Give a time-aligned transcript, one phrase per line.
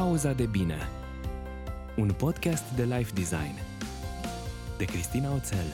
[0.00, 0.78] Pauza de bine.
[1.96, 3.54] Un podcast de life design.
[4.78, 5.66] De Cristina Oțel.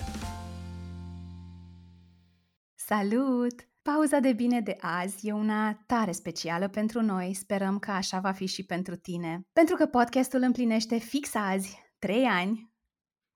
[2.74, 3.68] Salut!
[3.82, 8.32] Pauza de bine de azi e una tare specială pentru noi, sperăm că așa va
[8.32, 9.46] fi și pentru tine.
[9.52, 12.72] Pentru că podcastul împlinește fix azi 3 ani,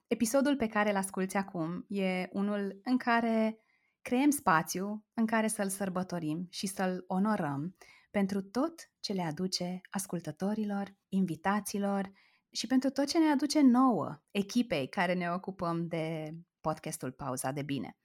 [0.07, 3.59] episodul pe care îl asculți acum e unul în care
[4.03, 7.75] creăm spațiu în care să-l sărbătorim și să-l onorăm
[8.11, 12.13] pentru tot ce le aduce ascultătorilor, invitaților
[12.51, 17.63] și pentru tot ce ne aduce nouă, echipei care ne ocupăm de podcastul Pauza de
[17.63, 17.97] Bine.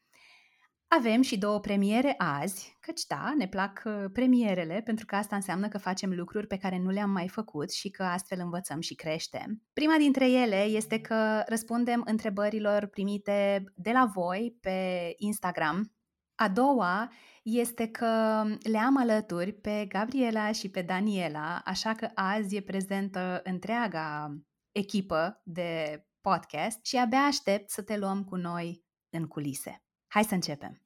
[0.88, 5.68] Avem și două premiere azi, căci da, ne plac uh, premierele, pentru că asta înseamnă
[5.68, 9.62] că facem lucruri pe care nu le-am mai făcut și că astfel învățăm și creștem.
[9.74, 15.95] Prima dintre ele este că răspundem întrebărilor primite de la voi pe Instagram.
[16.36, 17.12] A doua
[17.44, 23.42] este că le am alături pe Gabriela și pe Daniela, așa că azi e prezentă
[23.44, 24.36] întreaga
[24.72, 29.84] echipă de podcast și abia aștept să te luăm cu noi în culise.
[30.08, 30.80] Hai să începem!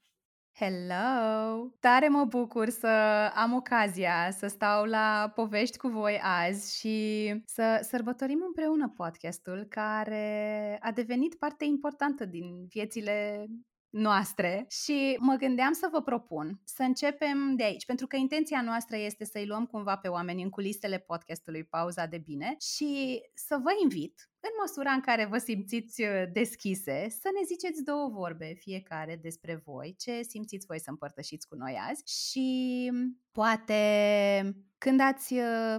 [0.60, 1.70] Hello!
[1.80, 2.88] Tare mă bucur să
[3.36, 10.78] am ocazia să stau la povești cu voi azi și să sărbătorim împreună podcastul care
[10.82, 13.48] a devenit parte importantă din viețile
[13.90, 18.98] noastre și mă gândeam să vă propun să începem de aici, pentru că intenția noastră
[18.98, 23.70] este să-i luăm cumva pe oameni în culisele podcastului Pauza de Bine și să vă
[23.82, 29.20] invit, în măsura în care vă simțiți uh, deschise, să ne ziceți două vorbe fiecare
[29.22, 32.92] despre voi, ce simțiți voi să împărtășiți cu noi azi și
[33.32, 33.82] poate
[34.78, 35.76] când ați uh,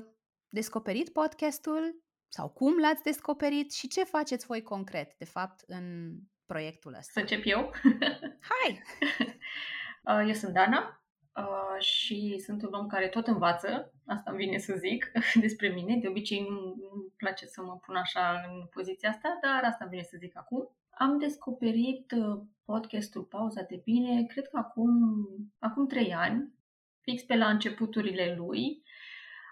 [0.48, 6.16] descoperit podcastul sau cum l-ați descoperit și ce faceți voi concret, de fapt, în
[6.52, 7.10] proiectul ăsta?
[7.12, 7.70] Să încep eu?
[8.50, 8.70] Hai!
[10.04, 11.02] Uh, eu sunt Dana
[11.36, 15.12] uh, și sunt un om care tot învață, asta îmi vine să zic
[15.44, 15.96] despre mine.
[15.96, 20.02] De obicei nu-mi place să mă pun așa în poziția asta, dar asta îmi vine
[20.02, 20.76] să zic acum.
[20.90, 24.92] Am descoperit uh, podcastul Pauza de Bine, cred că acum,
[25.58, 26.54] acum trei ani,
[27.00, 28.82] fix pe la începuturile lui.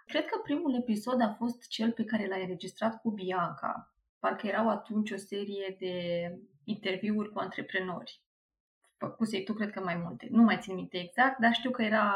[0.06, 3.94] Cred că primul episod a fost cel pe care l-ai înregistrat cu Bianca.
[4.19, 5.94] Parcă erau atunci o serie de
[6.68, 8.20] interviuri cu antreprenori.
[8.98, 10.28] Făcusei tu, cred că mai multe.
[10.30, 12.14] Nu mai țin minte exact, dar știu că era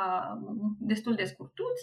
[0.78, 1.80] destul de scurtuț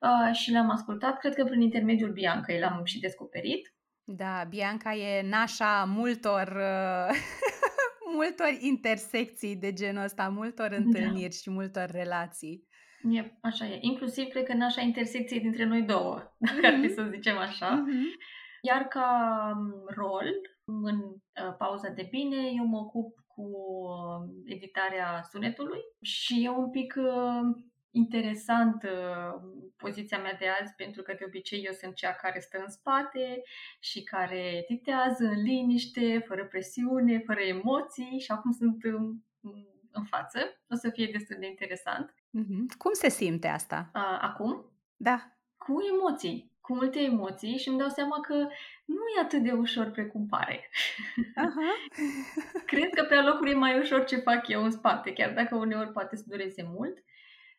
[0.00, 1.18] uh, și l-am ascultat.
[1.18, 3.74] Cred că prin intermediul Bianca l-am și descoperit.
[4.04, 7.16] Da, Bianca e nașa multor, uh,
[8.18, 10.76] multor intersecții de genul ăsta, multor da.
[10.76, 11.36] întâlniri da.
[11.42, 12.66] și multor relații.
[13.10, 13.78] E, așa e.
[13.80, 16.74] Inclusiv, cred că nașa intersecției dintre noi două, dacă mm-hmm.
[16.74, 17.84] ar fi să zicem așa.
[17.84, 18.34] Mm-hmm.
[18.62, 19.08] Iar ca
[19.56, 20.30] um, rol,
[20.66, 26.70] în uh, pauza de bine, eu mă ocup cu uh, editarea sunetului și e un
[26.70, 28.84] pic uh, interesant
[29.76, 33.42] poziția mea de azi pentru că de obicei eu sunt cea care stă în spate
[33.80, 39.18] și care editează în liniște, fără presiune, fără emoții și acum sunt în,
[39.90, 40.38] în față.
[40.70, 42.10] O să fie destul de interesant.
[42.10, 42.76] Mm-hmm.
[42.78, 43.90] Cum se simte asta?
[44.20, 44.72] acum?
[44.96, 45.36] Da.
[45.56, 48.34] Cu emoții cu multe emoții și îmi dau seama că
[48.84, 50.68] nu e atât de ușor precum pare.
[51.44, 51.72] Uh-huh.
[52.72, 55.92] Cred că pe alocuri e mai ușor ce fac eu în spate, chiar dacă uneori
[55.92, 57.04] poate să dureze mult,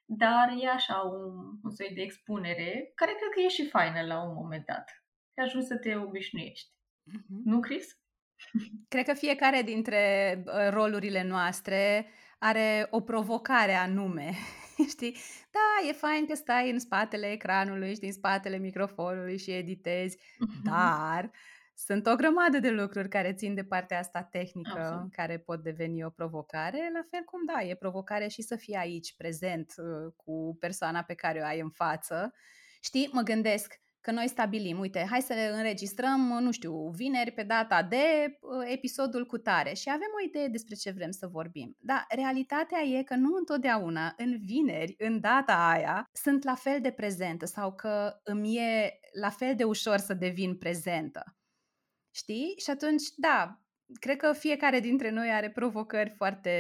[0.06, 4.24] dar e așa un, un soi de expunere, care cred că e și faină la
[4.24, 5.04] un moment dat.
[5.34, 6.72] Te ajungi să te obișnuiești.
[6.72, 7.44] Uh-huh.
[7.44, 8.00] Nu, Chris?
[8.94, 10.04] Cred că fiecare dintre
[10.46, 12.08] uh, rolurile noastre
[12.40, 14.34] are o provocare anume
[14.94, 15.18] știi?
[15.52, 20.64] Da, e fain că stai în spatele ecranului, și în spatele microfonului și editezi, uh-huh.
[20.64, 21.32] dar
[21.76, 25.12] sunt o grămadă de lucruri care țin de partea asta tehnică, Absolut.
[25.12, 29.16] care pot deveni o provocare, la fel cum da, e provocare și să fii aici,
[29.16, 32.34] prezent, uh, cu persoana pe care o ai în față.
[32.82, 37.44] Știi, mă gândesc, că noi stabilim, uite, hai să le înregistrăm, nu știu, vineri pe
[37.44, 37.98] data de
[38.40, 41.76] uh, episodul cu tare și avem o idee despre ce vrem să vorbim.
[41.80, 46.92] Dar realitatea e că nu întotdeauna în vineri, în data aia, sunt la fel de
[46.92, 51.38] prezentă sau că îmi e la fel de ușor să devin prezentă.
[52.12, 52.54] Știi?
[52.58, 53.62] Și atunci, da,
[54.00, 56.56] cred că fiecare dintre noi are provocări foarte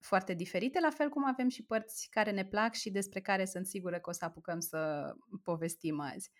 [0.00, 3.66] foarte diferite, la fel cum avem și părți care ne plac și despre care sunt
[3.66, 5.12] sigură că o să apucăm să
[5.42, 6.30] povestim azi.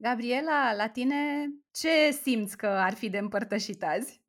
[0.00, 4.22] Gabriela, la tine ce simți că ar fi de împărtășit azi?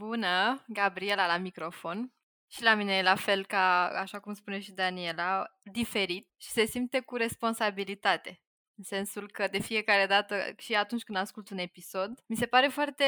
[0.00, 2.12] Bună, Gabriela la microfon.
[2.50, 6.64] Și la mine e la fel ca, așa cum spune și Daniela, diferit și se
[6.64, 8.40] simte cu responsabilitate.
[8.76, 12.68] În sensul că de fiecare dată și atunci când ascult un episod, mi se pare
[12.68, 13.04] foarte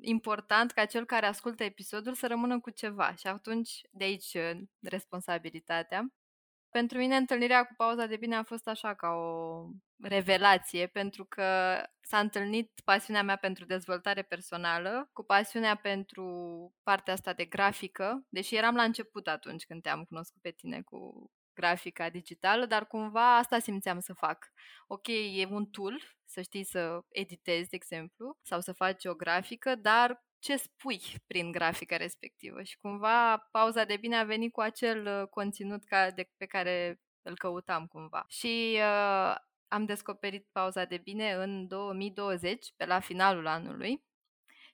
[0.00, 4.36] important ca cel care ascultă episodul să rămână cu ceva și atunci de aici
[4.80, 6.06] responsabilitatea.
[6.78, 9.64] Pentru mine întâlnirea cu pauza de bine a fost așa ca o
[10.02, 11.44] revelație, pentru că
[12.00, 16.26] s-a întâlnit pasiunea mea pentru dezvoltare personală cu pasiunea pentru
[16.82, 21.30] partea asta de grafică, deși eram la început atunci când te-am cunoscut pe tine cu
[21.52, 24.52] grafica digitală, dar cumva asta simțeam să fac.
[24.86, 29.74] Ok, e un tool, să știi să editezi, de exemplu, sau să faci o grafică,
[29.74, 35.06] dar ce spui prin grafica respectivă și cumva pauza de bine a venit cu acel
[35.06, 38.24] uh, conținut ca de, pe care îl căutam cumva.
[38.28, 39.34] Și uh,
[39.68, 44.02] am descoperit pauza de bine în 2020, pe la finalul anului.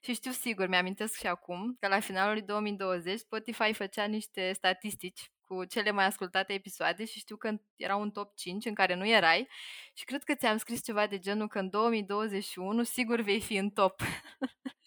[0.01, 5.31] Și știu sigur, mi-amintesc și acum, că la finalul lui 2020 Spotify făcea niște statistici
[5.41, 9.07] cu cele mai ascultate episoade și știu că era un top 5 în care nu
[9.07, 9.47] erai
[9.93, 13.69] și cred că ți-am scris ceva de genul că în 2021 sigur vei fi în
[13.69, 14.01] top.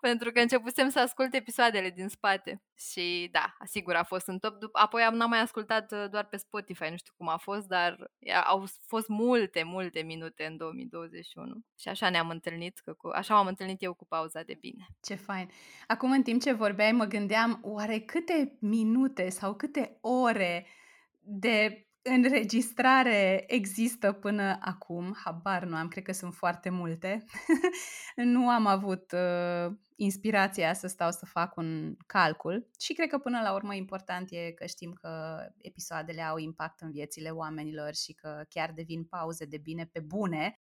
[0.00, 2.62] Pentru că începusem să ascult episoadele din spate.
[2.76, 4.54] Și da, sigur a fost în top.
[4.72, 8.10] Apoi am n-am mai ascultat uh, doar pe Spotify, nu știu cum a fost, dar
[8.44, 11.60] au fost multe, multe minute în 2021.
[11.78, 14.86] Și așa ne-am întâlnit, că cu, așa m-am întâlnit eu cu pauza de bine.
[15.00, 15.50] Ce fain!
[15.86, 20.66] Acum, în timp ce vorbeai, mă gândeam, oare câte minute sau câte ore
[21.20, 27.24] de înregistrare există până acum, habar nu am, cred că sunt foarte multe.
[28.34, 33.40] nu am avut uh, inspirația să stau să fac un calcul și cred că până
[33.42, 38.44] la urmă important e că știm că episoadele au impact în viețile oamenilor și că
[38.48, 40.60] chiar devin pauze de bine pe bune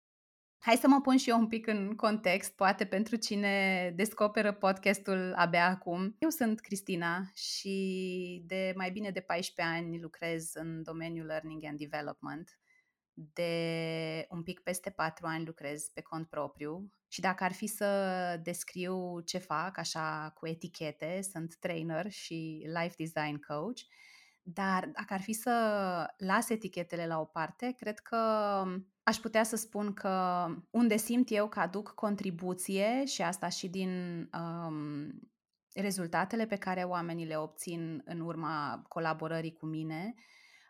[0.64, 5.34] Hai să mă pun și eu un pic în context, poate pentru cine descoperă podcastul
[5.36, 6.16] abia acum.
[6.20, 11.78] Eu sunt Cristina și de mai bine de 14 ani lucrez în domeniul Learning and
[11.78, 12.60] Development.
[13.14, 18.40] De un pic peste 4 ani lucrez pe cont propriu și dacă ar fi să
[18.44, 23.80] descriu ce fac așa cu etichete, sunt trainer și life design coach.
[24.44, 25.54] Dar dacă ar fi să
[26.18, 28.18] las etichetele la o parte, cred că
[29.04, 33.90] aș putea să spun că unde simt eu că aduc contribuție și asta și din
[34.34, 35.32] um,
[35.74, 40.14] rezultatele pe care oamenii le obțin în urma colaborării cu mine,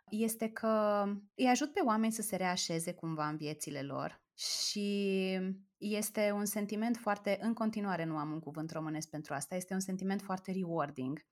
[0.10, 1.04] este că
[1.36, 5.40] îi ajut pe oameni să se reașeze cumva în viețile lor și
[5.78, 9.80] este un sentiment foarte, în continuare nu am un cuvânt românesc pentru asta, este un
[9.80, 11.26] sentiment foarte rewarding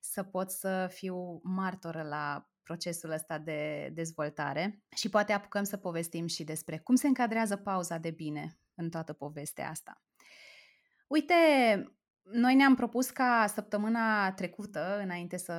[0.00, 6.26] să pot să fiu martoră la procesul ăsta de dezvoltare și poate apucăm să povestim
[6.26, 10.02] și despre cum se încadrează pauza de bine în toată povestea asta.
[11.06, 11.34] Uite,
[12.32, 15.52] noi ne-am propus ca săptămâna trecută, înainte să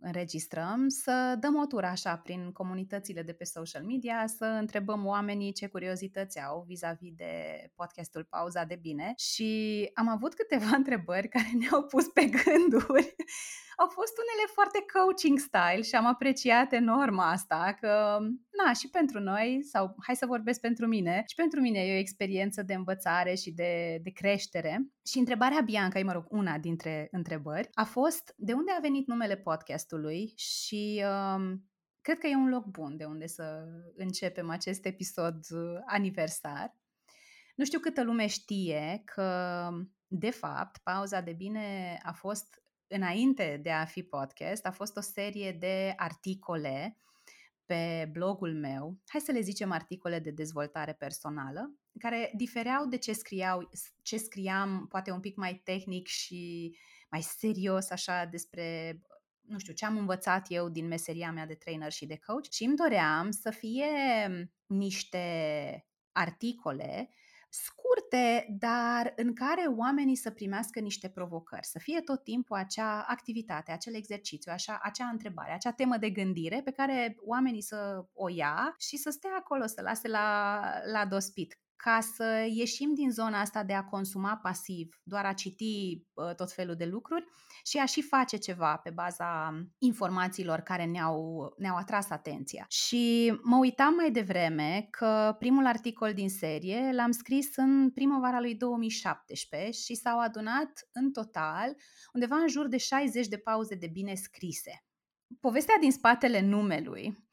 [0.00, 5.52] înregistrăm, să dăm o tură așa prin comunitățile de pe social media, să întrebăm oamenii
[5.52, 7.32] ce curiozități au vis-a-vis de
[7.74, 9.12] podcastul Pauza de Bine.
[9.16, 13.14] Și am avut câteva întrebări care ne-au pus pe gânduri
[13.76, 18.18] au fost unele foarte coaching style și am apreciat enorm asta, că,
[18.64, 21.98] na, și pentru noi, sau hai să vorbesc pentru mine, și pentru mine e o
[21.98, 24.86] experiență de învățare și de, de creștere.
[25.06, 29.36] Și întrebarea Bianca, mă rog, una dintre întrebări, a fost de unde a venit numele
[29.36, 31.04] podcastului și
[31.36, 31.64] um,
[32.00, 33.64] cred că e un loc bun de unde să
[33.96, 36.76] începem acest episod uh, aniversar.
[37.54, 39.68] Nu știu câtă lume știe că,
[40.06, 42.63] de fapt, pauza de bine a fost
[42.94, 46.98] înainte de a fi podcast, a fost o serie de articole
[47.64, 53.12] pe blogul meu, hai să le zicem articole de dezvoltare personală, care difereau de ce
[53.12, 53.70] scriau,
[54.02, 56.76] ce scriam poate un pic mai tehnic și
[57.10, 58.98] mai serios așa despre
[59.46, 62.50] nu știu, ce am învățat eu din meseria mea de trainer și de coach.
[62.50, 63.86] Și îmi doream să fie
[64.66, 67.08] niște articole
[67.54, 73.72] scurte, dar în care oamenii să primească niște provocări, să fie tot timpul acea activitate,
[73.72, 78.74] acel exercițiu, așa, acea întrebare, acea temă de gândire pe care oamenii să o ia
[78.78, 80.60] și să stea acolo, să lase la,
[80.92, 86.04] la dospit ca să ieșim din zona asta de a consuma pasiv, doar a citi
[86.12, 87.24] uh, tot felul de lucruri
[87.64, 92.64] și a și face ceva pe baza informațiilor care ne-au, ne-au atras atenția.
[92.68, 98.54] Și mă uitam mai devreme că primul articol din serie l-am scris în primăvara lui
[98.54, 101.76] 2017 și s-au adunat în total
[102.12, 104.84] undeva în jur de 60 de pauze de bine scrise.
[105.40, 107.24] Povestea din spatele numelui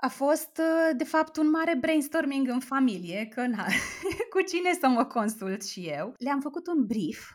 [0.00, 3.66] a fost, uh, de fapt, un mare brainstorming în familie, că na,
[4.32, 6.14] cu cine să mă consult și eu.
[6.18, 7.30] Le-am făcut un brief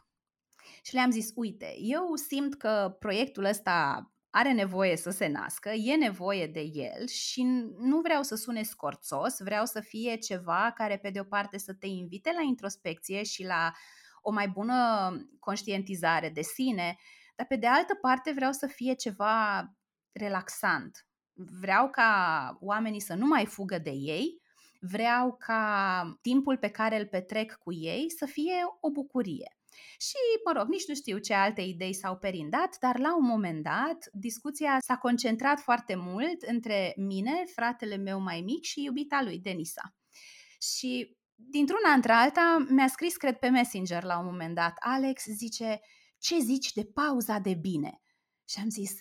[0.84, 5.96] și le-am zis, uite, eu simt că proiectul ăsta are nevoie să se nască, e
[5.96, 7.44] nevoie de el și
[7.78, 11.74] nu vreau să sune scorțos, vreau să fie ceva care, pe de o parte, să
[11.74, 13.72] te invite la introspecție și la
[14.22, 16.96] o mai bună conștientizare de sine,
[17.36, 19.68] dar pe de altă parte vreau să fie ceva
[20.12, 21.06] relaxant.
[21.34, 24.42] Vreau ca oamenii să nu mai fugă de ei,
[24.80, 29.58] vreau ca timpul pe care îl petrec cu ei să fie o bucurie.
[29.98, 33.64] Și, mă rog, nici nu știu ce alte idei s-au perindat, dar la un moment
[33.64, 39.40] dat discuția s-a concentrat foarte mult între mine, fratele meu mai mic și iubita lui,
[39.40, 39.96] Denisa.
[40.76, 45.80] Și dintr-una într-alta mi-a scris, cred, pe Messenger la un moment dat, Alex zice,
[46.18, 48.02] ce zici de pauza de bine?
[48.50, 48.92] Și am zis,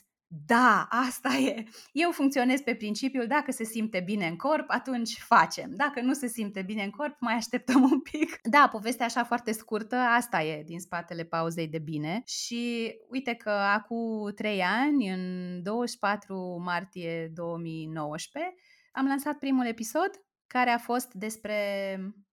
[0.46, 1.64] da, asta e.
[1.92, 5.70] Eu funcționez pe principiul dacă se simte bine în corp, atunci facem.
[5.74, 8.38] Dacă nu se simte bine în corp, mai așteptăm un pic.
[8.42, 12.22] Da, povestea așa foarte scurtă, asta e din spatele pauzei de bine.
[12.26, 18.54] Și uite că acum trei ani, în 24 martie 2019,
[18.92, 20.10] am lansat primul episod
[20.46, 21.56] care a fost despre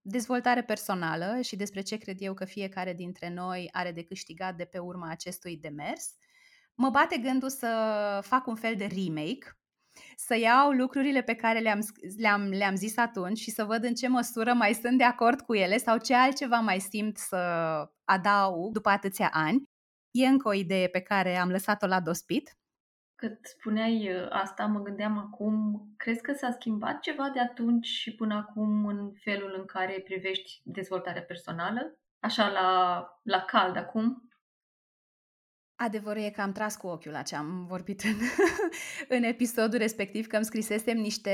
[0.02, 4.66] dezvoltare personală și despre ce cred eu că fiecare dintre noi are de câștigat de
[4.66, 6.16] pe urma acestui demers
[6.80, 7.70] mă bate gândul să
[8.24, 9.58] fac un fel de remake,
[10.16, 11.80] să iau lucrurile pe care le-am,
[12.18, 15.56] le-am, le-am zis atunci și să văd în ce măsură mai sunt de acord cu
[15.56, 17.38] ele sau ce altceva mai simt să
[18.04, 19.64] adaug după atâția ani.
[20.12, 22.58] E încă o idee pe care am lăsat-o la dospit.
[23.16, 28.16] Cât spuneai uh, asta, mă gândeam acum, crezi că s-a schimbat ceva de atunci și
[28.16, 32.00] până acum în felul în care privești dezvoltarea personală?
[32.20, 34.29] Așa la, la cald acum?
[35.82, 38.18] Adevărul e că am tras cu ochiul la ce am vorbit în,
[39.18, 41.34] în episodul respectiv, că îmi scrisesem niște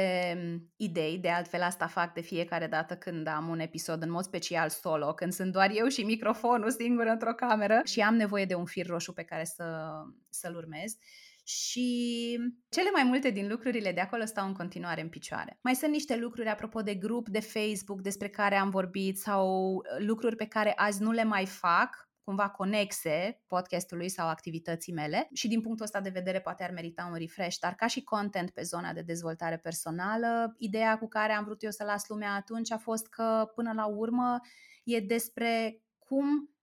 [0.75, 4.69] idei, de altfel asta fac de fiecare dată când am un episod în mod special
[4.69, 8.65] solo, când sunt doar eu și microfonul singur într-o cameră și am nevoie de un
[8.65, 9.89] fir roșu pe care să,
[10.29, 10.95] să-l urmez.
[11.43, 12.37] Și
[12.69, 15.59] cele mai multe din lucrurile de acolo stau în continuare în picioare.
[15.61, 20.35] Mai sunt niște lucruri apropo de grup de Facebook despre care am vorbit sau lucruri
[20.35, 25.61] pe care azi nu le mai fac, cumva conexe podcastului sau activității mele și din
[25.61, 28.93] punctul ăsta de vedere poate ar merita un refresh, dar ca și content pe zona
[28.93, 33.07] de dezvoltare personală, ideea cu care am vrut eu să las lumea atunci a fost
[33.07, 34.39] că până la urmă
[34.83, 36.55] e despre cum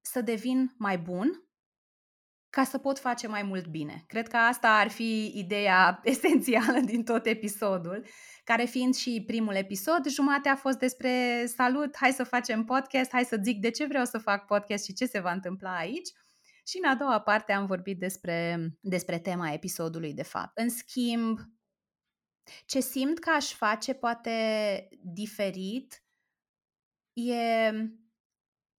[0.00, 1.44] să devin mai bun
[2.50, 4.04] ca să pot face mai mult bine.
[4.06, 8.04] Cred că asta ar fi ideea esențială din tot episodul
[8.44, 13.24] care fiind și primul episod, jumate a fost despre salut, hai să facem podcast, hai
[13.24, 16.08] să zic de ce vreau să fac podcast și ce se va întâmpla aici.
[16.66, 20.58] Și în a doua parte am vorbit despre, despre tema episodului de fapt.
[20.58, 21.38] În schimb,
[22.66, 26.04] ce simt că aș face poate diferit
[27.12, 27.68] e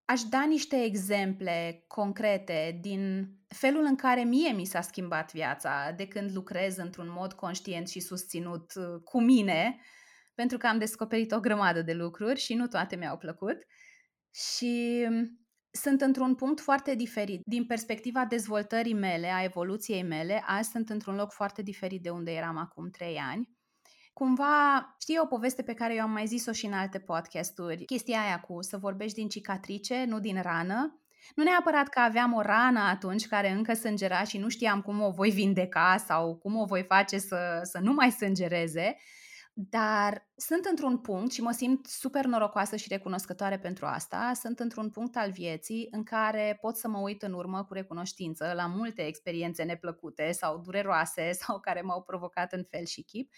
[0.05, 6.07] aș da niște exemple concrete din felul în care mie mi s-a schimbat viața de
[6.07, 9.79] când lucrez într-un mod conștient și susținut uh, cu mine,
[10.33, 13.57] pentru că am descoperit o grămadă de lucruri și nu toate mi-au plăcut.
[14.31, 15.39] Și um,
[15.71, 17.41] sunt într-un punct foarte diferit.
[17.45, 22.31] Din perspectiva dezvoltării mele, a evoluției mele, azi sunt într-un loc foarte diferit de unde
[22.31, 23.55] eram acum trei ani
[24.19, 28.21] cumva, știi o poveste pe care eu am mai zis-o și în alte podcasturi, chestia
[28.21, 30.99] aia cu să vorbești din cicatrice, nu din rană.
[31.35, 35.09] Nu neapărat că aveam o rană atunci care încă sângera și nu știam cum o
[35.09, 38.95] voi vindeca sau cum o voi face să, să nu mai sângereze,
[39.57, 44.89] dar sunt într-un punct și mă simt super norocoasă și recunoscătoare pentru asta, sunt într-un
[44.89, 49.01] punct al vieții în care pot să mă uit în urmă cu recunoștință la multe
[49.01, 53.33] experiențe neplăcute sau dureroase sau care m-au provocat în fel și chip.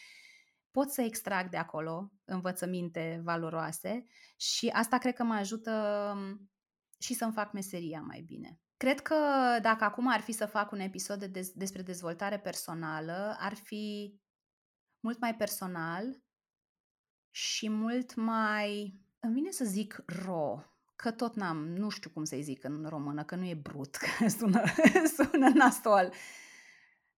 [0.71, 4.03] Pot să extrag de acolo învățăminte valoroase
[4.37, 5.71] și asta cred că mă ajută
[6.15, 6.49] mm,
[6.97, 8.59] și să-mi fac meseria mai bine.
[8.77, 9.15] Cred că
[9.61, 14.15] dacă acum ar fi să fac un episod de des- despre dezvoltare personală, ar fi
[14.99, 16.21] mult mai personal
[17.29, 20.63] și mult mai, îmi vine să zic ro,
[20.95, 24.27] că tot n-am, nu știu cum să-i zic în română, că nu e brut, că
[24.27, 24.61] sună,
[25.15, 26.13] sună nasol.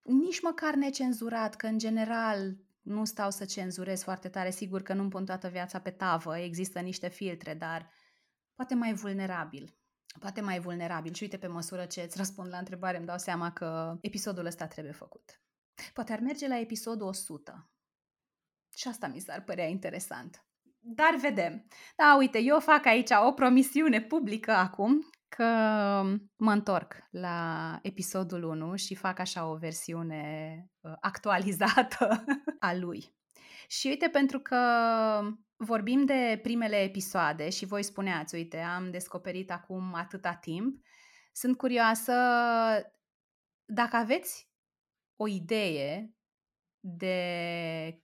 [0.01, 5.09] Nici măcar necenzurat, că în general nu stau să cenzurez foarte tare, sigur că nu-mi
[5.09, 7.89] pun toată viața pe tavă, există niște filtre, dar
[8.59, 9.77] poate mai vulnerabil.
[10.19, 11.13] Poate mai vulnerabil.
[11.13, 14.67] Și uite, pe măsură ce îți răspund la întrebare, îmi dau seama că episodul ăsta
[14.67, 15.41] trebuie făcut.
[15.93, 17.69] Poate ar merge la episodul 100.
[18.75, 20.45] Și asta mi s-ar părea interesant.
[20.79, 21.67] Dar vedem.
[21.95, 25.45] Da, uite, eu fac aici o promisiune publică acum că
[26.35, 32.23] mă întorc la episodul 1 și fac așa o versiune uh, actualizată
[32.59, 33.15] a lui.
[33.67, 34.57] Și uite, pentru că
[35.61, 40.85] vorbim de primele episoade și voi spuneați, uite, am descoperit acum atâta timp,
[41.31, 42.13] sunt curioasă
[43.65, 44.49] dacă aveți
[45.15, 46.13] o idee
[46.79, 48.03] de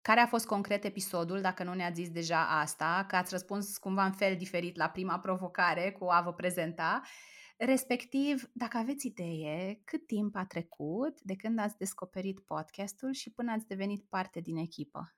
[0.00, 4.04] care a fost concret episodul, dacă nu ne-ați zis deja asta, că ați răspuns cumva
[4.04, 7.02] în fel diferit la prima provocare cu a vă prezenta,
[7.64, 13.52] Respectiv, dacă aveți idee, cât timp a trecut de când ați descoperit podcastul și până
[13.52, 15.14] ați devenit parte din echipă?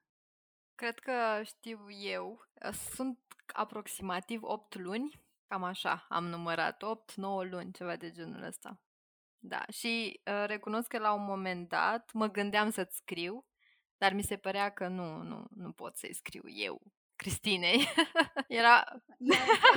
[0.75, 2.49] Cred că știu eu.
[2.95, 7.16] Sunt aproximativ 8 luni, cam așa am numărat, 8-9
[7.50, 8.81] luni, ceva de genul ăsta.
[9.38, 13.47] Da, și uh, recunosc că la un moment dat mă gândeam să-ți scriu,
[13.97, 16.83] dar mi se părea că nu, nu, nu pot să-i scriu eu,
[17.16, 17.88] Cristinei.
[18.49, 18.85] Era...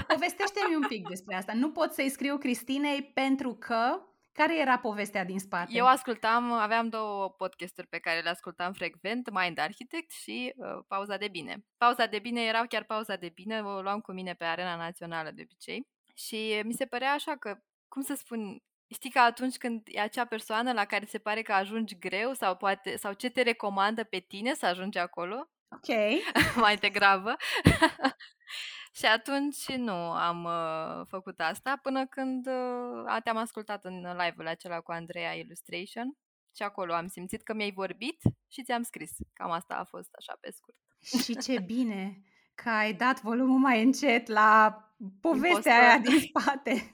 [0.08, 1.54] Povestește-mi un pic despre asta.
[1.54, 4.02] Nu pot să-i scriu Cristinei pentru că...
[4.38, 5.72] Care era povestea din spate?
[5.74, 11.18] Eu ascultam, aveam două podcasturi pe care le ascultam frecvent, Mind Architect și uh, Pauza
[11.18, 11.66] de Bine.
[11.78, 15.32] Pauza de Bine era chiar pauza de bine, o luam cu mine pe arena națională
[15.32, 18.62] de obicei și mi se părea așa că, cum să spun,
[18.94, 22.56] Știi că atunci când e acea persoană la care se pare că ajungi greu sau
[22.56, 25.50] poate sau ce te recomandă pe tine să ajungi acolo?
[25.70, 25.96] Ok.
[26.64, 27.36] Mai degrabă.
[28.98, 34.82] și atunci nu am uh, făcut asta până când uh, te-am ascultat în live-ul acela
[34.82, 36.18] cu Andreea Illustration
[36.56, 39.12] și acolo am simțit că mi-ai vorbit și ți-am scris.
[39.34, 40.78] Cam asta a fost așa pe scurt.
[41.24, 42.22] Și ce bine
[42.56, 44.82] că ai dat volumul mai încet la
[45.22, 46.92] povestea aia din spate.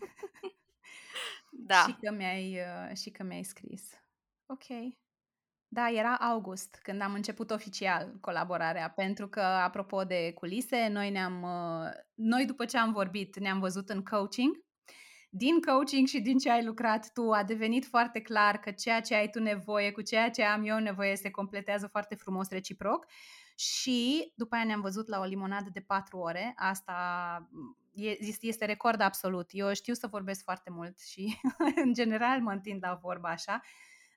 [1.51, 1.86] Da.
[1.88, 3.89] Și că mi-ai, uh, și că mi-ai scris.
[4.45, 4.95] Ok.
[5.73, 11.41] Da, era august când am început oficial colaborarea, pentru că, apropo de culise, noi ne-am,
[11.41, 14.63] uh, noi după ce am vorbit, ne-am văzut în coaching.
[15.29, 19.15] Din coaching și din ce ai lucrat tu, a devenit foarte clar că ceea ce
[19.15, 23.05] ai tu nevoie cu ceea ce am eu nevoie se completează foarte frumos reciproc
[23.55, 26.53] și după aia ne-am văzut la o limonadă de patru ore.
[26.55, 26.93] Asta
[28.41, 29.49] este record absolut.
[29.51, 31.39] Eu știu să vorbesc foarte mult și
[31.83, 33.61] în general mă întind la vorba așa,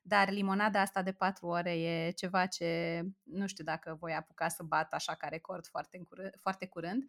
[0.07, 4.63] dar limonada asta de patru ore e ceva ce nu știu dacă voi apuca să
[4.63, 7.03] bat așa ca record foarte, curând, foarte curând.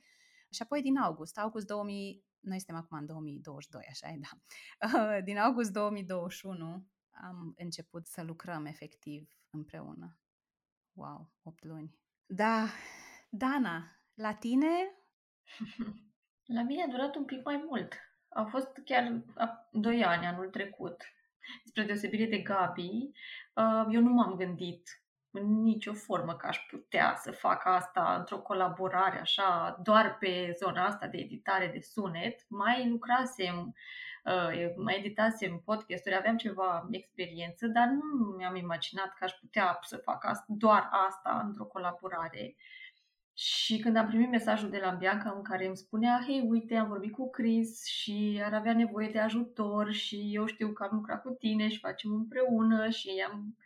[0.50, 5.20] Și apoi din august, august 2000, noi suntem acum în 2022, așa e, da.
[5.28, 10.18] Din august 2021 am început să lucrăm efectiv împreună.
[10.92, 11.98] Wow, 8 luni.
[12.26, 12.66] Da,
[13.28, 14.68] Dana, la tine?
[16.56, 17.92] La mine a durat un pic mai mult.
[18.28, 19.24] Au fost chiar
[19.70, 21.02] doi ani anul trecut.
[21.64, 23.10] Spre deosebire de Gabi,
[23.54, 28.38] uh, eu nu m-am gândit în nicio formă că aș putea să fac asta într-o
[28.38, 32.44] colaborare așa, doar pe zona asta de editare de sunet.
[32.48, 33.74] Mai lucrasem,
[34.24, 39.96] uh, mai editasem podcasturi, aveam ceva experiență, dar nu mi-am imaginat că aș putea să
[39.96, 42.56] fac asta, doar asta într-o colaborare.
[43.40, 46.88] Și când am primit mesajul de la Bianca în care îmi spunea, hei, uite, am
[46.88, 51.22] vorbit cu Chris și ar avea nevoie de ajutor și eu știu că am lucrat
[51.22, 53.56] cu tine și facem împreună și i-am,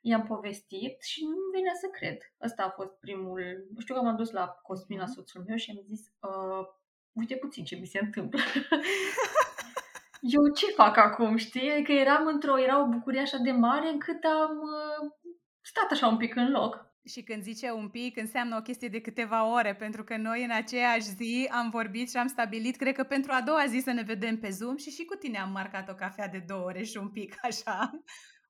[0.00, 2.18] i-am povestit și nu vine să cred.
[2.42, 3.68] Ăsta a fost primul...
[3.78, 5.12] Știu că m-am dus la Cosmina, mhm.
[5.12, 6.66] soțul meu, și am zis, uh,
[7.12, 8.40] uite puțin ce mi se întâmplă.
[10.36, 11.70] eu ce fac acum, știi?
[11.70, 15.10] Adică eram într-o, era o bucurie așa de mare încât am uh,
[15.60, 19.00] stat așa un pic în loc și când zice un pic, înseamnă o chestie de
[19.00, 23.02] câteva ore, pentru că noi în aceeași zi am vorbit și am stabilit, cred că
[23.02, 25.88] pentru a doua zi să ne vedem pe Zoom și și cu tine am marcat
[25.88, 27.90] o cafea de două ore și un pic așa,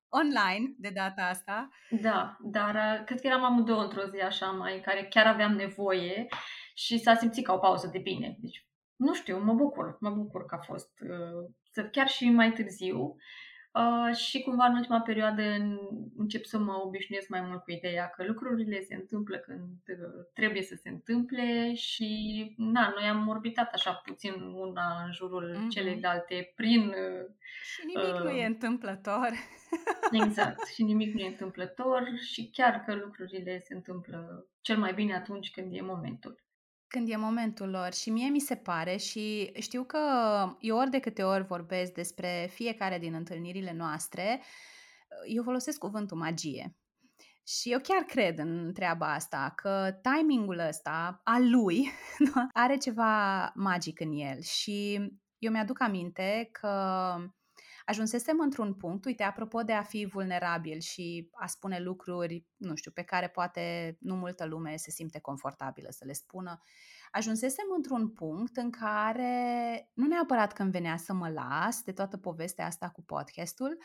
[0.09, 1.69] online de data asta.
[1.89, 5.51] Da, dar uh, cred că eram amândouă într-o zi așa mai, în care chiar aveam
[5.51, 6.27] nevoie
[6.75, 8.37] și s-a simțit ca o pauză de bine.
[8.39, 12.99] Deci, nu știu, mă bucur, mă bucur că a fost uh, chiar și mai târziu.
[12.99, 13.15] Uh,
[13.75, 15.41] Uh, și cumva în ultima perioadă
[16.17, 20.61] încep să mă obișnuiesc mai mult cu ideea că lucrurile se întâmplă când uh, trebuie
[20.61, 25.69] să se întâmple și na, noi am orbitat așa puțin una în jurul mm-hmm.
[25.69, 26.87] celeilalte prin...
[26.87, 27.33] Uh,
[27.63, 29.29] și nimic uh, nu e întâmplător.
[30.23, 35.15] Exact, și nimic nu e întâmplător și chiar că lucrurile se întâmplă cel mai bine
[35.15, 36.44] atunci când e momentul
[36.87, 37.93] când e momentul lor.
[37.93, 39.99] Și mie mi se pare și știu că
[40.59, 44.41] eu ori de câte ori vorbesc despre fiecare din întâlnirile noastre,
[45.27, 46.75] eu folosesc cuvântul magie.
[47.47, 51.91] Și eu chiar cred în treaba asta, că timingul ăsta al lui
[52.63, 54.41] are ceva magic în el.
[54.41, 54.99] Și
[55.37, 57.15] eu mi-aduc aminte că
[57.85, 62.91] ajunsesem într-un punct, uite, apropo de a fi vulnerabil și a spune lucruri, nu știu,
[62.91, 66.61] pe care poate nu multă lume se simte confortabilă să le spună,
[67.11, 72.65] ajunsesem într-un punct în care, nu neapărat când venea să mă las de toată povestea
[72.65, 73.77] asta cu podcastul,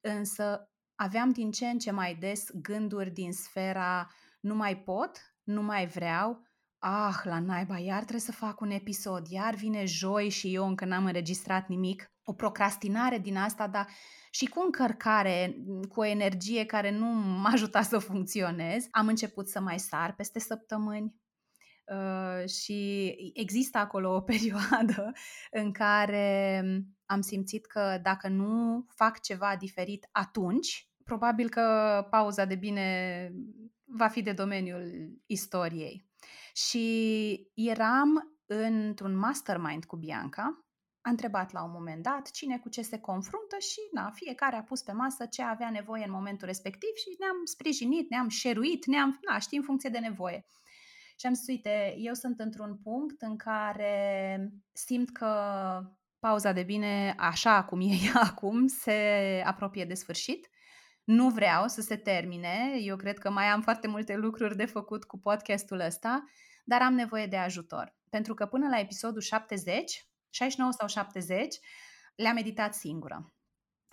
[0.00, 4.10] însă aveam din ce în ce mai des gânduri din sfera
[4.40, 6.46] nu mai pot, nu mai vreau,
[6.78, 10.84] ah, la naiba, iar trebuie să fac un episod, iar vine joi și eu încă
[10.84, 13.88] n-am înregistrat nimic o procrastinare din asta, dar
[14.30, 15.56] și cu încărcare,
[15.88, 20.38] cu o energie care nu m-a ajutat să funcționez, am început să mai sar peste
[20.38, 21.14] săptămâni,
[21.86, 25.12] uh, și există acolo o perioadă
[25.50, 26.64] în care
[27.06, 33.32] am simțit că dacă nu fac ceva diferit atunci, probabil că pauza de bine
[33.84, 36.10] va fi de domeniul istoriei.
[36.54, 40.64] Și eram într-un mastermind cu Bianca,
[41.02, 44.62] a întrebat la un moment dat cine cu ce se confruntă și na, fiecare a
[44.62, 49.18] pus pe masă ce avea nevoie în momentul respectiv și ne-am sprijinit, ne-am șeruit, ne-am,
[49.28, 50.46] na, știi, în funcție de nevoie.
[51.16, 55.32] Și am zis, uite, eu sunt într-un punct în care simt că
[56.18, 60.48] pauza de bine, așa cum e ea acum, se apropie de sfârșit.
[61.04, 65.04] Nu vreau să se termine, eu cred că mai am foarte multe lucruri de făcut
[65.04, 66.24] cu podcastul ăsta,
[66.64, 67.96] dar am nevoie de ajutor.
[68.10, 71.58] Pentru că până la episodul 70, 69 sau 70,
[72.14, 73.32] le-am meditat singură.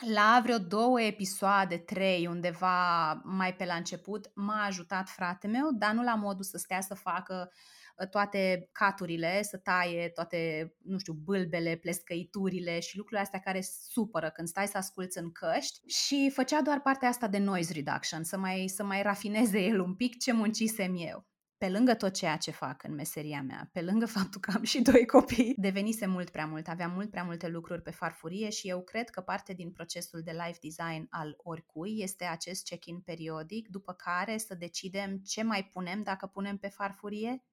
[0.08, 5.92] La vreo două episoade, trei, undeva mai pe la început, m-a ajutat frate meu, dar
[5.92, 7.52] nu la modul să stea să facă
[8.00, 14.30] ă, toate caturile, să taie toate, nu știu, bâlbele, plescăiturile și lucrurile astea care supără
[14.30, 18.38] când stai să asculți în căști și făcea doar partea asta de noise reduction, să
[18.38, 21.29] mai, să mai rafineze el un pic ce muncisem eu
[21.60, 24.82] pe lângă tot ceea ce fac în meseria mea, pe lângă faptul că am și
[24.82, 28.84] doi copii, devenise mult prea mult, aveam mult prea multe lucruri pe farfurie și eu
[28.84, 33.94] cred că parte din procesul de life design al oricui este acest check-in periodic, după
[33.94, 37.44] care să decidem ce mai punem dacă punem pe farfurie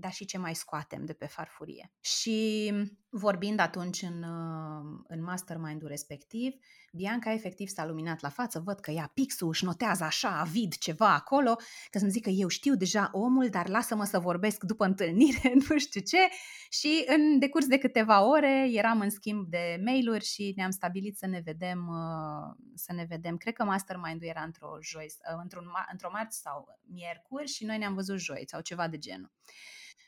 [0.00, 1.92] dar și ce mai scoatem de pe farfurie.
[2.00, 2.72] Și
[3.10, 6.54] vorbind atunci în, uh, în mastermind-ul respectiv,
[6.92, 11.14] Bianca efectiv s-a luminat la față, văd că ia pixul, își notează așa, avid ceva
[11.14, 11.56] acolo,
[11.90, 16.00] că să-mi zică eu știu deja omul, dar lasă-mă să vorbesc după întâlnire, nu știu
[16.00, 16.28] ce.
[16.70, 21.26] Și în decurs de câteva ore eram în schimb de mail-uri și ne-am stabilit să
[21.26, 23.36] ne vedem, uh, să ne vedem.
[23.36, 27.94] Cred că mastermind-ul era într-o joi, uh, într-un, într-o marți sau miercuri și noi ne-am
[27.94, 29.32] văzut joi sau ceva de genul.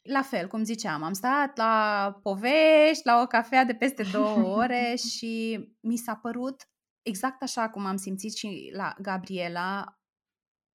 [0.03, 4.95] La fel, cum ziceam, am stat la povești, la o cafea de peste două ore
[5.11, 6.69] și mi s-a părut
[7.03, 10.01] exact așa cum am simțit și la Gabriela,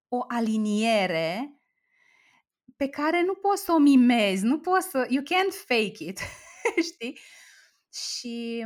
[0.07, 1.51] o aliniere
[2.75, 6.19] pe care nu poți să o mimezi, nu poți să, you can't fake it,
[6.93, 7.19] știi?
[7.93, 8.65] Și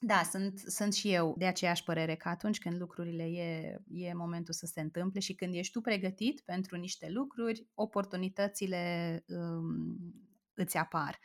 [0.00, 4.54] da, sunt, sunt și eu de aceeași părere că atunci când lucrurile e, e momentul
[4.54, 9.96] să se întâmple și când ești tu pregătit pentru niște lucruri, oportunitățile um,
[10.54, 11.18] îți apar.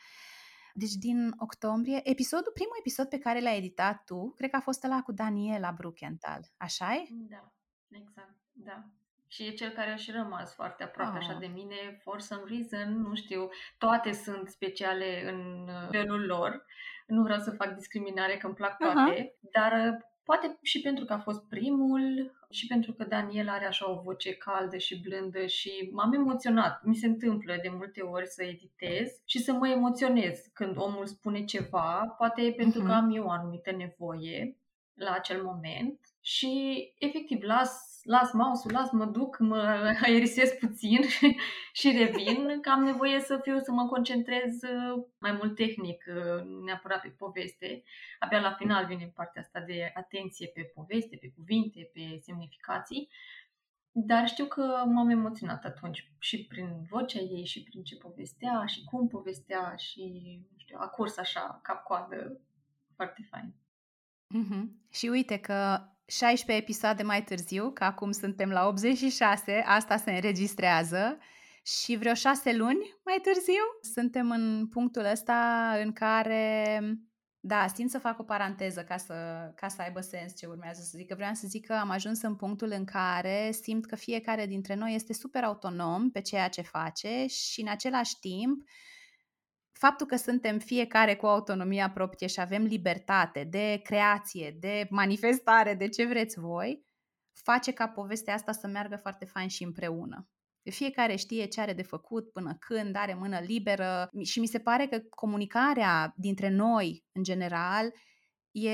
[0.73, 4.83] Deci din octombrie, episodul, primul episod pe care l-ai editat tu, cred că a fost
[4.83, 7.07] ăla cu Daniela Bruckenthal, așa e?
[7.09, 7.53] Da,
[7.89, 8.86] exact, da.
[9.27, 11.23] Și e cel care a și rămas foarte aproape oh.
[11.27, 16.65] așa de mine, for some reason, nu știu, toate sunt speciale în uh, felul lor
[17.08, 19.50] nu vreau să fac discriminare, că îmi plac toate, uh-huh.
[19.52, 23.92] dar uh, poate și pentru că a fost primul și pentru că Daniel are așa
[23.92, 26.84] o voce caldă și blândă și m-am emoționat.
[26.84, 31.44] Mi se întâmplă de multe ori să editez și să mă emoționez când omul spune
[31.44, 32.86] ceva, poate pentru uh-huh.
[32.86, 34.58] că am eu o anumită nevoie
[34.94, 39.58] la acel moment și efectiv las las mouse-ul, las, mă duc, mă
[40.06, 41.00] aerisez puțin
[41.80, 46.44] și revin, că am nevoie să fiu, să mă concentrez uh, mai mult tehnic, uh,
[46.66, 47.84] neapărat pe poveste.
[48.20, 53.10] Abia la final vine partea asta de atenție pe poveste, pe cuvinte, pe semnificații.
[53.96, 58.84] Dar știu că m-am emoționat atunci și prin vocea ei și prin ce povestea și
[58.84, 60.04] cum povestea și,
[60.52, 62.39] nu știu, a curs așa, cap-coadă,
[62.96, 63.54] foarte fain.
[64.34, 64.63] Mm-hmm.
[64.92, 71.18] Și uite că 16 episoade mai târziu, că acum suntem la 86, asta se înregistrează,
[71.66, 73.63] și vreo 6 luni mai târziu
[73.94, 76.80] suntem în punctul ăsta în care,
[77.39, 79.13] da, simt să fac o paranteză ca să,
[79.56, 81.08] ca să aibă sens ce urmează să zic.
[81.08, 84.76] Că vreau să zic că am ajuns în punctul în care simt că fiecare dintre
[84.76, 88.63] noi este super autonom pe ceea ce face și în același timp
[89.86, 95.89] faptul că suntem fiecare cu autonomia proprie și avem libertate de creație, de manifestare, de
[95.89, 96.86] ce vreți voi,
[97.43, 100.28] face ca povestea asta să meargă foarte fain și împreună.
[100.72, 104.88] Fiecare știe ce are de făcut, până când, are mână liberă și mi se pare
[104.88, 107.93] că comunicarea dintre noi, în general,
[108.52, 108.72] e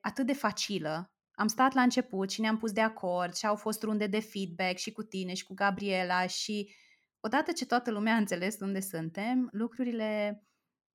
[0.00, 1.12] atât de facilă.
[1.32, 4.76] Am stat la început și ne-am pus de acord și au fost runde de feedback
[4.76, 6.74] și cu tine și cu Gabriela și
[7.20, 10.42] odată ce toată lumea a înțeles unde suntem, lucrurile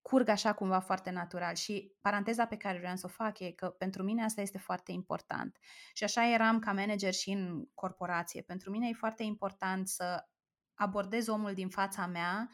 [0.08, 1.56] curg așa cumva foarte natural.
[1.56, 4.92] Și paranteza pe care vreau să o fac e că pentru mine asta este foarte
[4.92, 5.58] important.
[5.94, 8.42] Și așa eram ca manager și în corporație.
[8.42, 10.28] Pentru mine e foarte important să
[10.74, 12.50] abordez omul din fața mea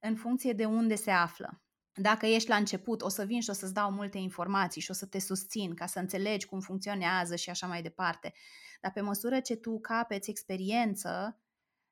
[0.00, 1.62] în funcție de unde se află.
[1.94, 4.94] Dacă ești la început, o să vin și o să-ți dau multe informații și o
[4.94, 8.32] să te susțin ca să înțelegi cum funcționează și așa mai departe.
[8.80, 11.40] Dar pe măsură ce tu capeți experiență,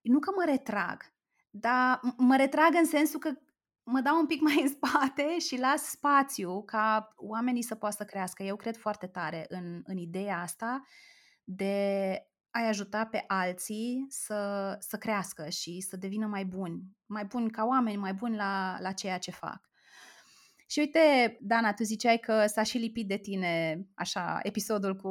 [0.01, 1.03] nu că mă retrag,
[1.51, 3.31] dar mă retrag în sensul că
[3.83, 8.05] mă dau un pic mai în spate și las spațiu ca oamenii să poată să
[8.05, 8.43] crească.
[8.43, 10.83] Eu cred foarte tare în, în ideea asta
[11.45, 12.15] de
[12.51, 17.65] a ajuta pe alții să, să crească și să devină mai buni, mai buni ca
[17.65, 19.71] oameni, mai buni la, la ceea ce fac.
[20.67, 25.11] Și uite, Dana, tu ziceai că s-a și lipit de tine așa episodul cu,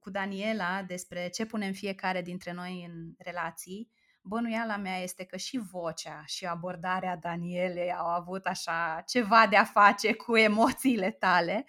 [0.00, 3.90] cu Daniela despre ce punem fiecare dintre noi în relații.
[4.28, 9.64] Bănuiala mea este că și vocea și abordarea Danielei au avut așa ceva de a
[9.64, 11.64] face cu emoțiile tale.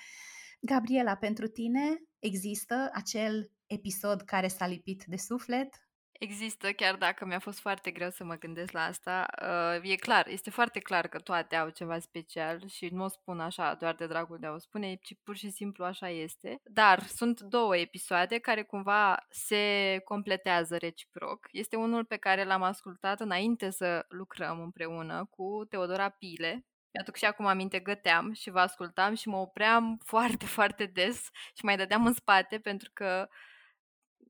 [0.59, 5.88] Gabriela, pentru tine există acel episod care s-a lipit de suflet?
[6.19, 9.25] Există, chiar dacă mi-a fost foarte greu să mă gândesc la asta.
[9.81, 13.39] Uh, e clar, este foarte clar că toate au ceva special și nu o spun
[13.39, 16.61] așa doar de dragul de a o spune, ci pur și simplu așa este.
[16.63, 21.47] Dar sunt două episoade care cumva se completează reciproc.
[21.51, 27.25] Este unul pe care l-am ascultat înainte să lucrăm împreună cu Teodora Pile, mi-aduc și
[27.25, 32.05] acum aminte, găteam și vă ascultam și mă opream foarte, foarte des și mai dădeam
[32.05, 33.27] în spate pentru că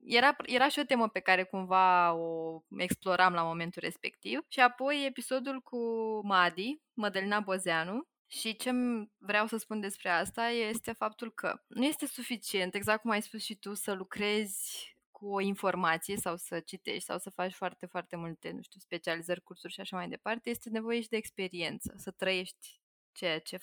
[0.09, 4.39] era, era și o temă pe care cumva o exploram la momentul respectiv.
[4.47, 5.79] Și apoi episodul cu
[6.23, 8.71] Madi, Mădălina Bozeanu, și ce
[9.17, 13.43] vreau să spun despre asta este faptul că nu este suficient, exact cum ai spus
[13.43, 18.15] și tu, să lucrezi cu o informație sau să citești sau să faci foarte, foarte
[18.15, 22.11] multe, nu știu, specializări, cursuri și așa mai departe, este nevoie și de experiență, să
[22.11, 23.57] trăiești ceea ce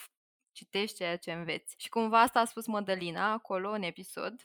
[0.53, 1.75] citești, ceea ce înveți.
[1.79, 4.43] Și cumva asta a spus Mădălina acolo în episod,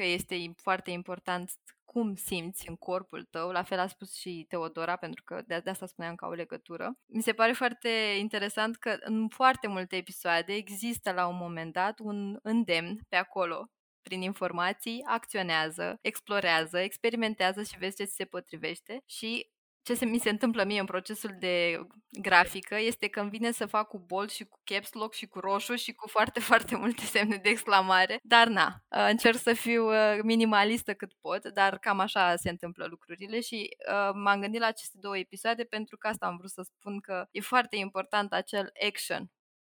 [0.00, 1.50] că este foarte important
[1.84, 5.70] cum simți în corpul tău, la fel a spus și Teodora, pentru că de, de
[5.70, 6.98] asta spuneam ca o legătură.
[7.06, 11.98] Mi se pare foarte interesant că în foarte multe episoade există la un moment dat
[11.98, 13.70] un îndemn pe acolo,
[14.02, 19.50] prin informații, acționează, explorează, experimentează și vezi ce ți se potrivește și
[19.82, 23.66] ce se, mi se întâmplă mie în procesul de grafică este că îmi vine să
[23.66, 27.02] fac cu bold și cu caps lock și cu roșu și cu foarte, foarte multe
[27.02, 31.98] semne de exclamare, dar na, uh, încerc să fiu uh, minimalistă cât pot, dar cam
[31.98, 36.26] așa se întâmplă lucrurile și uh, m-am gândit la aceste două episoade pentru că asta
[36.26, 39.30] am vrut să spun că e foarte important acel action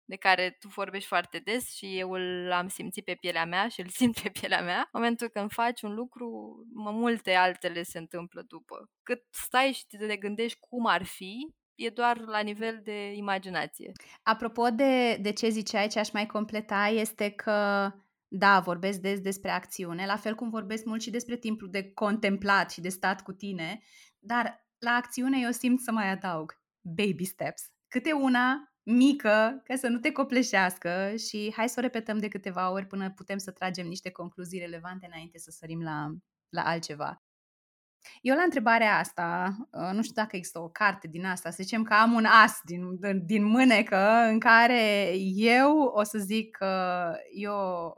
[0.05, 2.11] de care tu vorbești foarte des și eu
[2.47, 4.77] l-am simțit pe pielea mea și îl simt pe pielea mea.
[4.77, 8.89] În momentul când faci un lucru, mă, multe altele se întâmplă după.
[9.03, 13.91] Cât stai și te gândești cum ar fi, e doar la nivel de imaginație.
[14.23, 17.91] Apropo de, de ce ziceai, ce aș mai completa, este că
[18.27, 22.71] da, vorbesc des despre acțiune, la fel cum vorbesc mult și despre timpul de contemplat
[22.71, 23.81] și de stat cu tine,
[24.19, 27.71] dar la acțiune eu simt să mai adaug baby steps.
[27.87, 32.71] Câte una mică, ca să nu te copleșească și hai să o repetăm de câteva
[32.71, 36.15] ori până putem să tragem niște concluzii relevante înainte să sărim la,
[36.49, 37.24] la altceva.
[38.21, 41.83] Eu la întrebarea asta, uh, nu știu dacă există o carte din asta, să zicem
[41.83, 47.53] că am un as din, din mânecă în care eu o să zic că eu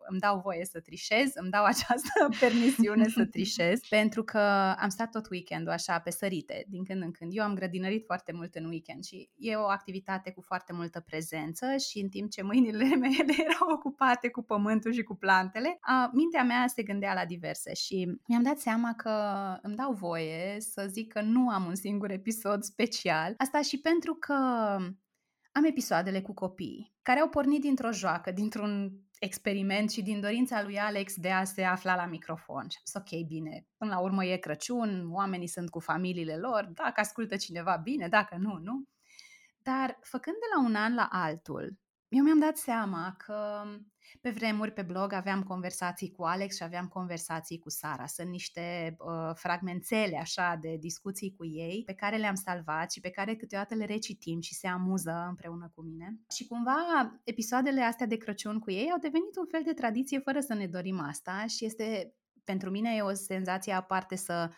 [0.10, 4.40] îmi dau voie să trișez, îmi dau această permisiune să trișez, pentru că
[4.80, 7.32] am stat tot weekendul așa pe sărite, din când în când.
[7.34, 11.66] Eu am grădinărit foarte mult în weekend și e o activitate cu foarte multă prezență
[11.90, 15.80] și în timp ce mâinile mele erau ocupate cu pământul și cu plantele,
[16.12, 19.12] mintea mea se gândea la diverse și mi-am dat seama că
[19.62, 23.34] îmi dau voie să zic că nu am un singur episod special.
[23.38, 24.34] Asta și pentru că
[25.52, 30.80] am episoadele cu copii care au pornit dintr-o joacă, dintr-un experiment și din dorința lui
[30.80, 32.68] Alex de a se afla la microfon.
[32.70, 36.70] Și am zis, ok, bine, până la urmă e Crăciun, oamenii sunt cu familiile lor,
[36.74, 38.84] dacă ascultă cineva bine, dacă nu, nu.
[39.58, 41.78] Dar făcând de la un an la altul,
[42.10, 43.64] eu mi-am dat seama că
[44.22, 48.06] pe vremuri pe blog aveam conversații cu Alex și aveam conversații cu Sara.
[48.06, 53.10] Sunt niște uh, fragmentele așa de discuții cu ei pe care le-am salvat și pe
[53.10, 56.20] care câteodată le recitim și se amuză împreună cu mine.
[56.36, 56.76] Și cumva
[57.24, 60.68] episoadele astea de Crăciun cu ei au devenit un fel de tradiție fără să ne
[60.68, 64.50] dorim asta și este pentru mine e o senzație aparte să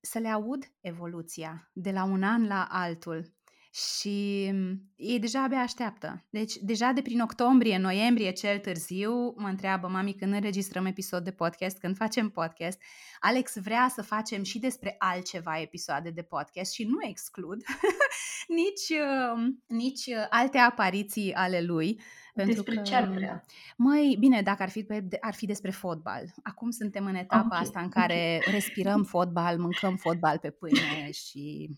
[0.00, 3.37] să le aud evoluția de la un an la altul
[3.70, 6.26] și mm, ei deja abia așteaptă.
[6.30, 11.30] Deci, deja de prin octombrie, noiembrie, cel târziu, mă întreabă mami când înregistrăm episod de
[11.30, 12.80] podcast, când facem podcast.
[13.20, 17.62] Alex vrea să facem și despre altceva episoade de podcast și nu exclud
[18.58, 22.00] nici, uh, nici uh, alte apariții ale lui.
[22.34, 23.44] Pentru despre că, ce ar vrea?
[23.76, 24.86] Măi, bine, dacă ar fi,
[25.20, 26.24] ar fi despre fotbal.
[26.42, 28.52] Acum suntem în etapa okay, asta în care okay.
[28.58, 31.70] respirăm fotbal, mâncăm fotbal pe pâine și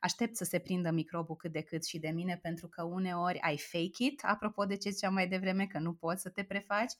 [0.00, 3.58] Aștept să se prindă microbul cât de cât și de mine, pentru că uneori ai
[3.58, 6.92] fake it, apropo de ce ziceam mai devreme, că nu poți să te prefaci,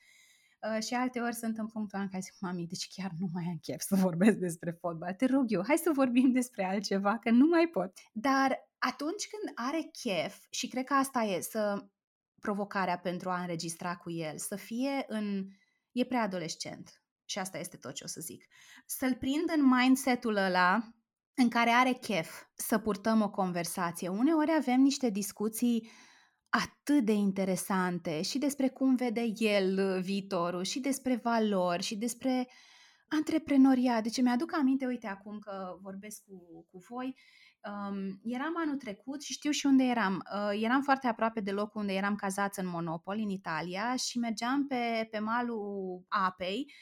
[0.68, 3.44] Uh, și alte ori sunt în punctul în care zic, mami, deci chiar nu mai
[3.48, 5.14] am chef să vorbesc despre fotbal.
[5.14, 7.92] Te rog eu, hai să vorbim despre altceva, că nu mai pot.
[8.12, 11.86] Dar atunci când are chef, și cred că asta e să
[12.40, 15.46] provocarea pentru a înregistra cu el, să fie în...
[15.92, 17.02] e preadolescent.
[17.24, 18.44] Și asta este tot ce o să zic.
[18.86, 20.94] Să-l prind în mindset-ul ăla
[21.40, 24.09] în care are chef să purtăm o conversație.
[24.09, 25.90] Uneori avem niște discuții
[26.48, 32.48] atât de interesante și despre cum vede el viitorul, și despre valori, și despre
[33.09, 34.03] antreprenoriat.
[34.03, 37.16] Deci mi-aduc aminte, uite, acum că vorbesc cu, cu voi,
[37.68, 40.22] um, eram anul trecut și știu și unde eram.
[40.35, 44.66] Uh, eram foarte aproape de locul unde eram cazați în Monopol, în Italia, și mergeam
[44.66, 46.72] pe, pe malul apei,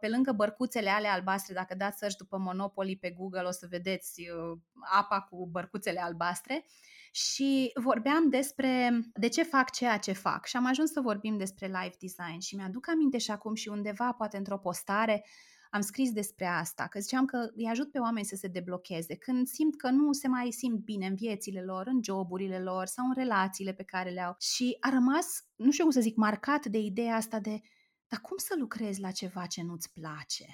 [0.00, 4.20] pe lângă bărcuțele ale albastre, dacă dați search după Monopoly pe Google o să vedeți
[4.20, 4.58] uh,
[4.98, 6.64] apa cu bărcuțele albastre
[7.10, 11.66] și vorbeam despre de ce fac ceea ce fac și am ajuns să vorbim despre
[11.66, 15.24] life design și mi-aduc aminte și acum și undeva, poate într-o postare,
[15.70, 19.46] am scris despre asta, că ziceam că îi ajut pe oameni să se deblocheze când
[19.46, 23.14] simt că nu se mai simt bine în viețile lor, în joburile lor sau în
[23.14, 24.36] relațiile pe care le au.
[24.38, 27.60] Și a rămas, nu știu cum să zic, marcat de ideea asta de
[28.08, 30.46] dar cum să lucrezi la ceva ce nu-ți place?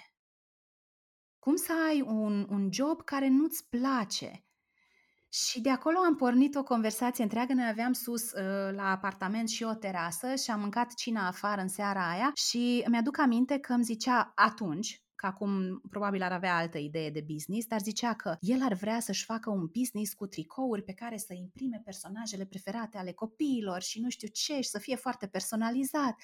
[1.39, 4.45] Cum să ai un, un job care nu-ți place?
[5.29, 7.53] Și de acolo am pornit o conversație întreagă.
[7.53, 11.69] Noi aveam sus uh, la apartament și o terasă și am mâncat cina afară în
[11.69, 16.79] seara aia și mi-aduc aminte că îmi zicea atunci, că acum probabil ar avea altă
[16.79, 20.83] idee de business, dar zicea că el ar vrea să-și facă un business cu tricouri
[20.83, 24.97] pe care să imprime personajele preferate ale copiilor și nu știu ce și să fie
[24.97, 26.15] foarte personalizat.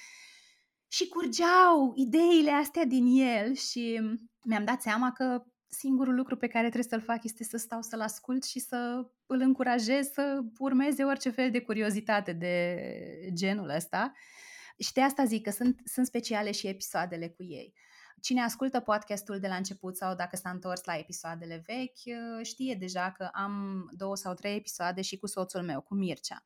[0.93, 4.01] Și curgeau ideile astea din el și
[4.43, 8.01] mi-am dat seama că singurul lucru pe care trebuie să-l fac este să stau să-l
[8.01, 12.77] ascult și să îl încurajez să urmeze orice fel de curiozitate de
[13.33, 14.13] genul ăsta.
[14.79, 17.75] Și de asta zic că sunt, sunt speciale și episoadele cu ei.
[18.21, 23.13] Cine ascultă podcastul de la început sau dacă s-a întors la episoadele vechi, știe deja
[23.13, 26.45] că am două sau trei episoade și cu soțul meu, cu Mircea.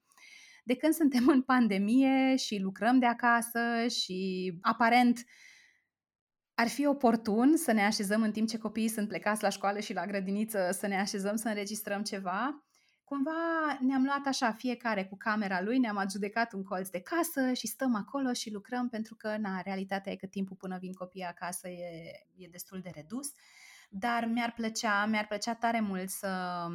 [0.66, 5.24] De când suntem în pandemie și lucrăm de acasă și aparent uh,
[6.54, 9.92] ar fi oportun să ne așezăm în timp ce copiii sunt plecați la școală și
[9.92, 12.64] la grădiniță, să ne așezăm să înregistrăm ceva.
[13.04, 13.32] Cumva
[13.80, 17.94] ne-am luat așa fiecare cu camera lui, ne-am adjudecat un colț de casă și stăm
[17.94, 22.10] acolo și lucrăm pentru că, na, realitatea e că timpul până vin copiii acasă e,
[22.36, 23.32] e destul de redus.
[23.90, 26.66] Dar mi-ar plăcea, mi-ar plăcea tare mult să,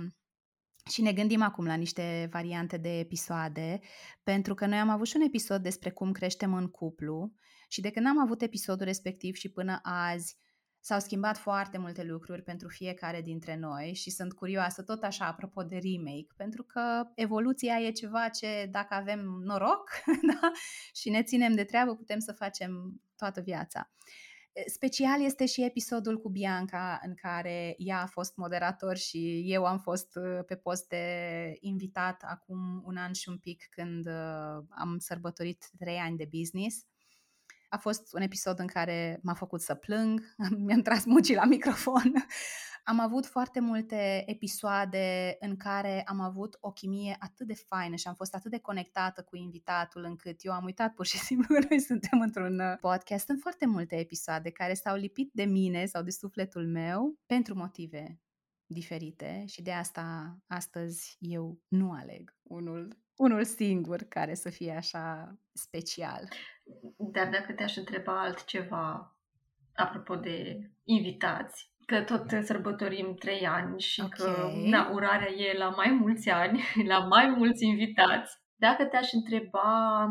[0.90, 3.80] și ne gândim acum la niște variante de episoade,
[4.24, 7.34] pentru că noi am avut și un episod despre cum creștem în cuplu
[7.68, 10.38] și de când am avut episodul respectiv și până azi,
[10.82, 15.64] s-au schimbat foarte multe lucruri pentru fiecare dintre noi și sunt curioasă tot așa apropo
[15.64, 19.90] de remake, pentru că evoluția e ceva ce dacă avem noroc
[20.34, 20.52] da?
[20.94, 23.92] și ne ținem de treabă putem să facem toată viața.
[24.66, 29.80] Special este și episodul cu Bianca în care ea a fost moderator și eu am
[29.80, 34.98] fost uh, pe post de invitat acum un an și un pic când uh, am
[34.98, 36.86] sărbătorit trei ani de business
[37.70, 42.14] a fost un episod în care m-a făcut să plâng, mi-am tras mucii la microfon.
[42.84, 48.08] Am avut foarte multe episoade în care am avut o chimie atât de faină și
[48.08, 51.66] am fost atât de conectată cu invitatul încât eu am uitat pur și simplu că
[51.70, 53.26] noi suntem într-un uh, podcast.
[53.26, 58.20] Sunt foarte multe episoade care s-au lipit de mine sau de sufletul meu pentru motive
[58.66, 65.38] diferite și de asta astăzi eu nu aleg unul, unul singur care să fie așa
[65.54, 66.28] special.
[66.98, 69.16] Dar dacă te-aș întreba altceva,
[69.76, 74.34] apropo de invitați, că tot sărbătorim trei ani și okay.
[74.34, 80.08] că na, urarea e la mai mulți ani, la mai mulți invitați, dacă te-aș întreba,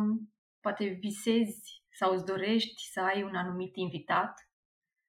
[0.61, 4.49] poate visezi sau îți dorești să ai un anumit invitat,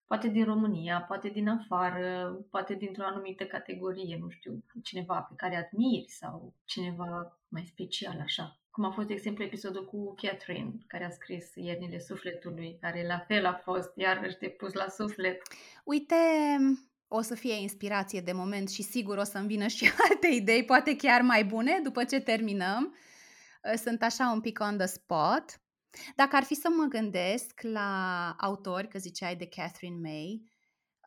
[0.08, 5.56] poate din România, poate din afară, poate dintr-o anumită categorie, nu știu, cineva pe care
[5.56, 11.06] admiri sau cineva mai special așa cum a fost, de exemplu, episodul cu Catherine, care
[11.06, 15.42] a scris Iernile Sufletului, care la fel a fost iarăși de pus la suflet.
[15.84, 16.16] Uite,
[17.08, 20.96] o să fie inspirație de moment și sigur o să-mi vină și alte idei, poate
[20.96, 22.96] chiar mai bune, după ce terminăm.
[23.74, 25.62] Ă, sunt așa un pic on the spot.
[26.16, 30.52] Dacă ar fi să mă gândesc la autori, că ziceai de Catherine May,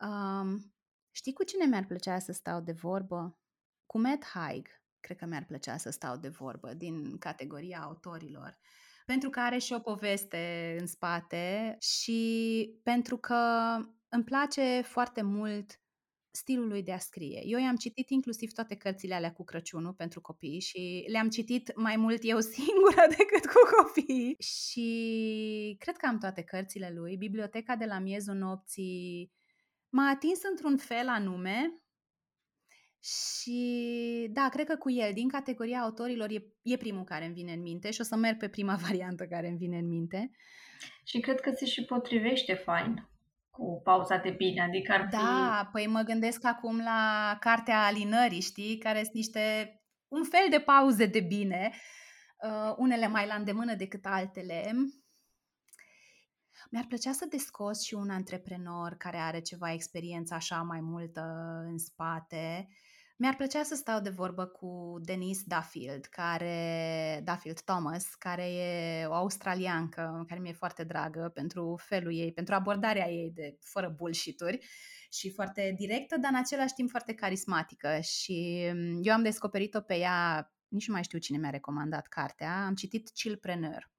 [0.01, 0.73] um,
[1.11, 3.39] știi cu cine mi-ar plăcea să stau de vorbă?
[3.85, 4.67] Cu Matt Haig
[5.03, 8.57] cred că mi-ar plăcea să stau de vorbă din categoria autorilor.
[9.05, 13.35] Pentru că are și o poveste în spate și pentru că
[14.09, 15.81] îmi place foarte mult
[16.31, 17.41] stilul lui de a scrie.
[17.45, 21.95] Eu i-am citit inclusiv toate cărțile alea cu Crăciunul pentru copii și le-am citit mai
[21.95, 24.35] mult eu singură decât cu copii.
[24.39, 27.17] Și cred că am toate cărțile lui.
[27.17, 29.31] Biblioteca de la miezul nopții
[29.89, 31.82] m-a atins într-un fel anume
[33.03, 37.53] Și da, cred că cu el, din categoria autorilor, e, e primul care îmi vine
[37.53, 40.31] în minte și o să merg pe prima variantă care îmi vine în minte.
[41.03, 43.07] Și cred că se și potrivește fain
[43.49, 45.15] cu pauza de bine, adică ar fi...
[45.15, 49.75] Da, păi mă gândesc acum la cartea alinării, știi, care sunt niște,
[50.07, 51.71] un fel de pauze de bine,
[52.37, 54.71] uh, unele mai la îndemână decât altele.
[56.69, 61.21] Mi-ar plăcea să descos și un antreprenor care are ceva experiență așa mai multă
[61.69, 62.67] în spate,
[63.23, 69.13] mi-ar plăcea să stau de vorbă cu Denise Duffield, care, Duffield Thomas, care e o
[69.13, 74.41] australiancă, care mi-e foarte dragă pentru felul ei, pentru abordarea ei de fără bullshit
[75.11, 77.99] și foarte directă, dar în același timp foarte carismatică.
[78.01, 82.65] Și mm, eu am descoperit-o pe ea, nici nu mai știu cine mi-a recomandat cartea,
[82.65, 83.91] am citit Chillpreneur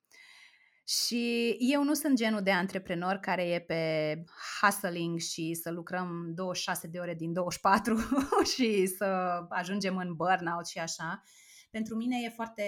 [0.86, 4.24] și eu nu sunt genul de antreprenor care e pe
[4.60, 7.98] hustling și să lucrăm 26 de ore din 24
[8.54, 9.04] și să
[9.48, 11.22] ajungem în burnout și așa.
[11.70, 12.64] Pentru mine e foarte,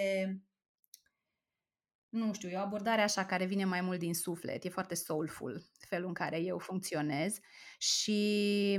[2.09, 5.63] nu știu, e o abordare așa care vine mai mult din suflet, e foarte soulful
[5.79, 7.39] felul în care eu funcționez
[7.79, 8.79] și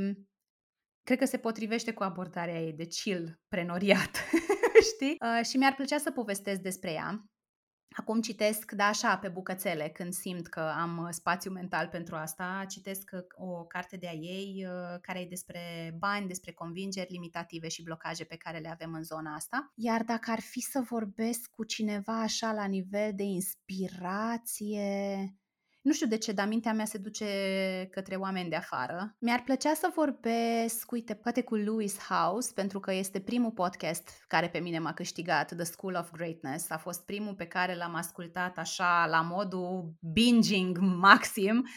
[1.03, 4.23] cred că se potrivește cu abordarea ei de chill, prenoriat,
[4.93, 5.15] știi?
[5.19, 7.29] Uh, și mi-ar plăcea să povestesc despre ea
[7.89, 12.65] Acum citesc, da, așa, pe bucățele, când simt că am uh, spațiu mental pentru asta,
[12.67, 17.67] citesc uh, o carte de a ei uh, care e despre bani, despre convingeri limitative
[17.67, 19.71] și blocaje pe care le avem în zona asta.
[19.75, 24.87] Iar dacă ar fi să vorbesc cu cineva așa la nivel de inspirație,
[25.81, 27.25] nu știu de ce, dar mintea mea se duce
[27.91, 29.15] către oameni de afară.
[29.19, 34.49] Mi-ar plăcea să vorbesc, uite, poate cu Louis House, pentru că este primul podcast care
[34.49, 36.69] pe mine m-a câștigat, The School of Greatness.
[36.69, 41.67] A fost primul pe care l-am ascultat așa, la modul binging maxim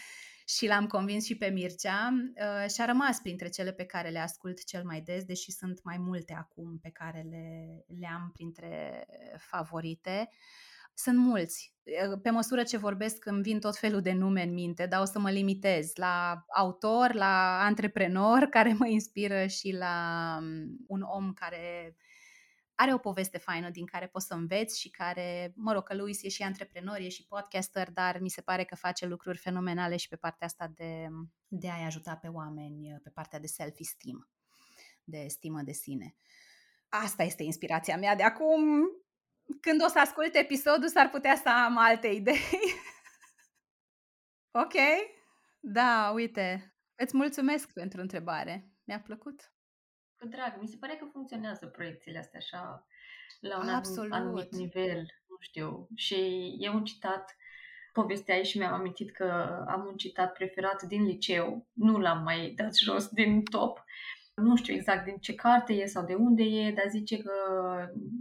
[0.56, 4.18] și l-am convins și pe Mircea uh, și a rămas printre cele pe care le
[4.18, 9.06] ascult cel mai des, deși sunt mai multe acum pe care le, le am printre
[9.38, 10.28] favorite.
[11.00, 11.74] Uh, sunt mulți.
[12.22, 15.18] Pe măsură ce vorbesc îmi vin tot felul de nume în minte, dar o să
[15.18, 20.38] mă limitez la autor, la antreprenor care mă inspiră și la
[20.86, 21.96] un om care
[22.74, 26.22] are o poveste faină din care poți să înveți și care, mă rog, că Luis
[26.22, 30.08] e și antreprenor, e și podcaster, dar mi se pare că face lucruri fenomenale și
[30.08, 31.08] pe partea asta de,
[31.48, 34.28] de a-i ajuta pe oameni, pe partea de self-esteem,
[35.04, 36.14] de stimă de sine.
[36.88, 38.60] Asta este inspirația mea de acum
[39.60, 42.40] când o să ascult episodul, s-ar putea să am alte idei.
[44.62, 44.74] ok?
[45.60, 46.74] Da, uite.
[46.94, 48.70] Îți mulțumesc pentru întrebare.
[48.84, 49.52] Mi-a plăcut.
[50.18, 50.60] Cu drag.
[50.60, 52.86] Mi se pare că funcționează proiecțiile astea așa
[53.40, 54.12] la un Absolut.
[54.12, 54.98] anumit nivel,
[55.28, 55.88] nu știu.
[55.94, 57.36] Și e un citat,
[57.92, 59.24] povestea și mi-am amintit că
[59.68, 63.84] am un citat preferat din liceu, nu l-am mai dat jos din top,
[64.40, 67.32] nu știu exact din ce carte e sau de unde e, dar zice că,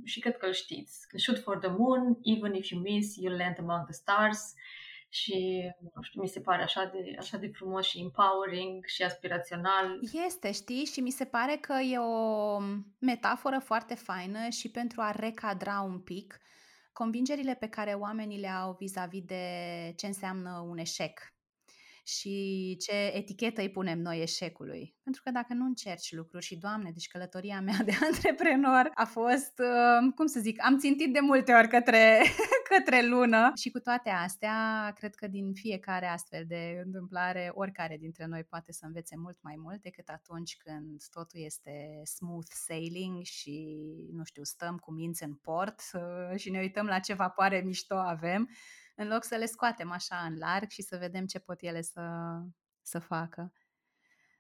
[0.04, 3.56] și cred că îl știți, shoot for the moon, even if you miss, you'll land
[3.60, 4.54] among the stars
[5.10, 5.62] și,
[5.96, 10.00] nu știu, mi se pare așa de, așa de frumos și empowering și aspirațional.
[10.26, 12.60] Este, știi, și mi se pare că e o
[13.00, 16.40] metaforă foarte faină și pentru a recadra un pic
[16.94, 19.44] convingerile pe care oamenii le au vis-a-vis de
[19.96, 21.34] ce înseamnă un eșec
[22.18, 24.95] și ce etichetă îi punem noi eșecului.
[25.03, 29.53] Pentru că dacă nu încerci lucruri și, Doamne, deci călătoria mea de antreprenor a fost,
[29.60, 32.22] uh, cum să zic, am țintit de multe ori către,
[32.76, 38.26] către lună și cu toate astea, cred că din fiecare astfel de întâmplare, oricare dintre
[38.26, 43.78] noi poate să învețe mult mai mult decât atunci când totul este smooth sailing și,
[44.12, 47.95] nu știu, stăm cu minți în port uh, și ne uităm la ce vapoare mișto
[47.95, 48.49] avem
[49.00, 52.02] în loc să le scoatem așa în larg și să vedem ce pot ele să,
[52.82, 53.54] să facă.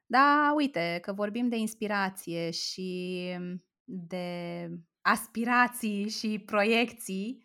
[0.05, 3.37] Da, uite, că vorbim de inspirație și
[3.83, 4.69] de
[5.01, 7.43] aspirații și proiecții,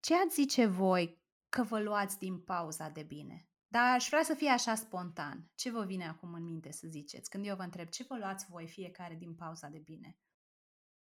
[0.00, 3.48] ce ați zice voi că vă luați din pauza de bine?
[3.66, 5.50] Dar aș vrea să fie așa spontan.
[5.54, 7.30] Ce vă vine acum în minte să ziceți?
[7.30, 10.18] Când eu vă întreb, ce vă luați voi fiecare din pauza de bine?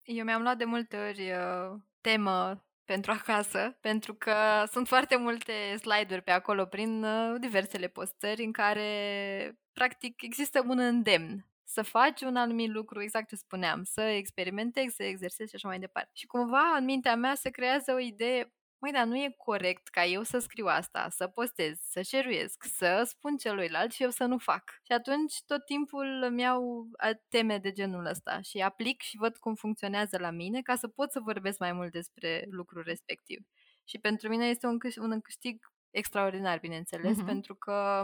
[0.03, 4.35] Eu mi-am luat de multe ori uh, temă pentru acasă, pentru că
[4.71, 8.91] sunt foarte multe slide-uri pe acolo prin uh, diversele postări în care
[9.73, 15.03] practic există un îndemn să faci un anumit lucru, exact ce spuneam, să experimentezi, să
[15.03, 16.11] exersezi și așa mai departe.
[16.13, 20.05] Și cumva în mintea mea se creează o idee măi, dar nu e corect ca
[20.05, 24.39] eu să scriu asta, să postez, să șeruiesc, să spun celuilalt și eu să nu
[24.39, 24.63] fac.
[24.83, 26.89] Și atunci tot timpul îmi iau
[27.29, 31.11] teme de genul ăsta și aplic și văd cum funcționează la mine ca să pot
[31.11, 33.47] să vorbesc mai mult despre lucrul respectiv.
[33.85, 37.27] Și pentru mine este un, câștig, un câștig extraordinar, bineînțeles, uh-huh.
[37.27, 38.03] pentru că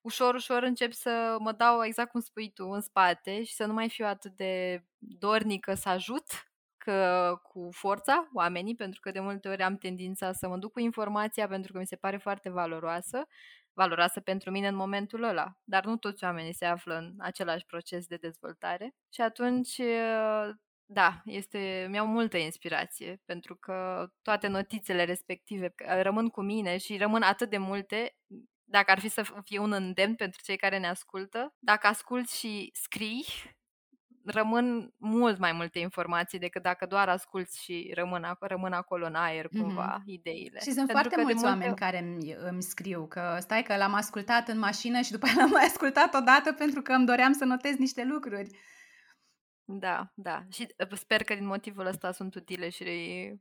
[0.00, 3.72] ușor, ușor încep să mă dau exact cum spui tu în spate și să nu
[3.72, 6.51] mai fiu atât de dornică să ajut
[6.84, 10.80] că cu forța oamenii, pentru că de multe ori am tendința să mă duc cu
[10.80, 13.26] informația pentru că mi se pare foarte valoroasă,
[13.72, 18.06] valoroasă pentru mine în momentul ăla, dar nu toți oamenii se află în același proces
[18.06, 19.80] de dezvoltare și atunci
[20.86, 27.22] da, este, mi-au multă inspirație pentru că toate notițele respective rămân cu mine și rămân
[27.22, 28.16] atât de multe.
[28.64, 32.70] Dacă ar fi să fie un îndemn pentru cei care ne ascultă, dacă asculți și
[32.72, 33.24] scrii,
[34.24, 39.14] rămân mult mai multe informații decât dacă doar asculți și rămân, acolo, rămân acolo în
[39.14, 40.04] aer cumva mm-hmm.
[40.04, 40.58] ideile.
[40.58, 41.48] Și sunt Pentru foarte mulți multe...
[41.48, 45.34] oameni care îmi, îmi scriu că stai că l-am ascultat în mașină și după aia
[45.36, 48.50] l-am mai ascultat odată pentru că îmi doream să notez niște lucruri.
[49.64, 50.44] Da, da.
[50.50, 52.84] Și uh, sper că din motivul ăsta sunt utile și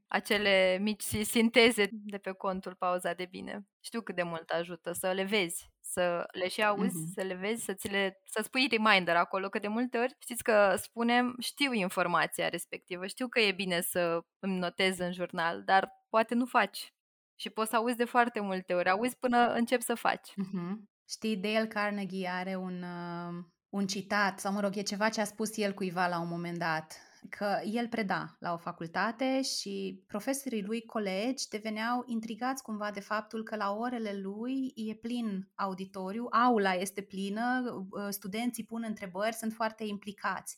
[0.07, 3.67] acele mici sinteze de pe contul pauza de bine.
[3.79, 7.13] Știu cât de mult ajută să le vezi, să le și auzi, mm-hmm.
[7.13, 10.43] să le vezi, să ți le, să spui reminder acolo, că de multe ori știți
[10.43, 15.91] că spunem, știu informația respectivă, știu că e bine să îmi notez în jurnal, dar
[16.09, 16.93] poate nu faci.
[17.35, 20.29] Și poți să auzi de foarte multe ori, auzi până începi să faci.
[20.29, 20.89] Mm-hmm.
[21.09, 25.25] Știi, Dale Carnegie are un, uh, un citat, sau mă rog, e ceva ce a
[25.25, 26.97] spus el cuiva la un moment dat,
[27.29, 33.43] că el preda la o facultate și profesorii lui colegi deveneau intrigați cumva de faptul
[33.43, 39.53] că la orele lui e plin auditoriu, aula este plină, uh, studenții pun întrebări, sunt
[39.53, 40.57] foarte implicați.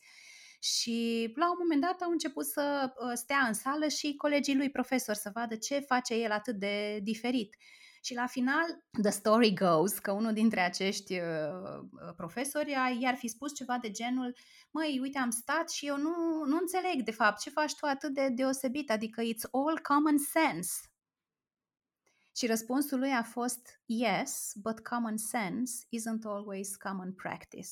[0.60, 4.70] Și la un moment dat au început să uh, stea în sală și colegii lui
[4.70, 7.56] profesor să vadă ce face el atât de diferit.
[8.04, 11.20] Și la final, the story goes că unul dintre acești uh,
[11.92, 14.36] uh, profesori i-ar fi spus ceva de genul
[14.72, 18.14] măi, uite, am stat și eu nu, nu înțeleg de fapt ce faci tu atât
[18.14, 20.74] de deosebit, adică it's all common sense.
[22.36, 27.70] Și răspunsul lui a fost yes, but common sense isn't always common practice.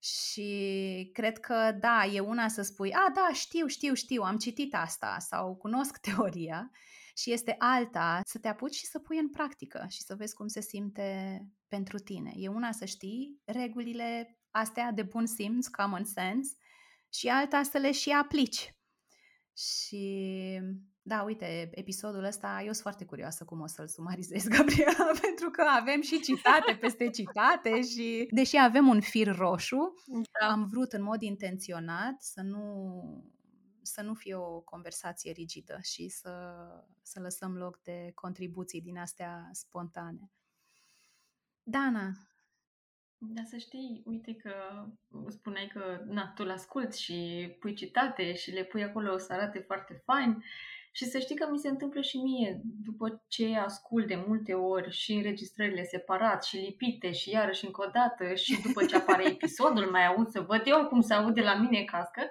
[0.00, 4.74] Și cred că, da, e una să spui, a, da, știu, știu, știu, am citit
[4.74, 6.70] asta sau cunosc teoria,
[7.18, 10.46] și este alta să te apuci și să pui în practică și să vezi cum
[10.46, 12.32] se simte pentru tine.
[12.36, 16.54] E una să știi regulile astea de bun simț, common sense,
[17.12, 18.74] și alta să le și aplici.
[19.56, 20.60] Și
[21.02, 25.64] da, uite, episodul ăsta, eu sunt foarte curioasă cum o să-l sumarizez, Gabriela, pentru că
[25.80, 29.94] avem și citate peste citate și, deși avem un fir roșu,
[30.40, 30.46] da.
[30.46, 32.64] am vrut în mod intenționat să nu
[33.88, 36.54] să nu fie o conversație rigidă și să,
[37.02, 40.32] să lăsăm loc de contribuții din astea spontane.
[41.62, 42.12] Dana.
[43.20, 44.52] Da, să știi, uite că
[45.28, 50.02] spuneai că na, tu l-asculti și pui citate și le pui acolo să arate foarte
[50.04, 50.44] fain
[50.92, 54.90] și să știi că mi se întâmplă și mie, după ce ascult de multe ori
[54.90, 59.90] și înregistrările separat și lipite și iarăși încă o dată și după ce apare episodul
[59.90, 62.30] mai aud să văd eu cum se aude la mine cască,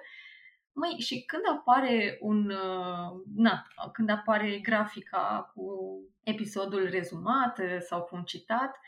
[0.78, 5.62] Măi, și când apare un, uh, na, când apare grafica cu
[6.22, 8.80] episodul rezumat uh, sau cu un citat,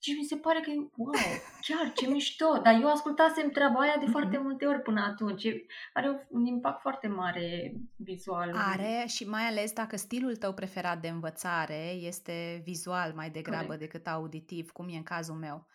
[0.00, 1.12] și mi se pare că, wow,
[1.60, 4.10] chiar ce mișto, dar eu ascultasem treaba aia de mhm.
[4.10, 5.46] foarte multe ori până atunci.
[5.92, 8.52] Are un impact foarte mare vizual.
[8.54, 13.80] Are și mai ales dacă stilul tău preferat de învățare este vizual mai degrabă Corect.
[13.80, 15.66] decât auditiv, cum e în cazul meu.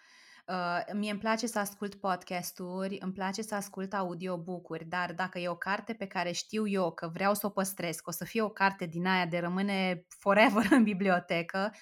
[0.47, 5.47] Uh, mie îmi place să ascult podcasturi, îmi place să ascult audiobook-uri, dar dacă e
[5.47, 8.41] o carte pe care știu eu că vreau să o păstrez, că o să fie
[8.41, 11.73] o carte din aia de rămâne forever în bibliotecă,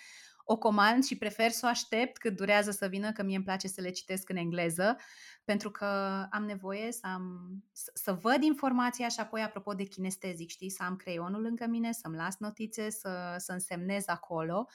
[0.45, 3.67] o comand și prefer să o aștept cât durează să vină, că mie îmi place
[3.67, 4.97] să le citesc în engleză,
[5.43, 5.85] pentru că
[6.31, 10.83] am nevoie să, am, să, să văd informația și apoi, apropo de kinestezic, știi, să
[10.83, 14.67] am creionul lângă mine, să-mi las notițe, să, să însemnez acolo.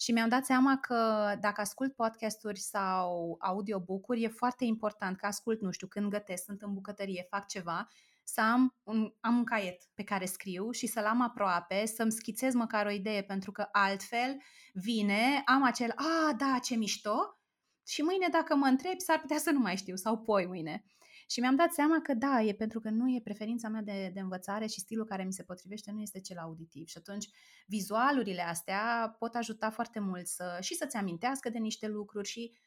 [0.00, 5.60] Și mi-am dat seama că dacă ascult podcasturi sau audiobook-uri, e foarte important că ascult,
[5.60, 7.88] nu știu, când gătesc, sunt în bucătărie, fac ceva,
[8.24, 12.54] să am un, am un caiet pe care scriu și să-l am aproape, să-mi schițez
[12.54, 14.36] măcar o idee, pentru că altfel
[14.72, 17.38] vine, am acel, a, da, ce mișto,
[17.86, 20.84] și mâine dacă mă întreb, s-ar putea să nu mai știu, sau poi mâine.
[21.28, 24.20] Și mi-am dat seama că da, e pentru că nu e preferința mea de, de
[24.20, 26.86] învățare și stilul care mi se potrivește nu este cel auditiv.
[26.86, 27.28] Și atunci
[27.66, 32.58] vizualurile astea pot ajuta foarte mult să, și să-ți amintească de niște lucruri și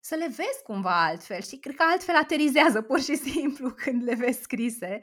[0.00, 1.40] să le vezi cumva altfel.
[1.40, 5.00] Și cred că altfel aterizează pur și simplu când le vezi scrise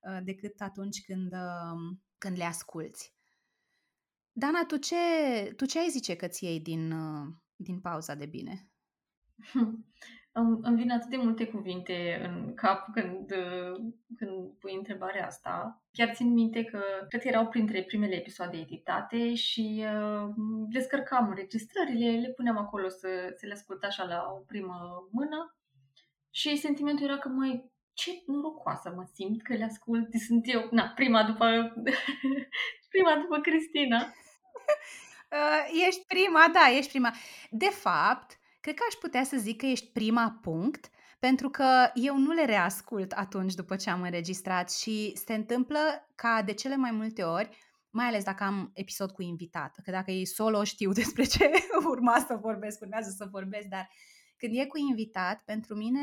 [0.00, 3.16] uh, decât atunci când, um, când le asculți.
[4.32, 4.96] Dana, tu ce,
[5.56, 8.68] tu ce ai zice că ți iei din, uh, din pauza de bine?
[10.38, 13.32] Îmi, îmi vin atât de multe cuvinte în cap când,
[14.16, 15.82] când pui întrebarea asta.
[15.92, 20.28] Chiar țin minte că cred că erau printre primele episoade editate și uh,
[20.68, 25.56] descărcam înregistrările, le puneam acolo să, să le ascult așa la o primă mână
[26.30, 30.92] și sentimentul era că, mai ce norocoasă mă simt că le ascult, sunt eu, na,
[30.94, 31.46] prima după,
[32.92, 34.06] prima după Cristina.
[35.32, 37.12] Uh, ești prima, da, ești prima.
[37.50, 42.18] De fapt, cred că aș putea să zic că ești prima punct, pentru că eu
[42.18, 45.78] nu le reascult atunci după ce am înregistrat și se întâmplă
[46.14, 47.48] ca de cele mai multe ori,
[47.90, 51.50] mai ales dacă am episod cu invitat, că dacă e solo știu despre ce
[51.84, 53.88] urma să vorbesc, urmează să vorbesc, dar
[54.36, 56.00] când e cu invitat, pentru mine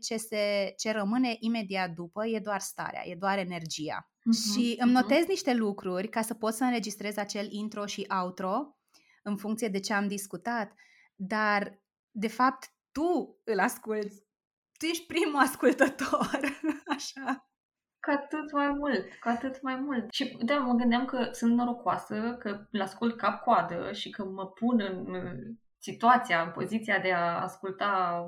[0.00, 4.08] ce, se, ce rămâne imediat după e doar starea, e doar energia.
[4.08, 5.28] Uh-huh, și îmi notez uh-huh.
[5.28, 8.76] niște lucruri ca să pot să înregistrez acel intro și outro
[9.22, 10.72] în funcție de ce am discutat,
[11.16, 11.82] dar
[12.14, 14.22] de fapt tu îl asculți.
[14.78, 16.40] Tu ești primul ascultător,
[16.96, 17.48] așa.
[18.00, 20.12] Cu atât mai mult, cu atât mai mult.
[20.12, 24.80] Și da, mă gândeam că sunt norocoasă, că îl ascult cap-coadă și că mă pun
[24.80, 25.22] în
[25.78, 28.24] situația, în poziția de a asculta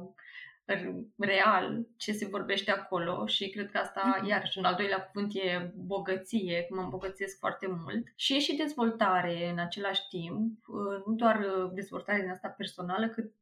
[1.17, 4.29] real ce se vorbește acolo și cred că asta, mm-hmm.
[4.29, 9.51] iarăși, un al doilea cuvânt e bogăție, mă îmbogățesc foarte mult și e și dezvoltare
[9.51, 10.65] în același timp,
[11.07, 13.33] nu doar dezvoltare din asta personală, cât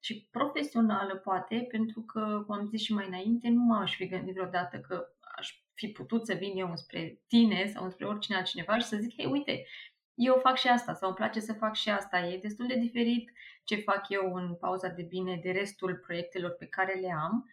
[0.00, 4.34] și profesională poate, pentru că, cum am zis și mai înainte, nu m-aș fi gândit
[4.34, 8.86] vreodată că aș fi putut să vin eu spre tine sau spre oricine altcineva și
[8.86, 9.66] să zic, hei, uite,
[10.14, 12.18] eu fac și asta sau îmi place să fac și asta.
[12.18, 13.30] E destul de diferit
[13.66, 17.50] ce fac eu în pauza de bine de restul proiectelor pe care le am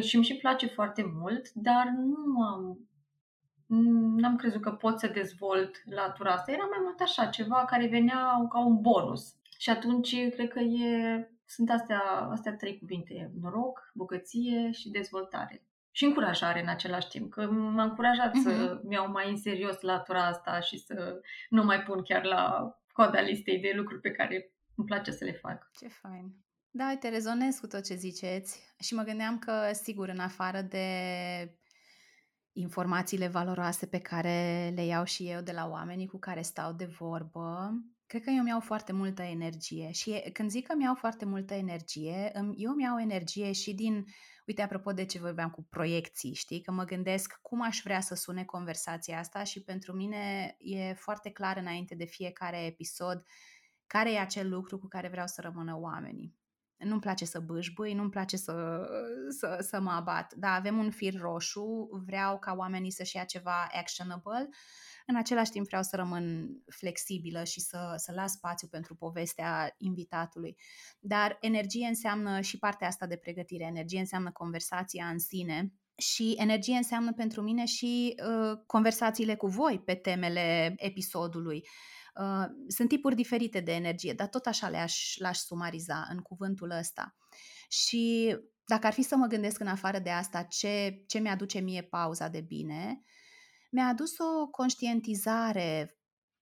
[0.00, 2.88] și îmi și place foarte mult, dar nu am
[4.16, 6.52] n-am crezut că pot să dezvolt latura asta.
[6.52, 9.34] Era mai mult așa, ceva care venea ca un bonus.
[9.58, 15.62] Și atunci cred că e, sunt astea, astea trei cuvinte, noroc, bogăție și dezvoltare
[15.98, 18.42] și încurajare în același timp, că m-a încurajat uh-huh.
[18.42, 18.92] să mhm.
[18.92, 23.58] iau mai în serios latura asta și să nu mai pun chiar la coada listei
[23.58, 25.70] de lucruri pe care îmi place să le fac.
[25.78, 26.36] Ce fain!
[26.70, 30.88] Da, uite, rezonez cu tot ce ziceți și mă gândeam că, sigur, în afară de
[32.52, 36.84] informațiile valoroase pe care le iau și eu de la oamenii cu care stau de
[36.84, 37.70] vorbă,
[38.06, 42.32] cred că eu mi-au foarte multă energie și când zic că mi-au foarte multă energie,
[42.56, 44.04] eu mi-au energie și din
[44.48, 48.14] Uite, apropo de ce vorbeam cu proiecții, știi, că mă gândesc cum aș vrea să
[48.14, 53.24] sune conversația asta și pentru mine e foarte clar înainte de fiecare episod
[53.88, 56.36] care e acel lucru cu care vreau să rămână oamenii.
[56.76, 58.86] Nu-mi place să bâșbui, nu-mi place să,
[59.28, 63.68] să, să mă abat, dar avem un fir roșu, vreau ca oamenii să-și ia ceva
[63.72, 64.48] actionable
[65.10, 70.56] în același timp vreau să rămân flexibilă și să, să las spațiu pentru povestea invitatului.
[71.00, 76.76] Dar energie înseamnă și partea asta de pregătire, energie înseamnă conversația în sine, și energie
[76.76, 81.68] înseamnă pentru mine și uh, conversațiile cu voi pe temele episodului.
[82.18, 87.16] Uh, sunt tipuri diferite de energie, dar tot așa le-aș, le-aș sumariza în cuvântul ăsta.
[87.68, 91.82] Și dacă ar fi să mă gândesc în afară de asta ce, ce mi-aduce mie
[91.82, 93.02] pauza de bine,
[93.70, 95.98] mi-a adus o conștientizare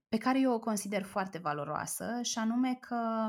[0.09, 3.29] pe care eu o consider foarte valoroasă și anume că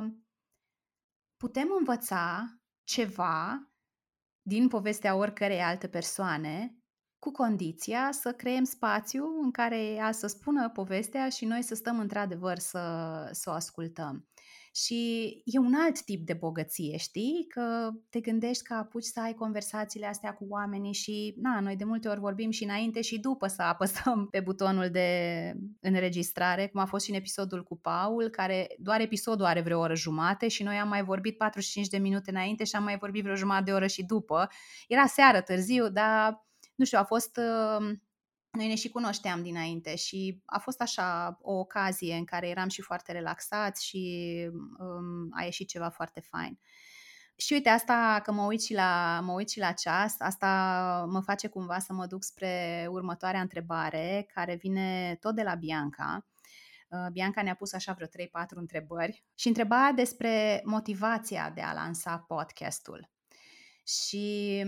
[1.38, 2.46] putem învăța
[2.84, 3.70] ceva
[4.42, 6.78] din povestea oricărei alte persoane
[7.28, 12.00] cu condiția să creăm spațiu în care ea să spună povestea și noi să stăm
[12.00, 12.80] într-adevăr să,
[13.32, 14.28] să o ascultăm.
[14.74, 17.46] Și e un alt tip de bogăție, știi?
[17.50, 21.84] Că te gândești că apuci să ai conversațiile astea cu oamenii și, na, noi de
[21.84, 25.10] multe ori vorbim și înainte și după să apăsăm pe butonul de
[25.82, 29.96] înregistrare, cum a fost și în episodul cu Paul, care doar episodul are vreo oră
[29.96, 33.36] jumate și noi am mai vorbit 45 de minute înainte și am mai vorbit vreo
[33.36, 34.48] jumătate de oră și după.
[34.88, 36.47] Era seară târziu, dar,
[36.78, 37.38] nu știu, a fost...
[37.38, 37.98] Uh,
[38.52, 42.82] noi ne și cunoșteam dinainte și a fost așa o ocazie în care eram și
[42.82, 44.32] foarte relaxați și
[44.78, 46.60] um, a ieșit ceva foarte fain.
[47.36, 51.22] Și uite, asta că mă uit și la, mă uit și la ceas, asta mă
[51.22, 56.28] face cumva să mă duc spre următoarea întrebare, care vine tot de la Bianca.
[56.90, 58.10] Uh, Bianca ne-a pus așa vreo 3-4
[58.50, 63.10] întrebări și întreba despre motivația de a lansa podcastul.
[63.84, 64.66] Și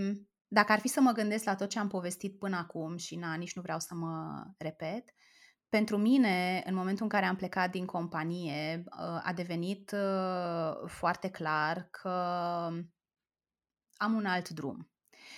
[0.51, 3.33] dacă ar fi să mă gândesc la tot ce am povestit până acum și na,
[3.33, 5.03] nici nu vreau să mă repet,
[5.69, 11.29] pentru mine, în momentul în care am plecat din companie, uh, a devenit uh, foarte
[11.29, 12.09] clar că
[13.97, 14.91] am un alt drum.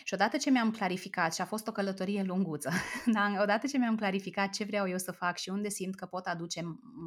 [0.03, 2.69] Și odată ce mi-am clarificat, și a fost o călătorie lunguță,
[3.13, 3.37] da?
[3.41, 6.61] odată ce mi-am clarificat ce vreau eu să fac și unde simt că pot aduce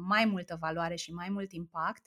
[0.07, 2.03] mai multă valoare și mai mult impact,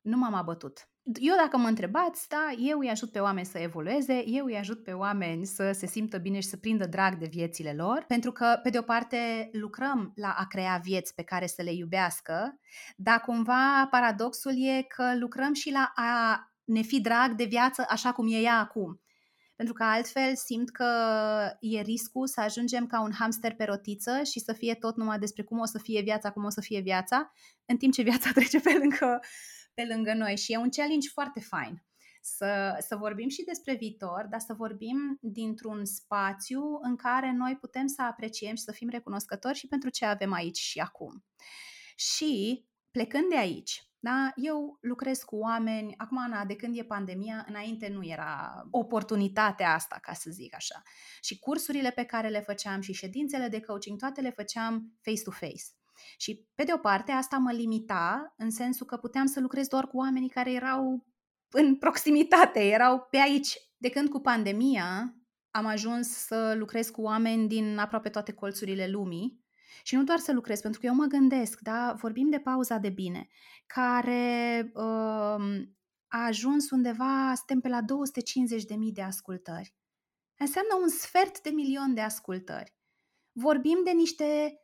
[0.00, 0.88] nu m-am abătut.
[1.14, 4.82] Eu dacă mă întrebați, da, eu îi ajut pe oameni să evolueze, eu îi ajut
[4.82, 8.60] pe oameni să se simtă bine și să prindă drag de viețile lor, pentru că,
[8.62, 12.60] pe de o parte, lucrăm la a crea vieți pe care să le iubească,
[12.96, 18.12] dar cumva paradoxul e că lucrăm și la a ne fi drag de viață așa
[18.12, 19.00] cum e ea acum.
[19.56, 20.86] Pentru că altfel simt că
[21.60, 25.42] e riscul să ajungem ca un hamster pe rotiță și să fie tot numai despre
[25.42, 27.32] cum o să fie viața, cum o să fie viața,
[27.66, 29.20] în timp ce viața trece pe lângă,
[29.78, 30.36] pe lângă noi.
[30.36, 31.82] Și e un challenge foarte fain.
[32.20, 37.86] Să, să vorbim și despre viitor, dar să vorbim dintr-un spațiu în care noi putem
[37.86, 41.24] să apreciem și să fim recunoscători și pentru ce avem aici și acum.
[41.96, 44.32] Și plecând de aici, da?
[44.34, 49.98] Eu lucrez cu oameni, acum, Ana, de când e pandemia, înainte nu era oportunitatea asta,
[50.02, 50.82] ca să zic așa.
[51.20, 55.77] Și cursurile pe care le făceam și ședințele de coaching, toate le făceam face-to-face.
[56.16, 59.86] Și, pe de o parte, asta mă limita în sensul că puteam să lucrez doar
[59.86, 61.06] cu oamenii care erau
[61.50, 63.56] în proximitate, erau pe aici.
[63.76, 65.14] De când cu pandemia
[65.50, 69.46] am ajuns să lucrez cu oameni din aproape toate colțurile lumii
[69.82, 72.88] și nu doar să lucrez, pentru că eu mă gândesc, da, vorbim de pauza de
[72.88, 73.28] bine,
[73.66, 75.66] care uh,
[76.08, 79.74] a ajuns undeva, suntem pe la 250.000 de ascultări.
[80.38, 82.74] Înseamnă un sfert de milion de ascultări.
[83.32, 84.60] Vorbim de niște,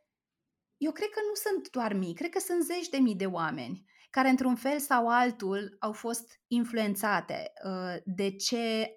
[0.77, 3.85] eu cred că nu sunt doar mii, cred că sunt zeci de mii de oameni
[4.09, 8.89] care într-un fel sau altul au fost influențate uh, de ce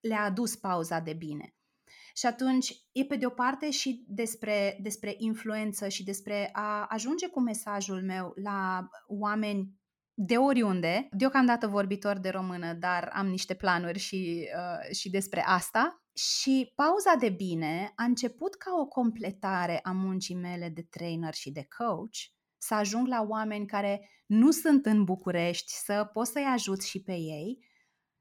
[0.00, 1.54] le-a adus pauza de bine.
[2.14, 7.28] Și atunci e pe de o parte și despre, despre influență și despre a ajunge
[7.28, 9.74] cu mesajul meu la oameni
[10.14, 16.03] de oriunde, deocamdată vorbitor de română, dar am niște planuri și, uh, și despre asta.
[16.14, 21.50] Și pauza de bine a început ca o completare a muncii mele de trainer și
[21.50, 22.16] de coach,
[22.58, 27.12] să ajung la oameni care nu sunt în București, să pot să-i ajut și pe
[27.12, 27.58] ei,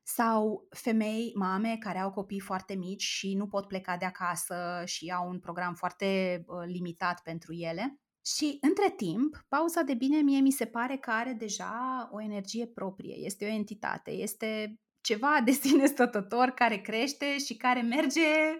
[0.03, 5.11] sau femei, mame care au copii foarte mici și nu pot pleca de acasă și
[5.11, 7.99] au un program foarte uh, limitat pentru ele.
[8.25, 12.67] Și între timp, pauza de bine mie mi se pare că are deja o energie
[12.67, 18.57] proprie, este o entitate, este ceva de sine stătător care crește și care merge,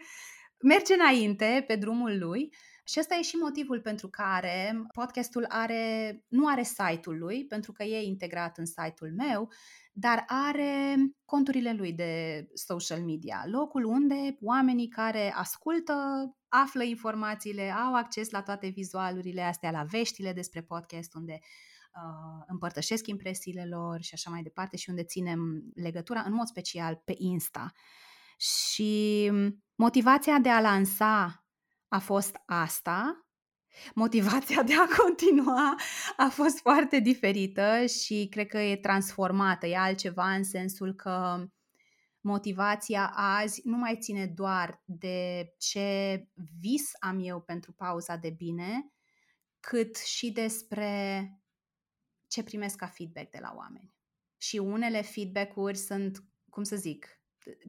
[0.64, 2.54] merge înainte pe drumul lui.
[2.86, 7.84] Și ăsta e și motivul pentru care podcastul are, nu are site-ul lui, pentru că
[7.84, 9.52] e integrat în site-ul meu,
[9.94, 15.94] dar are conturile lui de social media, locul unde oamenii care ascultă
[16.48, 21.73] află informațiile, au acces la toate vizualurile astea, la veștile despre podcast, unde uh,
[22.48, 27.14] împărtășesc impresiile lor și așa mai departe și unde ținem legătura, în mod special pe
[27.18, 27.72] Insta.
[28.38, 29.32] Și
[29.76, 31.46] motivația de a lansa
[31.88, 33.24] a fost asta,
[33.96, 35.76] Motivația de a continua
[36.18, 41.46] a fost foarte diferită și cred că e transformată, e altceva în sensul că
[42.22, 46.20] motivația azi nu mai ține doar de ce
[46.60, 48.92] vis am eu pentru pauza de bine,
[49.60, 51.28] cât și despre
[52.34, 53.94] ce primesc ca feedback de la oameni.
[54.38, 57.08] Și unele feedback-uri sunt, cum să zic,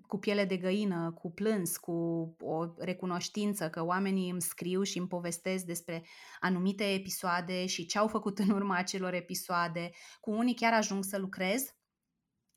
[0.07, 1.93] cu piele de găină, cu plâns, cu
[2.41, 6.07] o recunoștință că oamenii îmi scriu și îmi povestesc despre
[6.41, 9.91] anumite episoade și ce au făcut în urma acelor episoade.
[10.21, 11.63] Cu unii chiar ajung să lucrez,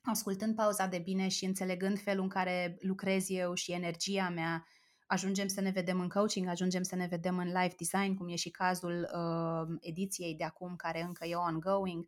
[0.01, 4.68] ascultând pauza de bine și înțelegând felul în care lucrez eu și energia mea,
[5.08, 8.36] ajungem să ne vedem în coaching, ajungem să ne vedem în live design, cum e
[8.36, 12.05] și cazul uh, ediției de acum, care încă e ongoing.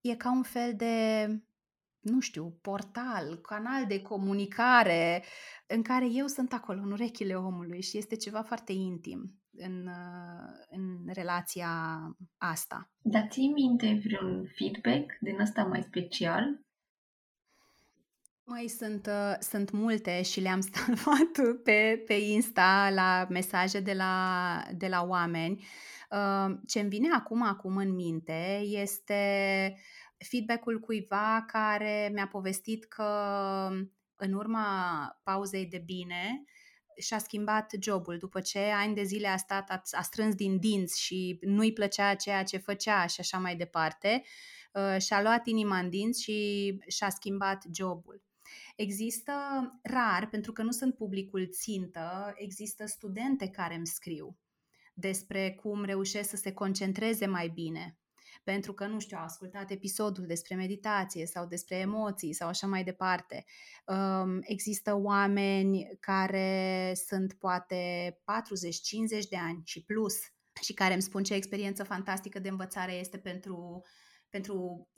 [0.00, 1.26] E ca un fel de
[2.00, 5.24] nu știu, portal, canal de comunicare
[5.66, 9.88] în care eu sunt acolo, în urechile omului și este ceva foarte intim în,
[10.70, 11.70] în relația
[12.36, 12.90] asta.
[13.02, 16.60] Dar ții minte vreun feedback din ăsta mai special?
[18.46, 24.62] Mai sunt, uh, sunt multe și le-am salvat pe, pe Insta la mesaje de la,
[24.74, 25.64] de la oameni.
[26.10, 29.76] Uh, ce îmi vine acum, acum în minte este
[30.28, 33.08] feedback-ul cuiva care mi-a povestit că
[34.16, 34.66] în urma
[35.22, 36.44] pauzei de bine
[36.96, 41.02] și-a schimbat jobul după ce ani de zile a stat, a, a strâns din dinți
[41.02, 44.22] și nu-i plăcea ceea ce făcea și așa mai departe,
[44.72, 48.22] uh, și-a luat inima în dinți și și-a schimbat jobul.
[48.76, 49.32] Există
[49.82, 54.38] rar, pentru că nu sunt publicul țintă, există studente care îmi scriu
[54.94, 57.98] despre cum reușesc să se concentreze mai bine,
[58.44, 62.84] pentru că, nu știu, au ascultat episodul despre meditație sau despre emoții sau așa mai
[62.84, 63.44] departe.
[63.86, 68.10] Um, există oameni care sunt poate
[69.24, 70.14] 40-50 de ani și plus
[70.60, 73.82] și care îmi spun ce experiență fantastică de învățare este pentru
[74.30, 74.88] pentru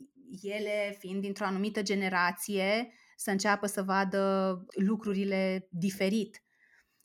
[0.43, 6.43] ele, fiind dintr-o anumită generație, să înceapă să vadă lucrurile diferit.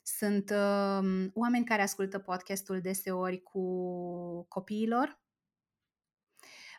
[0.02, 3.64] Sunt uh, oameni care ascultă podcastul deseori cu
[4.48, 5.22] copiilor,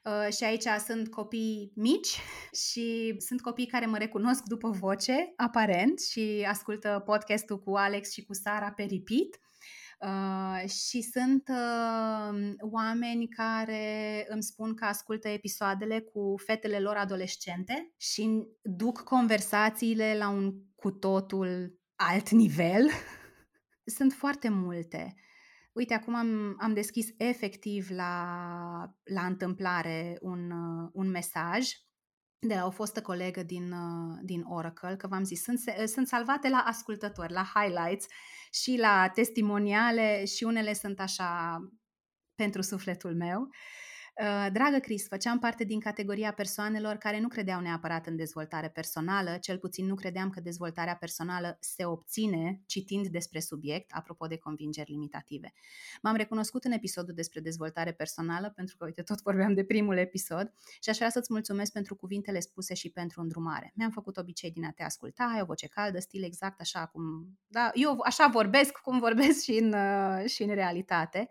[0.05, 2.19] Uh, și aici sunt copii mici
[2.71, 8.25] și sunt copii care mă recunosc după voce, aparent, și ascultă podcastul cu Alex și
[8.25, 9.41] cu Sara pe repeat.
[10.07, 17.93] Uh, și sunt uh, oameni care îmi spun că ascultă episoadele cu fetele lor adolescente
[17.97, 22.89] și duc conversațiile la un cu totul alt nivel.
[23.97, 25.15] sunt foarte multe.
[25.73, 28.35] Uite, acum am, am deschis efectiv la,
[29.03, 31.69] la întâmplare un, uh, un mesaj
[32.39, 36.49] de la o fostă colegă din, uh, din Oracle, că v-am zis, sunt, sunt salvate
[36.49, 38.07] la ascultători, la highlights
[38.53, 41.59] și la testimoniale și unele sunt așa
[42.35, 43.49] pentru sufletul meu.
[44.21, 48.69] Uh, Uh, dragă Cris, făceam parte din categoria persoanelor care nu credeau neapărat în dezvoltare
[48.69, 54.37] personală, cel puțin nu credeam că dezvoltarea personală se obține citind despre subiect, apropo de
[54.37, 55.53] convingeri limitative.
[56.03, 60.53] M-am recunoscut în episodul despre dezvoltare personală, pentru că, uite, tot vorbeam de primul episod
[60.81, 63.73] și aș vrea să-ți mulțumesc pentru cuvintele spuse și pentru îndrumare.
[63.75, 67.03] Mi-am făcut obicei din a te asculta, ai o voce caldă, stil exact așa cum...
[67.47, 71.29] Da, eu așa vorbesc cum vorbesc și în, uh, și în realitate.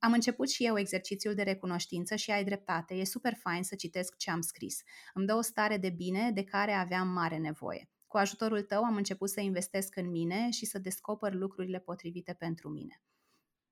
[0.00, 4.16] Am început și eu exercițiul de recunoștință și ai dreptate, e super fain să citesc
[4.16, 4.82] ce am scris.
[5.14, 7.88] Îmi dă o stare de bine de care aveam mare nevoie.
[8.06, 12.68] Cu ajutorul tău am început să investesc în mine și să descoper lucrurile potrivite pentru
[12.68, 13.02] mine.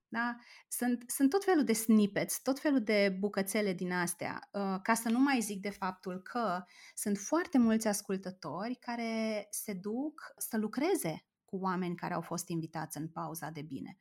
[0.08, 0.36] Da?
[0.68, 5.08] Sunt, sunt tot felul de snippets, tot felul de bucățele din astea, uh, ca să
[5.08, 6.64] nu mai zic de faptul că
[6.94, 12.98] sunt foarte mulți ascultători care se duc să lucreze cu oameni care au fost invitați
[12.98, 13.98] în pauza de bine.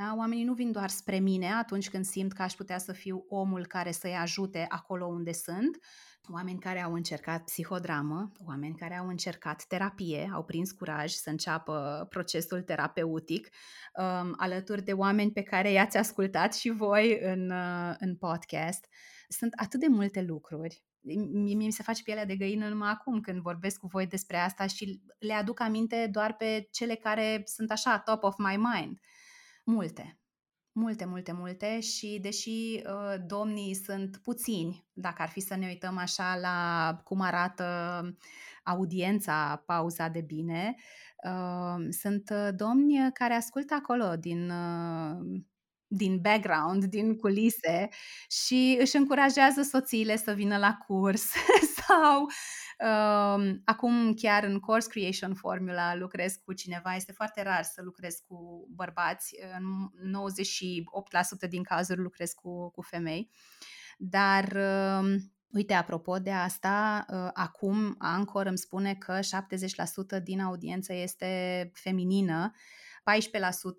[0.00, 0.14] Da?
[0.16, 3.66] Oamenii nu vin doar spre mine atunci când simt că aș putea să fiu omul
[3.66, 5.78] care să-i ajute acolo unde sunt,
[6.28, 12.06] oameni care au încercat psihodramă, oameni care au încercat terapie, au prins curaj să înceapă
[12.08, 13.48] procesul terapeutic,
[13.94, 18.86] um, alături de oameni pe care i-ați ascultat și voi în, uh, în podcast.
[19.28, 20.82] Sunt atât de multe lucruri
[21.32, 24.66] mie mi se face pielea de găină numai acum când vorbesc cu voi despre asta
[24.66, 28.98] și le aduc aminte doar pe cele care sunt așa top of my mind.
[29.70, 30.20] Multe.
[30.72, 35.96] Multe, multe, multe și deși uh, domnii sunt puțini, dacă ar fi să ne uităm
[35.96, 37.64] așa la cum arată
[38.64, 40.74] audiența pauza de bine,
[41.24, 45.40] uh, sunt uh, domni care ascultă acolo din uh,
[45.92, 47.88] din background, din culise
[48.28, 51.22] și își încurajează soțiile să vină la curs
[51.86, 57.82] sau um, acum chiar în Course Creation Formula lucrez cu cineva, este foarte rar să
[57.82, 59.90] lucrez cu bărbați, în
[61.46, 63.30] 98% din cazuri lucrez cu, cu femei,
[63.98, 64.56] dar
[65.00, 69.18] um, Uite, apropo de asta, uh, acum Anchor îmi spune că
[70.18, 72.52] 70% din audiență este feminină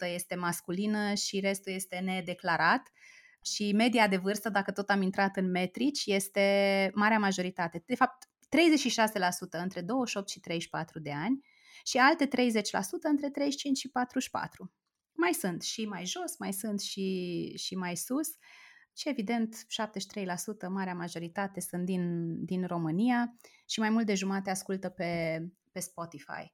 [0.08, 2.92] 14% este masculină și restul este nedeclarat.
[3.44, 7.84] Și media de vârstă, dacă tot am intrat în metrici, este marea majoritate.
[7.86, 11.46] De fapt, 36% între 28 și 34 de ani
[11.84, 12.30] și alte 30%
[13.02, 14.74] între 35 și 44.
[15.14, 18.28] Mai sunt și mai jos, mai sunt și, și mai sus
[18.98, 24.90] și evident 73%, marea majoritate sunt din, din România și mai mult de jumate ascultă
[24.90, 26.54] pe, pe Spotify.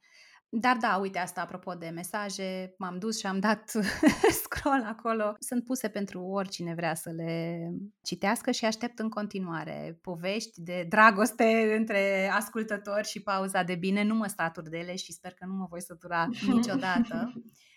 [0.49, 3.71] Dar da, uite asta apropo de mesaje, m-am dus și am dat
[4.43, 5.35] scroll acolo.
[5.39, 7.61] Sunt puse pentru oricine vrea să le
[8.01, 14.03] citească și aștept în continuare povești de dragoste între ascultători și pauza de bine.
[14.03, 17.33] Nu mă statur de ele și sper că nu mă voi sătura niciodată.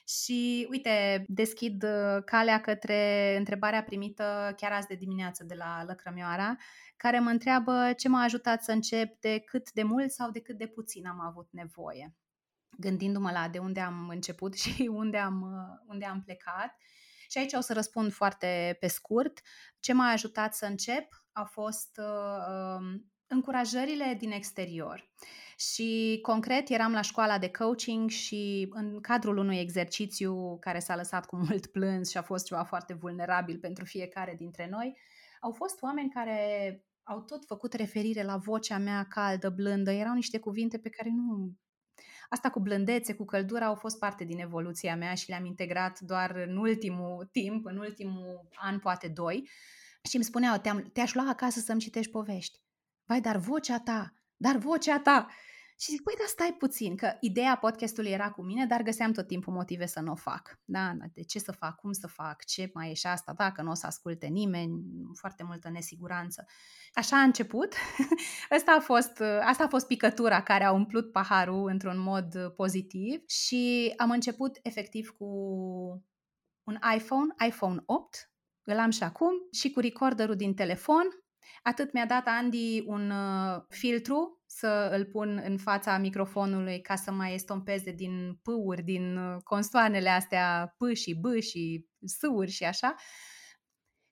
[0.06, 6.56] Și uite, deschid uh, calea către întrebarea primită chiar azi de dimineață de la Lăcrămioara,
[6.96, 10.58] care mă întreabă ce m-a ajutat să încep, de cât de mult sau de cât
[10.58, 12.14] de puțin am avut nevoie
[12.80, 16.76] gândindu-mă la de unde am început și unde am, uh, unde am plecat.
[17.28, 19.40] Și aici o să răspund foarte pe scurt.
[19.80, 25.10] Ce m-a ajutat să încep a fost uh, um, încurajările din exterior.
[25.56, 31.26] Și concret eram la școala de coaching și în cadrul unui exercițiu care s-a lăsat
[31.26, 34.98] cu mult plâns și a fost ceva foarte vulnerabil pentru fiecare dintre noi,
[35.40, 39.90] au fost oameni care au tot făcut referire la vocea mea caldă, blândă.
[39.90, 41.52] Erau niște cuvinte pe care nu
[42.32, 46.30] Asta cu blândețe, cu căldură au fost parte din evoluția mea și le-am integrat doar
[46.48, 49.48] în ultimul timp, în ultimul an, poate doi.
[50.02, 52.58] Și îmi spuneau, te-am, te-aș lua acasă să-mi citești povești.
[53.04, 55.26] Vai, dar vocea ta, dar vocea ta!
[55.80, 59.26] Și zic, păi, dar stai puțin, că ideea podcastului era cu mine, dar găseam tot
[59.26, 60.60] timpul motive să nu o fac.
[60.64, 63.70] Da, de ce să fac, cum să fac, ce mai e și asta, dacă nu
[63.70, 64.82] o să asculte nimeni,
[65.18, 66.46] foarte multă nesiguranță.
[66.92, 67.74] Așa a început.
[68.56, 73.92] asta, a fost, asta a fost picătura care a umplut paharul într-un mod pozitiv și
[73.96, 75.26] am început efectiv cu
[76.62, 81.04] un iPhone, iPhone 8, îl am și acum, și cu recorderul din telefon.
[81.62, 87.10] Atât mi-a dat Andy un uh, filtru să îl pun în fața microfonului ca să
[87.10, 92.94] mai estompeze din pâuri, din uh, constoanele astea P și B și S-uri și așa.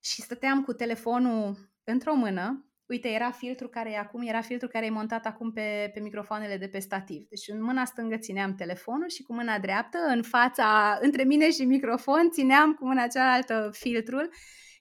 [0.01, 4.86] Și stăteam cu telefonul într-o mână uite, era filtru care e acum, era filtru care
[4.86, 7.26] e montat acum pe, pe microfoanele de pe stativ.
[7.28, 11.64] Deci în mâna stângă țineam telefonul și cu mâna dreaptă, în fața, între mine și
[11.64, 14.30] microfon, țineam cu mâna cealaltă filtrul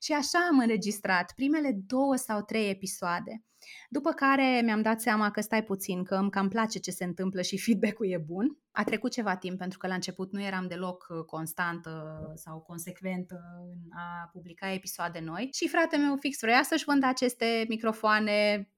[0.02, 3.42] și așa am înregistrat primele două sau trei episoade.
[3.90, 7.42] După care mi-am dat seama că stai puțin, că îmi cam place ce se întâmplă
[7.42, 8.58] și feedback-ul e bun.
[8.72, 13.36] A trecut ceva timp pentru că la început nu eram deloc uh, constantă sau consecventă
[13.60, 18.70] în a publica episoade noi și fratele meu fix vrea să-și vândă aceste microfoane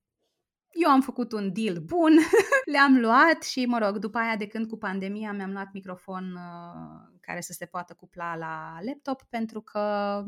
[0.71, 2.17] eu am făcut un deal bun,
[2.73, 7.19] le-am luat și, mă rog, după aia, de când cu pandemia, mi-am luat microfon uh,
[7.21, 10.23] care să se poată cupla la laptop pentru că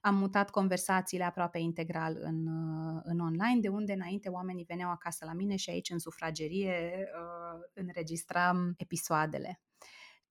[0.00, 5.24] am mutat conversațiile aproape integral în, uh, în online, de unde înainte oamenii veneau acasă
[5.24, 9.60] la mine și aici în sufragerie uh, înregistram episoadele.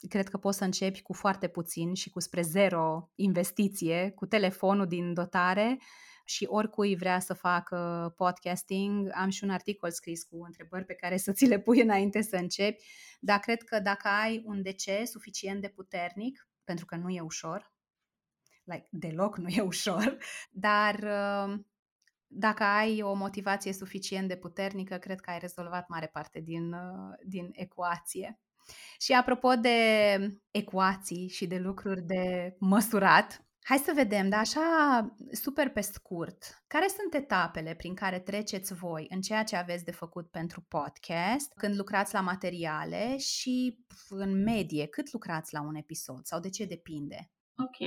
[0.10, 4.88] Cred că poți să începi cu foarte puțin și cu spre zero investiție, cu telefonul
[4.88, 5.78] din dotare,
[6.28, 11.18] și oricui vrea să facă podcasting, am și un articol scris cu întrebări pe care
[11.18, 12.84] să ți le pui înainte să începi,
[13.20, 17.74] dar cred că dacă ai un DC suficient de puternic, pentru că nu e ușor,
[18.68, 20.18] like, deloc nu e ușor,
[20.52, 21.60] dar uh,
[22.28, 27.16] dacă ai o motivație suficient de puternică, cred că ai rezolvat mare parte din, uh,
[27.24, 28.40] din ecuație.
[29.00, 29.70] Și apropo de
[30.52, 36.88] ecuații și de lucruri de măsurat, hai să vedem, dar așa super pe scurt, care
[36.88, 41.76] sunt etapele prin care treceți voi în ceea ce aveți de făcut pentru podcast, când
[41.76, 47.32] lucrați la materiale și în medie, cât lucrați la un episod sau de ce depinde?
[47.58, 47.78] Ok.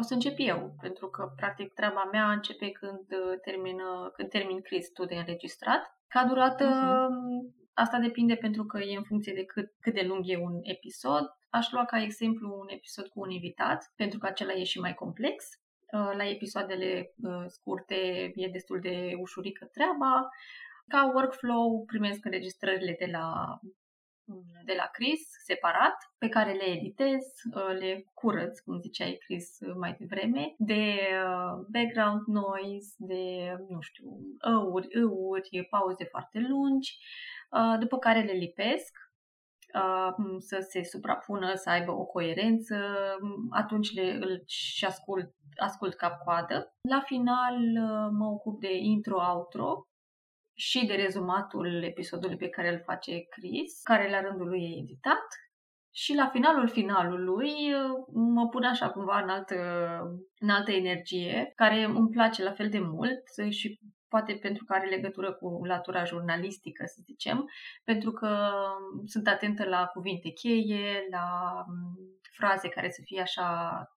[0.00, 4.60] O să încep eu, pentru că, practic, treaba mea începe când, uh, termină, când termin
[4.60, 5.98] Chris tu de înregistrat.
[6.08, 7.70] Ca durată, uh-huh.
[7.74, 11.24] asta depinde pentru că e în funcție de cât, cât de lung e un episod.
[11.50, 14.94] Aș lua ca exemplu un episod cu un invitat, pentru că acela e și mai
[14.94, 15.44] complex.
[15.92, 20.28] Uh, la episoadele uh, scurte e destul de ușurică treaba.
[20.88, 23.58] Ca workflow primesc înregistrările de la
[24.64, 27.24] de la Chris, separat, pe care le editez,
[27.54, 33.24] uh, le curăț, cum ziceai Chris mai devreme, de uh, background noise, de,
[33.68, 34.06] nu știu,
[34.56, 36.98] ăuri, ăuri, pauze foarte lungi,
[37.50, 39.08] uh, după care le lipesc
[40.38, 42.76] să se suprapună, să aibă o coerență,
[43.50, 46.72] atunci le, îl și ascult, ascult cap-coadă.
[46.88, 47.56] La final
[48.10, 49.89] mă ocup de intro-outro,
[50.60, 55.26] și de rezumatul episodului pe care îl face Chris, care la rândul lui e editat.
[55.92, 57.52] Și la finalul finalului
[58.12, 59.56] mă pun așa cumva în altă,
[60.38, 64.88] în altă energie, care îmi place la fel de mult și poate pentru că are
[64.88, 67.48] legătură cu latura jurnalistică, să zicem,
[67.84, 68.50] pentru că
[69.04, 71.26] sunt atentă la cuvinte cheie, la
[72.36, 73.48] fraze care să fie așa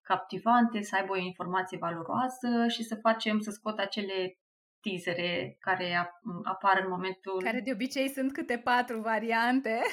[0.01, 4.37] captivante, să aibă o informație valoroasă și să facem, să scot acele
[4.83, 6.13] teasere care
[6.43, 7.41] apar în momentul...
[7.43, 9.81] Care de obicei sunt câte patru variante.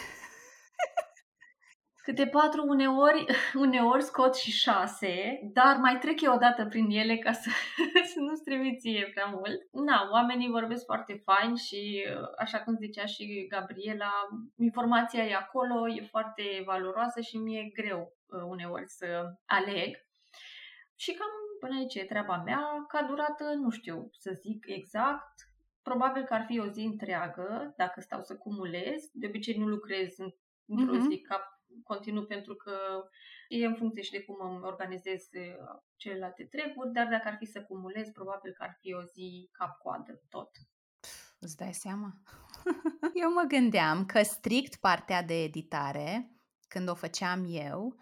[2.03, 3.25] Câte patru, uneori,
[3.55, 7.51] uneori scot și șase, dar mai trec eu o dată prin ele ca să,
[8.13, 8.35] să nu
[8.79, 9.61] ție prea mult.
[9.73, 12.05] Na, oamenii vorbesc foarte fain și,
[12.39, 14.13] așa cum zicea și Gabriela,
[14.57, 19.07] informația e acolo, e foarte valoroasă și mi-e greu uh, uneori să
[19.47, 19.97] aleg.
[20.97, 22.85] Și cam până aici e treaba mea.
[22.89, 25.49] Ca durată, nu știu să zic exact.
[25.83, 29.11] Probabil că ar fi o zi întreagă, dacă stau să cumulez.
[29.13, 30.17] De obicei nu lucrez
[30.67, 31.09] într-o mm-hmm.
[31.11, 32.73] zi cap continuu pentru că
[33.49, 37.45] e în funcție și de cum îmi organizez uh, celelalte treburi, dar dacă ar fi
[37.45, 40.51] să cumulez, probabil că ar fi o zi cap-coadă tot.
[41.39, 42.13] Îți dai seama?
[43.23, 46.31] eu mă gândeam că strict partea de editare,
[46.69, 47.97] când o făceam eu,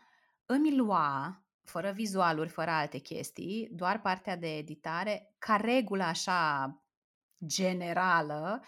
[0.47, 6.73] îmi lua fără vizualuri, fără alte chestii, doar partea de editare, ca regulă așa
[7.47, 8.65] generală,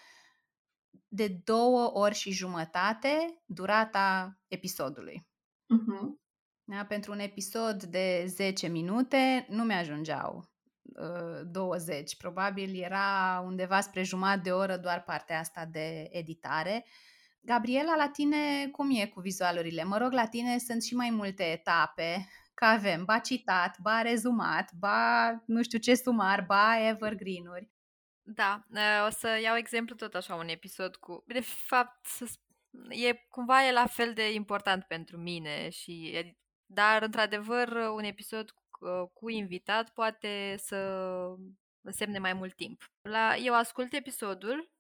[1.09, 5.29] de două ori și jumătate durata episodului.
[5.75, 6.19] Uh-huh.
[6.65, 6.85] Da?
[6.85, 10.51] Pentru un episod de 10 minute nu mi-ajungeau
[10.83, 12.17] uh, 20.
[12.17, 16.85] Probabil era undeva spre jumătate de oră doar partea asta de editare
[17.43, 19.85] Gabriela, la tine cum e cu vizualurile?
[19.85, 22.29] Mă rog, la tine sunt și mai multe etape,
[22.61, 27.71] că avem ba citat, ba rezumat, ba nu știu ce sumar, ba evergreen-uri.
[28.23, 31.25] Da, ă, o să iau exemplu tot așa un episod cu...
[31.27, 32.07] De fapt,
[32.89, 36.25] e cumva e la fel de important pentru mine și
[36.67, 40.77] dar într-adevăr un episod cu, cu invitat poate să
[41.81, 42.91] însemne mai mult timp.
[43.03, 44.71] La, eu ascult episodul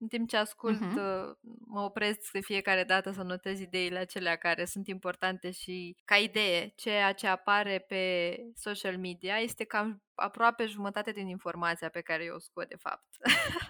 [0.00, 1.38] în timp ce ascult, uh-huh.
[1.66, 6.72] mă opresc de fiecare dată să notez ideile acelea care sunt importante și ca idee,
[6.76, 12.34] ceea ce apare pe social media este cam aproape jumătate din informația pe care eu
[12.34, 13.06] o scot de fapt.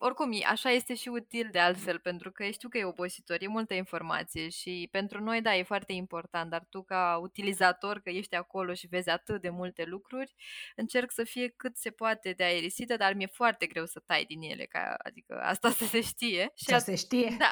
[0.00, 3.74] Oricum, așa este și util de altfel, pentru că știu că e obositor, e multă
[3.74, 8.74] informație și pentru noi, da, e foarte important, dar tu ca utilizator, că ești acolo
[8.74, 10.34] și vezi atât de multe lucruri,
[10.76, 14.42] încerc să fie cât se poate de aerisită, dar mi-e foarte greu să tai din
[14.42, 16.52] ele, ca, adică asta să se știe.
[16.54, 17.36] Și să se știe.
[17.38, 17.50] Da.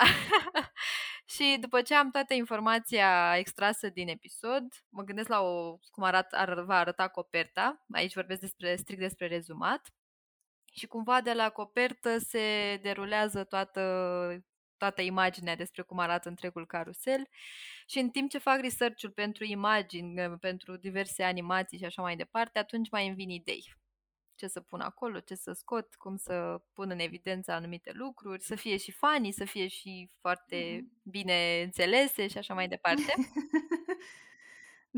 [1.25, 6.33] și după ce am toată informația extrasă din episod, mă gândesc la o, cum arat,
[6.33, 9.93] ar, va arăta coperta, aici vorbesc despre, strict despre rezumat,
[10.77, 14.45] și cumva de la copertă se derulează toată,
[14.77, 17.29] toată imaginea despre cum arată întregul carusel
[17.87, 22.59] și în timp ce fac research-ul pentru imagini, pentru diverse animații și așa mai departe,
[22.59, 23.75] atunci mai îmi vin idei.
[24.35, 28.55] Ce să pun acolo, ce să scot, cum să pun în evidență anumite lucruri, să
[28.55, 31.03] fie și fanii, să fie și foarte mm-hmm.
[31.03, 33.15] bine înțelese și așa mai departe.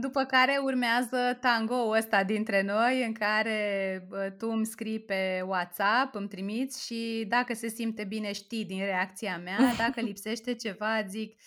[0.00, 6.14] După care urmează tango ăsta dintre noi în care bă, tu îmi scrii pe WhatsApp,
[6.14, 11.40] îmi trimiți și dacă se simte bine știi din reacția mea, dacă lipsește ceva zic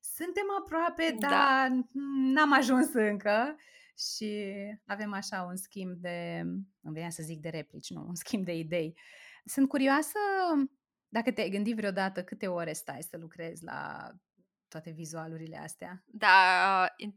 [0.00, 1.28] suntem aproape, da.
[1.28, 1.84] dar
[2.34, 3.56] n-am ajuns încă
[3.98, 4.54] și
[4.86, 6.40] avem așa un schimb de,
[6.82, 8.98] îmi venea să zic de replici, nu, un schimb de idei.
[9.44, 10.18] Sunt curioasă
[11.08, 14.10] dacă te-ai gândit vreodată câte ore stai să lucrezi la
[14.76, 16.02] toate vizualurile astea.
[16.06, 16.36] Da,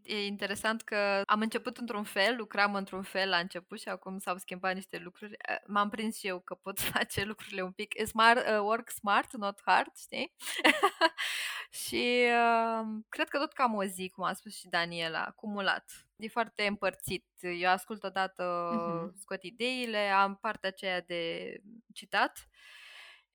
[0.04, 4.38] e interesant că am început într-un fel, lucram într-un fel la început și acum s-au
[4.38, 5.38] schimbat niște lucruri.
[5.68, 9.62] M-am prins și eu că pot face lucrurile un pic smart, uh, work smart, not
[9.66, 10.36] hard, știi?
[11.86, 15.92] și uh, cred că tot cam o zi, cum a spus și Daniela, acumulat.
[16.16, 17.26] E foarte împărțit.
[17.40, 19.20] Eu ascult odată, uh-huh.
[19.20, 21.54] scot ideile, am partea aceea de
[21.94, 22.48] citat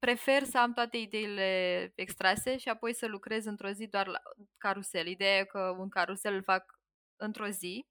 [0.05, 4.20] prefer să am toate ideile extrase și apoi să lucrez într-o zi doar la
[4.59, 5.07] carusel.
[5.07, 6.78] Ideea e că un carusel îl fac
[7.16, 7.86] într-o zi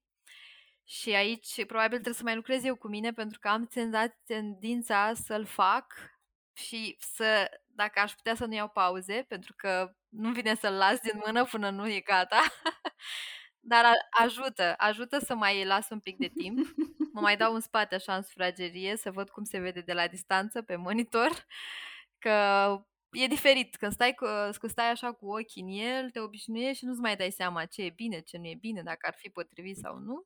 [0.84, 3.68] și aici probabil trebuie să mai lucrez eu cu mine pentru că am
[4.26, 5.94] tendința să-l fac
[6.52, 11.00] și să, dacă aș putea să nu iau pauze, pentru că nu vine să-l las
[11.00, 12.40] din mână până nu e gata,
[13.72, 16.58] dar ajută, ajută să mai las un pic de timp.
[17.12, 20.08] Mă mai dau în spate așa în sufragerie să văd cum se vede de la
[20.08, 21.46] distanță pe monitor
[22.24, 23.76] Că e diferit.
[23.76, 24.26] Când stai, cu,
[24.58, 27.82] când stai așa cu ochii în el, te obișnuiești și nu-ți mai dai seama ce
[27.82, 30.24] e bine, ce nu e bine, dacă ar fi potrivit sau nu.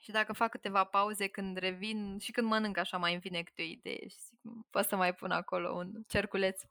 [0.00, 3.62] Și dacă fac câteva pauze când revin și când mănânc așa mai îmi vine câte
[3.62, 4.38] o idee și zic,
[4.70, 6.62] pot să mai pun acolo un cerculeț.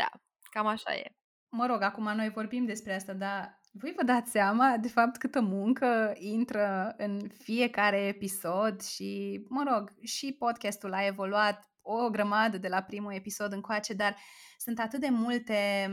[0.00, 0.08] da,
[0.50, 1.16] cam așa e.
[1.48, 5.40] Mă rog, acum noi vorbim despre asta, dar voi vă dați seama de fapt câtă
[5.40, 12.68] muncă intră în fiecare episod și, mă rog, și podcastul a evoluat o grămadă de
[12.68, 14.16] la primul episod încoace, dar
[14.58, 15.88] sunt atât de multe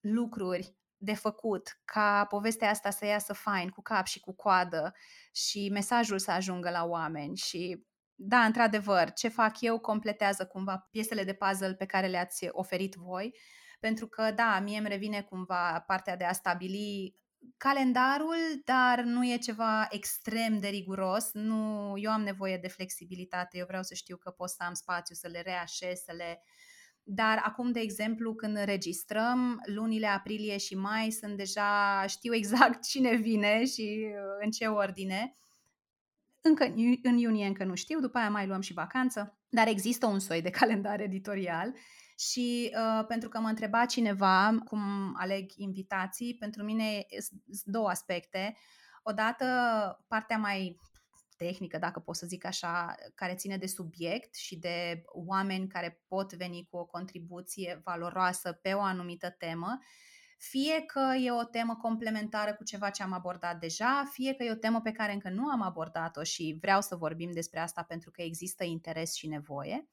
[0.00, 4.94] lucruri de făcut ca povestea asta să iasă fain, cu cap și cu coadă
[5.32, 7.84] și mesajul să ajungă la oameni și
[8.14, 13.36] da, într-adevăr, ce fac eu completează cumva piesele de puzzle pe care le-ați oferit voi,
[13.80, 17.14] pentru că da, mie îmi revine cumva partea de a stabili
[17.56, 21.30] calendarul, dar nu e ceva extrem de riguros.
[21.32, 25.14] Nu, eu am nevoie de flexibilitate, eu vreau să știu că pot să am spațiu
[25.14, 26.42] să le reașez, să le...
[27.02, 33.14] Dar acum, de exemplu, când înregistrăm, lunile aprilie și mai sunt deja, știu exact cine
[33.14, 35.36] vine și uh, în ce ordine.
[36.40, 36.64] Încă
[37.02, 40.42] în iunie încă nu știu, după aia mai luăm și vacanță, dar există un soi
[40.42, 41.74] de calendar editorial
[42.18, 48.56] și uh, pentru că mă întreba cineva cum aleg invitații, pentru mine sunt două aspecte.
[49.02, 49.46] Odată
[50.08, 50.76] partea mai
[51.36, 56.34] tehnică, dacă pot să zic așa, care ține de subiect și de oameni care pot
[56.34, 59.78] veni cu o contribuție valoroasă pe o anumită temă,
[60.38, 64.50] fie că e o temă complementară cu ceva ce am abordat deja, fie că e
[64.50, 68.10] o temă pe care încă nu am abordat-o și vreau să vorbim despre asta pentru
[68.10, 69.88] că există interes și nevoie.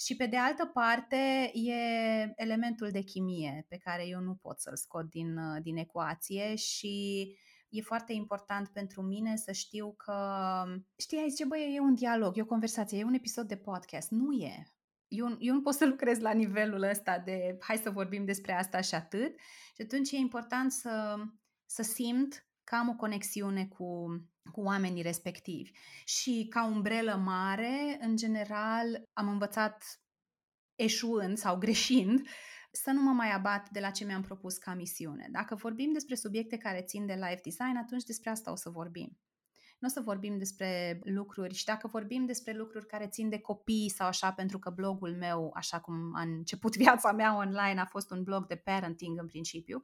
[0.00, 1.72] Și pe de altă parte e
[2.36, 7.26] elementul de chimie pe care eu nu pot să-l scot din, uh, din ecuație și
[7.68, 10.16] e foarte important pentru mine să știu că,
[10.96, 14.10] știi, ai zice, băi, e un dialog, e o conversație, e un episod de podcast.
[14.10, 14.72] Nu e.
[15.08, 18.80] eu, eu nu pot să lucrez la nivelul ăsta de hai să vorbim despre asta
[18.80, 19.38] și atât.
[19.74, 21.16] Și atunci e important să,
[21.66, 24.06] să simt că am o conexiune cu,
[24.52, 25.70] cu oamenii respectivi.
[26.04, 30.00] Și ca umbrelă mare, în general, am învățat
[30.74, 32.28] eșuând sau greșind
[32.70, 35.28] să nu mă mai abat de la ce mi-am propus ca misiune.
[35.30, 39.18] Dacă vorbim despre subiecte care țin de life design, atunci despre asta o să vorbim.
[39.78, 43.90] Nu o să vorbim despre lucruri și dacă vorbim despre lucruri care țin de copii
[43.90, 48.10] sau așa, pentru că blogul meu, așa cum a început viața mea online, a fost
[48.10, 49.80] un blog de parenting în principiu,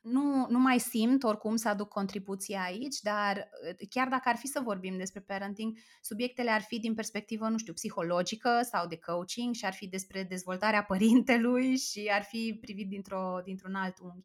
[0.00, 4.46] nu, nu mai simt oricum să aduc contribuție aici, dar uh, chiar dacă ar fi
[4.46, 9.54] să vorbim despre parenting, subiectele ar fi din perspectivă, nu știu, psihologică sau de coaching
[9.54, 14.24] și ar fi despre dezvoltarea părintelui și ar fi privit dintr-o, dintr-un alt unghi.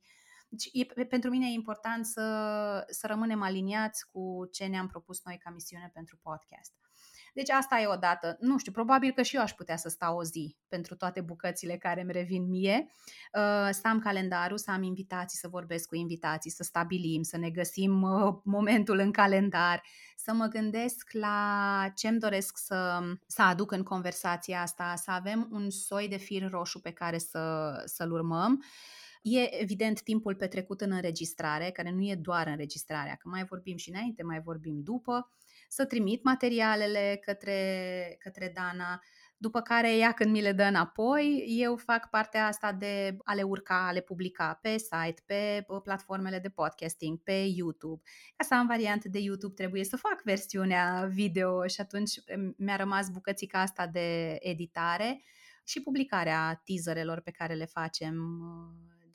[0.49, 5.37] Deci, e, pentru mine e important să, să rămânem aliniați cu ce ne-am propus noi
[5.37, 6.84] ca misiune pentru podcast.
[7.35, 8.37] Deci asta e o dată.
[8.39, 11.77] Nu știu, probabil că și eu aș putea să stau o zi pentru toate bucățile
[11.77, 16.51] care îmi revin mie, uh, să am calendarul, să am invitații, să vorbesc cu invitații,
[16.51, 19.83] să stabilim, să ne găsim uh, momentul în calendar,
[20.15, 25.47] să mă gândesc la ce îmi doresc să, să aduc în conversația asta, să avem
[25.51, 28.63] un soi de fir roșu pe care să, să-l urmăm.
[29.21, 33.89] E evident timpul petrecut în înregistrare, care nu e doar înregistrarea, că mai vorbim și
[33.89, 35.29] înainte, mai vorbim după
[35.67, 39.01] să trimit materialele către, către Dana,
[39.37, 43.43] după care ea când mi le dă înapoi, eu fac partea asta de a le
[43.43, 48.01] urca, a le publica pe site, pe platformele de podcasting, pe YouTube.
[48.35, 52.13] Ca să am variante de YouTube trebuie să fac versiunea video și atunci
[52.57, 55.23] mi-a rămas bucățica asta de editare
[55.63, 58.15] și publicarea teaserelor pe care le facem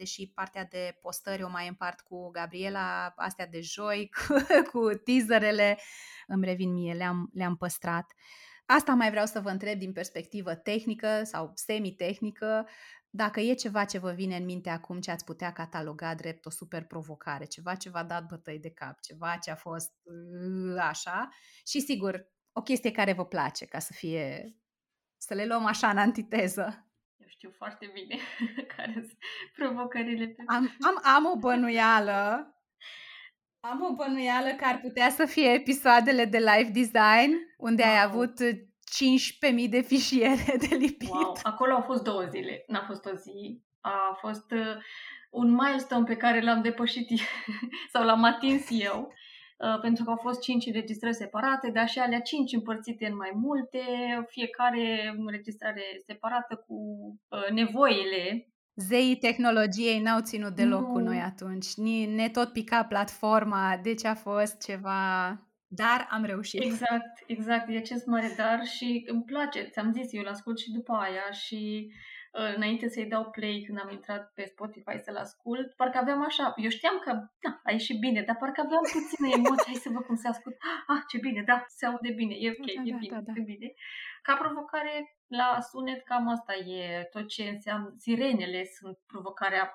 [0.01, 4.35] deși partea de postări o mai împart cu Gabriela, astea de joi, cu,
[4.71, 5.79] cu teaserele,
[6.27, 8.13] îmi revin mie, le-am, le-am păstrat.
[8.67, 12.69] Asta mai vreau să vă întreb din perspectivă tehnică sau semi-tehnică,
[13.11, 16.51] dacă e ceva ce vă vine în minte acum ce ați putea cataloga drept o
[16.51, 21.29] super provocare, ceva ce v-a dat bătăi de cap, ceva ce a fost uh, așa
[21.67, 24.57] și sigur, o chestie care vă place ca să fie,
[25.17, 26.90] să le luăm așa în antiteză
[27.29, 28.17] știu foarte bine
[28.77, 29.19] care sunt
[29.57, 32.55] provocările pe am, am, am o bănuială.
[33.61, 37.93] Am o bănuială că ar putea să fie episoadele de live design, unde wow.
[37.93, 38.41] ai avut
[39.65, 41.09] 15.000 de fișiere de lipit.
[41.09, 43.63] Wow, acolo au fost două zile, n-a fost o zi.
[43.81, 44.77] A fost uh,
[45.31, 47.09] un milestone pe care l-am depășit
[47.93, 49.13] sau l-am atins eu.
[49.67, 53.31] Uh, pentru că au fost cinci înregistrări separate, dar și alea cinci împărțite în mai
[53.35, 53.81] multe,
[54.29, 56.75] fiecare înregistrare separată cu
[57.29, 60.93] uh, nevoile Zeii tehnologiei n-au ținut deloc nu.
[60.93, 61.75] cu noi atunci.
[62.15, 65.01] Ne tot pica platforma, deci a fost ceva...
[65.67, 66.63] Dar am reușit.
[66.63, 67.69] Exact, exact.
[67.69, 69.69] E acest mare dar și îmi place.
[69.71, 71.95] Ți-am zis, eu l-ascult și după aia și Uh,
[72.31, 76.71] înainte să-i dau play când am intrat pe Spotify să-l ascult, parcă aveam așa, eu
[76.71, 77.11] știam că,
[77.45, 80.57] da, a ieșit bine, dar parcă aveam puține emoții, hai să văd cum se ascult,
[80.87, 83.33] ah, ce bine, da, se aude bine, e ok, da, e da, bine, da, da.
[83.37, 83.73] e bine.
[84.23, 89.75] Ca provocare, la sunet, cam asta e tot ce înseamnă, sirenele sunt provocarea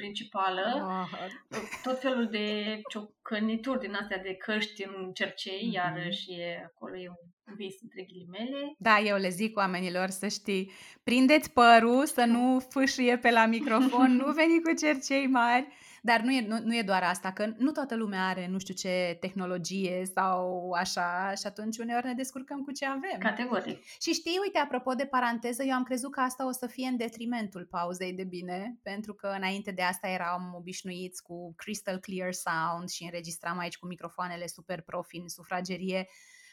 [0.00, 1.58] principală, oh.
[1.82, 2.46] tot felul de
[2.88, 5.74] ciocănituri din astea de căști în cercei, mm-hmm.
[5.74, 8.74] iarăși e, acolo e un vis între ghilimele.
[8.78, 10.70] Da, eu le zic oamenilor să știi,
[11.02, 15.66] prindeți părul, să nu fâșie pe la microfon, nu veni cu cercei mari,
[16.02, 18.74] dar nu e, nu, nu e doar asta, că nu toată lumea are nu știu
[18.74, 23.18] ce tehnologie sau așa și atunci uneori ne descurcăm cu ce avem.
[23.18, 23.84] Categoric.
[24.00, 26.96] Și știi, uite, apropo de paranteză, eu am crezut că asta o să fie în
[26.96, 32.88] detrimentul pauzei de bine, pentru că înainte de asta eram obișnuiți cu crystal clear sound
[32.88, 36.08] și înregistram aici cu microfoanele super profi în sufragerie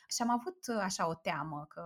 [0.09, 1.81] și am avut așa o teamă că,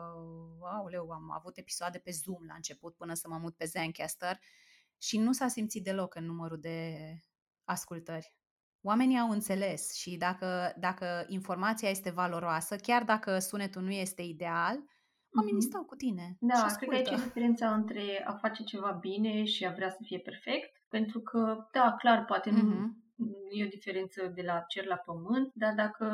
[0.62, 4.40] aoleu, am avut episoade pe Zoom la început până să mă mut pe Zencaster
[4.98, 6.98] și nu s-a simțit deloc în numărul de
[7.66, 8.34] ascultări.
[8.84, 14.76] Oamenii au înțeles și dacă, dacă informația este valoroasă, chiar dacă sunetul nu este ideal,
[15.38, 15.70] oamenii mm-hmm.
[15.70, 16.38] stau cu tine.
[16.40, 19.90] Da, și cred că aici e diferența între a face ceva bine și a vrea
[19.90, 22.54] să fie perfect, pentru că, da, clar, poate mm-hmm.
[22.54, 22.92] nu
[23.52, 26.06] e o diferență de la cer la pământ, dar dacă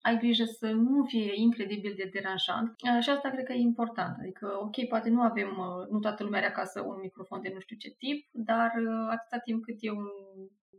[0.00, 4.16] ai grijă să nu fie incredibil de deranjant, și asta cred că e important.
[4.18, 5.50] Adică, ok, poate nu avem,
[5.90, 8.70] nu toată lumea are acasă un microfon de nu știu ce tip, dar
[9.08, 10.06] atâta timp cât e un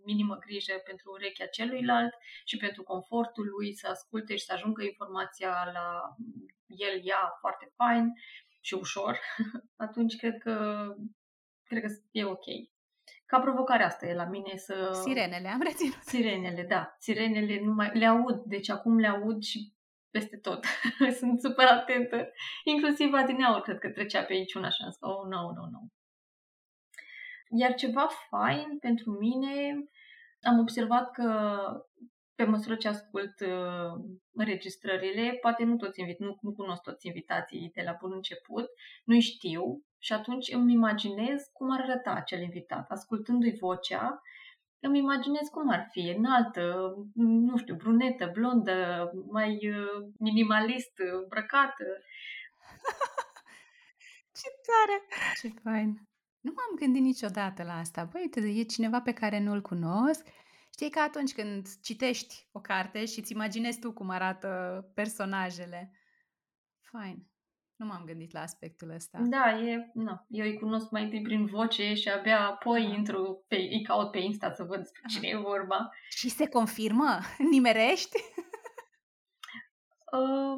[0.06, 2.14] minimă grijă pentru urechea celuilalt
[2.46, 6.16] și pentru confortul lui să asculte și să ajungă informația la
[6.68, 8.14] el, ea foarte fain
[8.62, 9.20] și ușor,
[9.86, 10.86] atunci cred că,
[11.64, 12.46] cred că e ok.
[13.26, 15.00] Ca provocare asta e la mine să...
[15.04, 16.02] Sirenele, am reținut.
[16.02, 16.96] Sirenele, da.
[17.00, 17.92] Sirenele nu mai...
[17.94, 19.74] Le aud, deci acum le aud și
[20.10, 20.66] peste tot.
[21.20, 22.32] Sunt super atentă.
[22.64, 25.80] Inclusiv adineaur, cred că trecea pe aici una și am zis, oh, no, no, no.
[27.50, 29.84] Iar ceva fain pentru mine,
[30.42, 31.60] am observat că
[32.36, 34.04] pe măsură ce ascult uh,
[34.34, 38.66] înregistrările, poate nu toți invit, nu, nu cunosc toți invitații de la bun început,
[39.04, 42.90] nu-i știu și atunci îmi imaginez cum ar arăta acel invitat.
[42.90, 44.22] Ascultându-i vocea,
[44.80, 51.86] îmi imaginez cum ar fi, înaltă, nu știu, brunetă, blondă, mai uh, minimalist, îmbrăcată.
[54.40, 55.02] Ce tare!
[55.42, 56.08] Ce fain!
[56.42, 58.04] Nu m-am gândit niciodată la asta.
[58.12, 60.28] Băi, uite, e cineva pe care nu-l cunosc.
[60.72, 64.48] Știi că atunci când citești o carte și îți imaginezi tu cum arată
[64.94, 65.92] personajele.
[66.82, 67.28] Fain.
[67.76, 69.20] Nu m-am gândit la aspectul ăsta.
[69.22, 70.26] Da, e, nu.
[70.28, 72.96] eu îi cunosc mai întâi prin voce și abia apoi Aha.
[72.96, 75.90] intru, pe, îi caut pe Insta să văd despre cine e vorba.
[76.10, 77.20] Și se confirmă?
[77.52, 78.18] Nimerești?
[80.12, 80.58] Uh,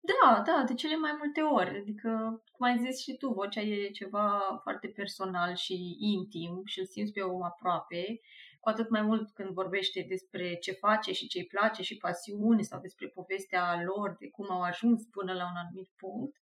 [0.00, 1.78] da, da, de cele mai multe ori.
[1.78, 6.86] Adică, cum ai zis și tu, vocea e ceva foarte personal și intim și îl
[6.86, 8.20] simți pe om aproape
[8.60, 12.64] cu atât mai mult când vorbește despre ce face și ce îi place și pasiuni
[12.64, 16.36] sau despre povestea lor, de cum au ajuns până la un anumit punct,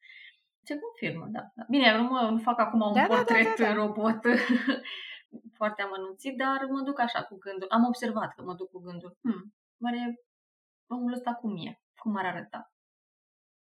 [0.63, 1.43] se confirmă, da.
[1.55, 1.63] da.
[1.69, 3.79] Bine, nu, mă, nu fac acum un da, portret da, da, da, da.
[3.81, 4.19] robot
[5.59, 7.67] foarte amănunțit, dar mă duc așa cu gândul.
[7.69, 9.17] Am observat că mă duc cu gândul.
[9.21, 10.01] Hmm, oare
[10.87, 11.79] omul ăsta cum e?
[11.99, 12.73] Cum ar arăta?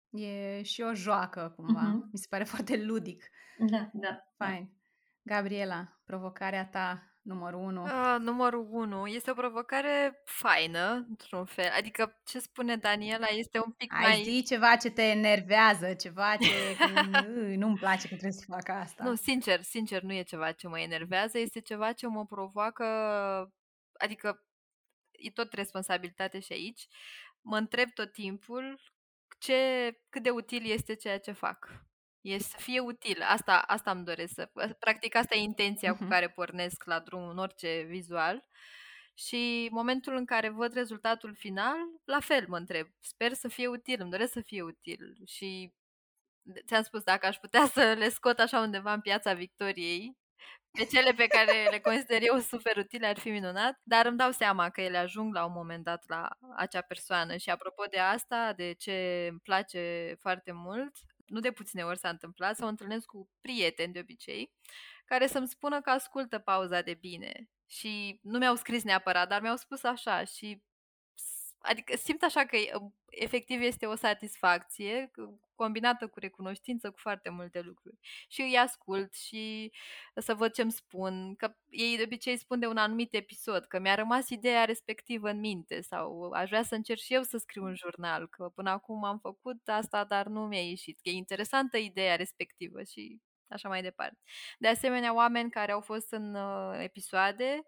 [0.09, 1.81] E și o joacă, cumva.
[1.81, 2.11] Uh-huh.
[2.11, 3.29] Mi se pare foarte ludic.
[3.57, 4.23] Da, da.
[4.37, 4.71] Fain.
[5.21, 7.83] Gabriela, provocarea ta numărul 1?
[7.83, 11.71] Uh, numărul 1 este o provocare faină, într-un fel.
[11.77, 14.23] Adică ce spune Daniela este un pic Ai mai...
[14.23, 16.77] zi ceva ce te enervează, ceva ce
[17.61, 19.03] nu-mi place că trebuie să fac asta.
[19.03, 22.85] Nu, sincer, sincer, nu e ceva ce mă enervează, este ceva ce mă provoacă,
[23.93, 24.43] adică
[25.11, 26.87] e tot responsabilitate și aici.
[27.43, 28.81] Mă întreb tot timpul
[29.39, 31.83] ce, cât de util este ceea ce fac
[32.23, 33.21] e să fie util.
[33.21, 34.51] Asta, asta îmi doresc să...
[34.79, 35.97] Practic asta e intenția uh-huh.
[35.97, 38.47] cu care pornesc la drum în orice vizual.
[39.13, 42.87] Și momentul în care văd rezultatul final, la fel mă întreb.
[42.99, 45.17] Sper să fie util, îmi doresc să fie util.
[45.25, 45.73] Și
[46.65, 50.17] ți-am spus, dacă aș putea să le scot așa undeva în piața Victoriei,
[50.77, 54.31] pe cele pe care le consider eu super utile ar fi minunat, dar îmi dau
[54.31, 58.53] seama că ele ajung la un moment dat la acea persoană și apropo de asta,
[58.55, 60.95] de ce îmi place foarte mult,
[61.25, 64.51] nu de puține ori s-a întâmplat, să o întâlnesc cu prieteni de obicei,
[65.05, 67.49] care să-mi spună că ascultă pauza de bine.
[67.67, 70.61] Și nu mi-au scris neapărat, dar mi-au spus așa și
[71.63, 72.57] adică simt așa că
[73.09, 75.11] efectiv este o satisfacție
[75.55, 77.97] combinată cu recunoștință, cu foarte multe lucruri.
[78.27, 79.71] Și îi ascult și
[80.15, 83.95] să văd ce-mi spun, că ei de obicei spun de un anumit episod, că mi-a
[83.95, 87.75] rămas ideea respectivă în minte sau aș vrea să încerc și eu să scriu un
[87.75, 92.15] jurnal, că până acum am făcut asta, dar nu mi-a ieșit, că e interesantă ideea
[92.15, 94.17] respectivă și așa mai departe.
[94.57, 97.63] De asemenea, oameni care au fost în uh, episoade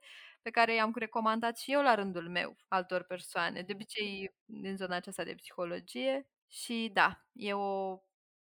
[0.46, 4.96] pe care i-am recomandat și eu la rândul meu altor persoane, de obicei din zona
[4.96, 8.00] aceasta de psihologie și da, e o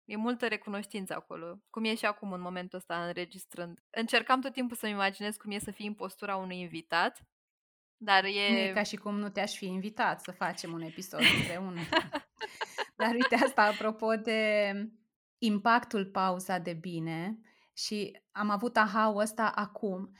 [0.09, 3.79] E multă recunoștință acolo, cum e și acum în momentul ăsta înregistrând.
[3.89, 7.21] Încercam tot timpul să-mi imaginez cum e să fii în postura unui invitat,
[7.97, 8.49] dar e...
[8.49, 11.79] Nu e ca și cum nu te-aș fi invitat să facem un episod împreună.
[12.97, 14.71] dar uite asta, apropo de
[15.37, 17.39] impactul pauza de bine
[17.73, 20.11] și am avut aha-ul ăsta acum,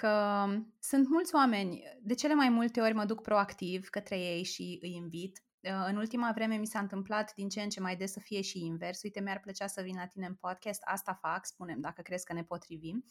[0.00, 0.46] că
[0.80, 4.94] sunt mulți oameni, de cele mai multe ori mă duc proactiv către ei și îi
[4.94, 5.42] invit.
[5.60, 8.40] Uh, în ultima vreme mi s-a întâmplat din ce în ce mai des să fie
[8.40, 9.02] și invers.
[9.02, 12.32] Uite, mi-ar plăcea să vin la tine în podcast, asta fac, spunem, dacă crezi că
[12.32, 13.06] ne potrivim.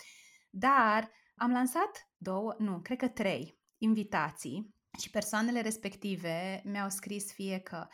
[0.49, 7.60] Dar am lansat două, nu, cred că trei invitații și persoanele respective mi-au scris fie
[7.60, 7.88] că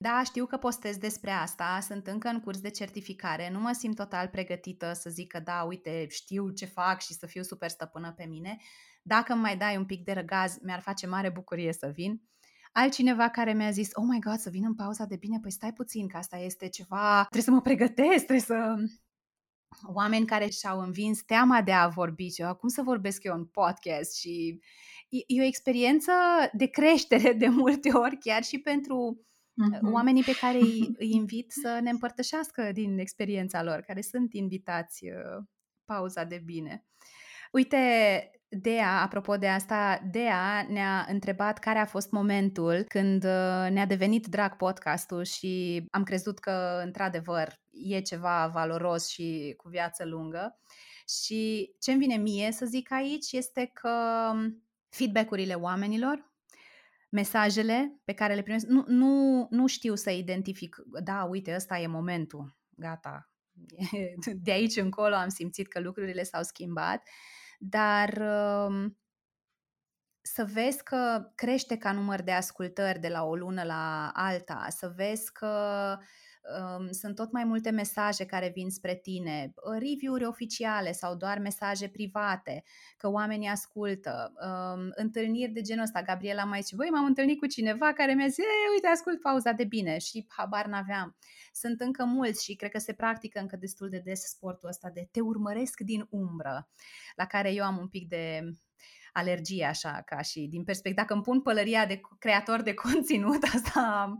[0.00, 3.96] da, știu că postez despre asta, sunt încă în curs de certificare, nu mă simt
[3.96, 8.12] total pregătită să zic că da, uite, știu ce fac și să fiu super stăpână
[8.12, 8.56] pe mine.
[9.02, 12.22] Dacă îmi mai dai un pic de răgaz, mi-ar face mare bucurie să vin.
[12.72, 15.72] Altcineva care mi-a zis, oh my god, să vin în pauza de bine, păi stai
[15.72, 18.74] puțin, că asta este ceva, trebuie să mă pregătesc, trebuie să...
[19.86, 24.16] Oameni care și-au învins teama de a vorbi, ceva, cum să vorbesc eu în podcast
[24.16, 24.60] și
[25.08, 26.12] e, e o experiență
[26.52, 29.27] de creștere de multe ori, chiar și pentru
[29.58, 29.92] uh-huh.
[29.92, 35.04] oamenii pe care îi, îi invit să ne împărtășească din experiența lor, care sunt invitați
[35.04, 35.44] uh,
[35.84, 36.84] pauza de bine.
[37.52, 37.78] Uite,
[38.50, 44.26] Dea, apropo de asta, Dea ne-a întrebat care a fost momentul când uh, ne-a devenit
[44.26, 50.58] drag podcastul și am crezut că, într-adevăr, e ceva valoros și cu viață lungă.
[51.22, 53.90] Și ce îmi vine mie să zic aici este că
[54.32, 56.32] um, feedback-urile oamenilor
[57.08, 58.66] mesajele pe care le primesc.
[58.66, 63.30] Nu, nu, nu știu să identific, da, uite, ăsta e momentul, gata.
[64.42, 67.08] De aici încolo am simțit că lucrurile s-au schimbat,
[67.58, 68.18] dar
[68.68, 68.98] um,
[70.22, 74.92] să vezi că crește ca număr de ascultări de la o lună la alta, să
[74.96, 75.96] vezi că
[76.78, 81.88] um, sunt tot mai multe mesaje care vin spre tine, review-uri oficiale sau doar mesaje
[81.88, 82.64] private,
[82.96, 86.02] că oamenii ascultă, um, întâlniri de genul ăsta.
[86.02, 88.44] Gabriela mai zice, băi, m-am întâlnit cu cineva care mi-a zis,
[88.74, 91.16] uite, ascult pauza de bine și habar n-aveam.
[91.52, 95.08] Sunt încă mulți și cred că se practică încă destul de des sportul ăsta de
[95.10, 96.68] te urmăresc din umbră,
[97.16, 98.42] la care eu am un pic de
[99.12, 104.12] alergie așa, ca și din perspectiva, dacă îmi pun pălăria de creator de conținut, asta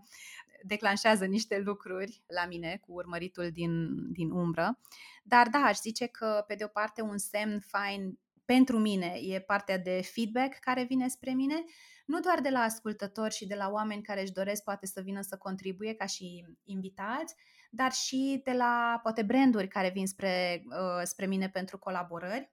[0.62, 4.78] declanșează niște lucruri la mine cu urmăritul din, din umbră.
[5.22, 9.40] Dar da, aș zice că pe de o parte un semn fain pentru mine e
[9.40, 11.64] partea de feedback care vine spre mine,
[12.06, 15.20] nu doar de la ascultători și de la oameni care își doresc poate să vină
[15.20, 17.34] să contribuie ca și invitați,
[17.70, 22.52] dar și de la poate branduri care vin spre, uh, spre mine pentru colaborări.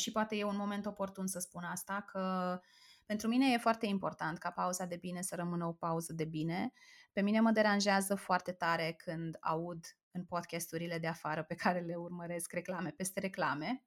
[0.00, 2.60] Și poate e un moment oportun să spun asta, că
[3.06, 6.72] pentru mine e foarte important ca pauza de bine să rămână o pauză de bine.
[7.16, 11.94] Pe mine mă deranjează foarte tare când aud în podcasturile de afară pe care le
[11.94, 13.84] urmăresc reclame peste reclame,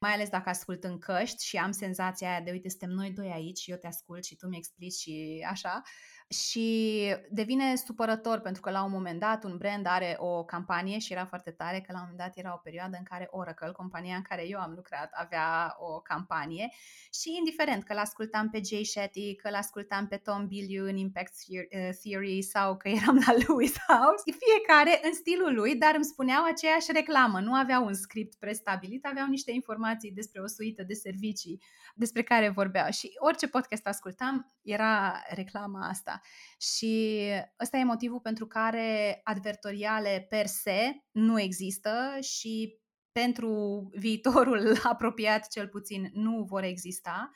[0.00, 3.30] mai ales dacă ascult în căști și am senzația aia de uite, suntem noi doi
[3.30, 5.82] aici și eu te ascult și tu mi explici și așa,
[6.30, 11.12] și devine supărător pentru că la un moment dat un brand are o campanie și
[11.12, 14.16] era foarte tare că la un moment dat era o perioadă în care Oracle, compania
[14.16, 16.68] în care eu am lucrat, avea o campanie
[17.12, 21.88] și indiferent că l-ascultam pe Jay Shetty, că l-ascultam pe Tom Bilyeu în Impact uh,
[22.02, 26.92] Theory sau că eram la Lewis House, fiecare în stilul lui, dar îmi spuneau aceeași
[26.92, 31.62] reclamă, nu aveau un script prestabilit, aveau niște informații despre o suită de servicii
[31.94, 36.19] despre care vorbeau și orice podcast ascultam era reclama asta.
[36.58, 37.26] Și
[37.60, 42.78] ăsta e motivul pentru care advertoriale per se nu există și
[43.12, 47.30] pentru viitorul apropiat cel puțin nu vor exista.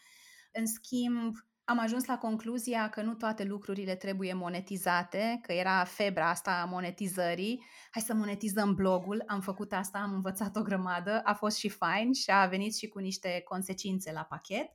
[0.53, 1.35] În schimb,
[1.65, 6.65] am ajuns la concluzia că nu toate lucrurile trebuie monetizate, că era febra asta a
[6.65, 7.65] monetizării.
[7.91, 12.13] Hai să monetizăm blogul, am făcut asta, am învățat o grămadă, a fost și fain
[12.13, 14.71] și a venit și cu niște consecințe la pachet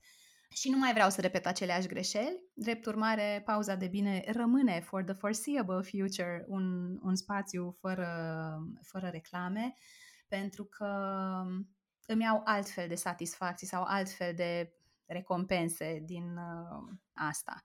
[0.52, 2.42] și nu mai vreau să repet aceleași greșeli.
[2.54, 8.10] Drept urmare, pauza de bine rămâne for the foreseeable future un, un spațiu fără,
[8.82, 9.74] fără reclame,
[10.28, 10.88] pentru că
[12.06, 14.74] îmi iau altfel de satisfacții sau altfel de
[15.06, 17.64] recompense din uh, asta.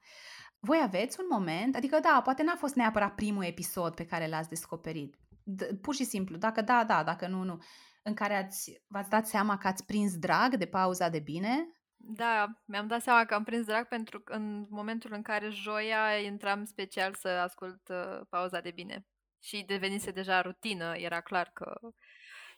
[0.59, 4.49] Voi aveți un moment, adică da, poate n-a fost neapărat primul episod pe care l-ați
[4.49, 7.57] descoperit, D- pur și simplu, dacă da, da, dacă nu, nu,
[8.03, 12.61] în care ați, v-ați dat seama că ați prins drag de pauza de bine Da,
[12.65, 16.65] mi-am dat seama că am prins drag pentru că în momentul în care joia intram
[16.65, 19.05] special să ascult uh, pauza de bine.
[19.41, 21.79] Și devenise deja rutină, era clar că...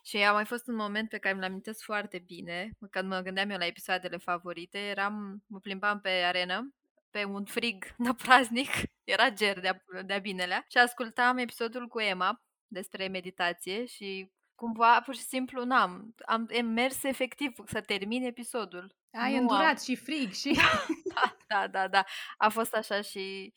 [0.04, 3.50] Și a mai fost un moment pe care mi-l amintesc foarte bine, când mă gândeam
[3.50, 6.76] eu la episoadele favorite, eram, mă plimbam pe arenă,
[7.10, 7.86] pe un frig
[8.24, 8.70] praznic,
[9.04, 15.16] era ger de-a, de-a binelea, și ascultam episodul cu Emma despre meditație și cumva, pur
[15.16, 16.16] și simplu, n-am.
[16.26, 18.96] Am mers efectiv să termin episodul.
[19.12, 19.84] Ai nu îndurat am.
[19.84, 20.60] și frig și...
[21.14, 22.06] Da, da, da, da.
[22.38, 23.54] A fost așa și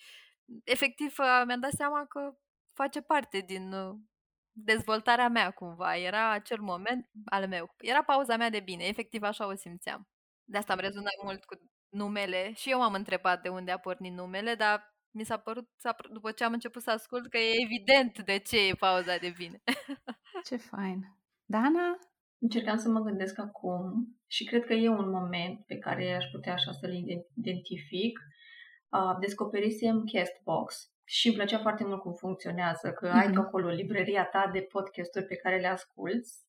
[0.65, 2.35] efectiv mi-am dat seama că
[2.73, 3.97] face parte din uh,
[4.53, 5.97] dezvoltarea mea cumva.
[5.97, 7.75] Era acel moment al meu.
[7.79, 8.85] Era pauza mea de bine.
[8.85, 10.09] Efectiv așa o simțeam.
[10.45, 11.55] De asta am rezonat mult cu
[11.89, 15.69] numele și eu m-am întrebat de unde a pornit numele, dar mi s-a părut,
[16.11, 19.63] după ce am început să ascult, că e evident de ce e pauza de bine.
[20.45, 21.17] Ce fain.
[21.45, 21.99] Dana?
[22.39, 23.83] Încercam să mă gândesc acum
[24.27, 26.93] și cred că e un moment pe care aș putea așa să-l
[27.35, 28.19] identific.
[28.89, 33.21] Uh, descoperisem Castbox și îmi plăcea foarte mult cum funcționează, că mm-hmm.
[33.21, 33.39] ai mhm.
[33.39, 36.49] acolo libreria ta de podcasturi pe care le asculți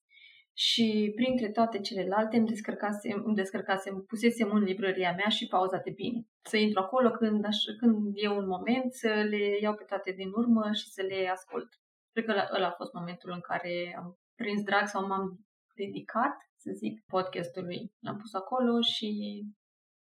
[0.53, 5.91] și printre toate celelalte îmi descărcasem, îmi descărcasem, pusesem în librăria mea și pauza de
[5.91, 6.25] bine.
[6.41, 10.29] Să intru acolo când, aș, când e un moment, să le iau pe toate din
[10.35, 11.80] urmă și să le ascult.
[12.11, 16.71] Cred că ăla a fost momentul în care am prins drag sau m-am dedicat, să
[16.75, 17.93] zic, podcastului.
[17.99, 19.09] L-am pus acolo și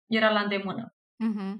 [0.06, 0.94] era la îndemână.
[1.24, 1.54] Mm-hmm.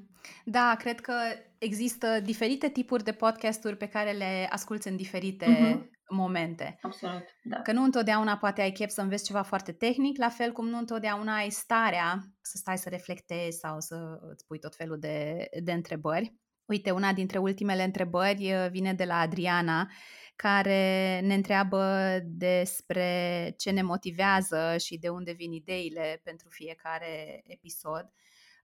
[0.44, 1.14] Da, cred că
[1.58, 5.90] există diferite tipuri de podcasturi pe care le asculți în diferite mm-hmm.
[6.08, 6.78] momente.
[6.82, 7.60] Absolut, da.
[7.60, 10.78] Că nu întotdeauna poate ai chef să înveți ceva foarte tehnic, la fel cum nu
[10.78, 15.72] întotdeauna ai starea să stai să reflectezi sau să îți pui tot felul de, de
[15.72, 16.34] întrebări.
[16.66, 19.90] Uite, una dintre ultimele întrebări uh, vine de la Adriana
[20.36, 28.12] care ne întreabă despre ce ne motivează și de unde vin ideile pentru fiecare episod.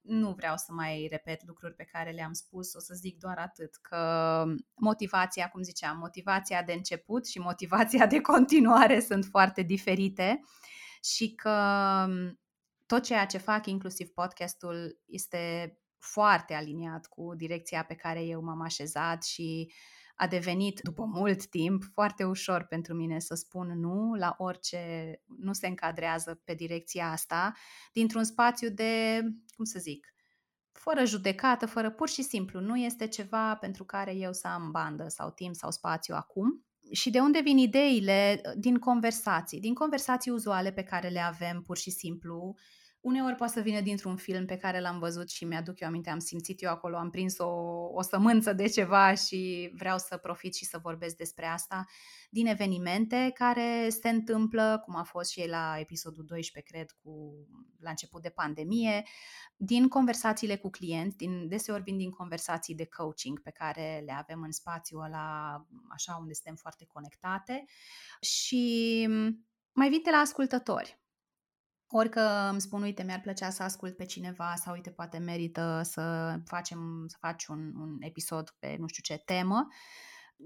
[0.02, 3.76] Nu vreau să mai repet lucruri pe care le-am spus, o să zic doar atât,
[3.76, 4.44] că
[4.74, 10.40] motivația, cum ziceam, motivația de început și motivația de continuare sunt foarte diferite
[11.02, 11.56] și că
[12.86, 18.60] tot ceea ce fac, inclusiv podcastul, este foarte aliniat cu direcția pe care eu m-am
[18.60, 19.72] așezat și
[20.20, 25.52] a devenit, după mult timp, foarte ușor pentru mine să spun nu la orice nu
[25.52, 27.52] se încadrează pe direcția asta,
[27.92, 29.20] dintr-un spațiu de,
[29.56, 30.14] cum să zic,
[30.72, 35.08] fără judecată, fără pur și simplu, nu este ceva pentru care eu să am bandă
[35.08, 36.64] sau timp sau spațiu acum.
[36.92, 38.40] Și de unde vin ideile?
[38.56, 42.54] Din conversații, din conversații uzuale pe care le avem pur și simplu,
[43.00, 46.18] Uneori poate să vină dintr-un film pe care l-am văzut și mi-aduc eu aminte, am
[46.18, 47.48] simțit eu acolo, am prins o,
[47.92, 51.84] o sămânță de ceva și vreau să profit și să vorbesc despre asta,
[52.30, 57.34] din evenimente care se întâmplă, cum a fost și ei la episodul 12, cred, cu,
[57.78, 59.02] la început de pandemie,
[59.56, 64.42] din conversațiile cu clienți, din, deseori vin din conversații de coaching pe care le avem
[64.42, 67.64] în spațiul ăla, așa unde suntem foarte conectate
[68.20, 69.06] și
[69.72, 70.99] mai vin de la ascultători
[71.90, 75.80] ori că îmi spun, uite, mi-ar plăcea să ascult pe cineva sau, uite, poate merită
[75.84, 79.66] să facem, să faci un, un episod pe nu știu ce temă.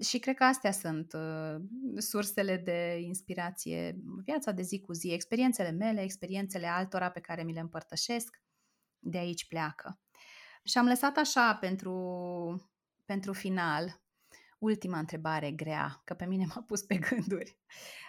[0.01, 1.55] Și cred că astea sunt uh,
[1.97, 7.53] sursele de inspirație, viața de zi cu zi, experiențele mele, experiențele altora pe care mi
[7.53, 8.43] le împărtășesc,
[8.99, 10.01] de aici pleacă.
[10.65, 11.95] Și am lăsat așa pentru,
[13.05, 14.04] pentru final
[14.65, 17.59] ultima întrebare grea, că pe mine m-a pus pe gânduri.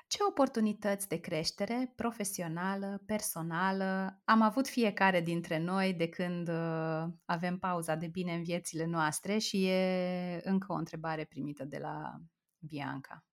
[0.08, 7.58] Ce oportunități de creștere profesională, personală am avut fiecare dintre noi de când uh, avem
[7.58, 12.16] pauza de bine în viețile noastre și e încă o întrebare primită de la
[12.58, 13.26] Bianca.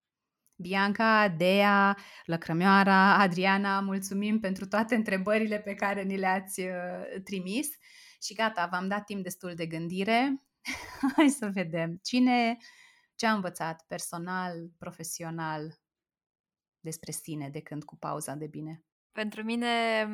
[0.57, 7.69] Bianca, Dea, Lăcrămioara, Adriana, mulțumim pentru toate întrebările pe care ni le-ați uh, trimis
[8.23, 10.43] și gata, v-am dat timp destul de gândire.
[11.17, 12.57] Hai să vedem cine
[13.23, 15.81] ce a învățat personal, profesional
[16.81, 18.85] despre sine de când cu pauza de bine?
[19.13, 20.07] Pentru mine,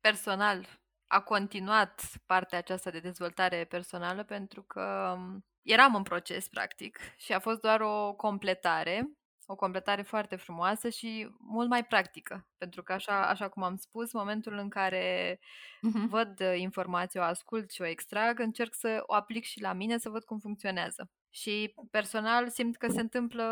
[0.00, 0.66] personal,
[1.06, 5.16] a continuat partea aceasta de dezvoltare personală pentru că
[5.62, 9.10] eram în proces, practic, și a fost doar o completare,
[9.46, 12.48] o completare foarte frumoasă și mult mai practică.
[12.58, 16.08] Pentru că, așa, așa cum am spus, momentul în care uh-huh.
[16.08, 20.08] văd informația, o ascult și o extrag, încerc să o aplic și la mine, să
[20.08, 21.10] văd cum funcționează.
[21.34, 23.44] Și personal simt că se întâmplă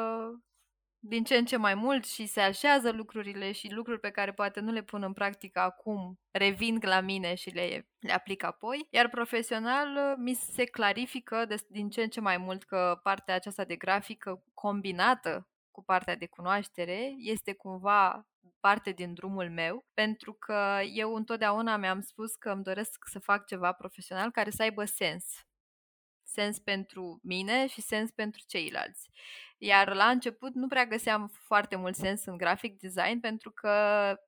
[0.98, 4.60] din ce în ce mai mult și se așează lucrurile și lucruri pe care poate
[4.60, 8.86] nu le pun în practică acum revin la mine și le, le aplic apoi.
[8.90, 13.64] Iar profesional mi se clarifică de, din ce în ce mai mult că partea aceasta
[13.64, 18.26] de grafică combinată cu partea de cunoaștere este cumva
[18.60, 23.46] parte din drumul meu, pentru că eu întotdeauna mi-am spus că îmi doresc să fac
[23.46, 25.24] ceva profesional care să aibă sens
[26.32, 29.10] sens pentru mine și sens pentru ceilalți.
[29.58, 33.70] Iar la început nu prea găseam foarte mult sens în graphic design pentru că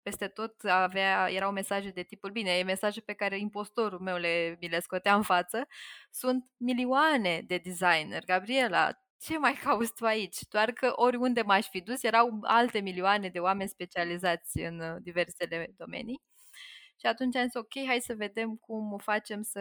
[0.02, 4.56] peste tot avea, erau mesaje de tipul bine, e mesaje pe care impostorul meu le,
[4.60, 5.66] mi le scotea în față.
[6.10, 8.24] Sunt milioane de designer.
[8.24, 8.90] Gabriela,
[9.20, 10.38] ce mai cauți tu aici?
[10.48, 15.74] Doar că oriunde m-aș fi dus erau alte milioane de oameni specializați în uh, diversele
[15.76, 16.22] domenii.
[17.00, 19.60] Și atunci am zis, ok, hai să vedem cum facem să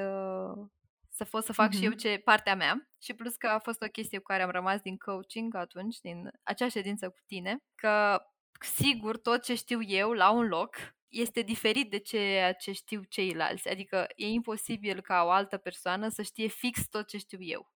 [1.16, 1.78] să pot să fac mm-hmm.
[1.78, 2.88] și eu ce partea mea.
[3.02, 6.32] Și plus că a fost o chestie cu care am rămas din coaching atunci, din
[6.44, 8.22] acea ședință cu tine, că
[8.60, 10.76] sigur tot ce știu eu la un loc
[11.08, 13.70] este diferit de ceea ce știu ceilalți.
[13.70, 17.73] Adică e imposibil ca o altă persoană să știe fix tot ce știu eu.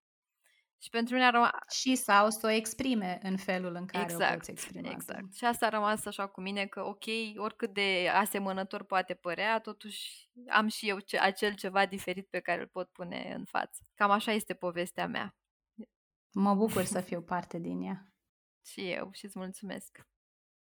[0.80, 1.52] Și pentru mine a rămas...
[1.70, 4.90] Și sau să o exprime în felul în care exact, o poți exprima.
[4.90, 5.34] Exact.
[5.34, 7.04] Și asta a rămas așa cu mine că, ok,
[7.36, 12.62] oricât de asemănător poate părea, totuși am și eu ce, acel ceva diferit pe care
[12.62, 13.84] îl pot pune în față.
[13.96, 15.36] Cam așa este povestea mea.
[16.32, 18.12] Mă bucur să fiu parte din ea.
[18.66, 20.08] și eu și îți mulțumesc.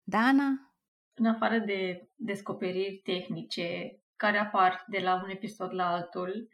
[0.03, 0.75] Dana?
[1.13, 6.49] În afară de descoperiri tehnice care apar de la un episod la altul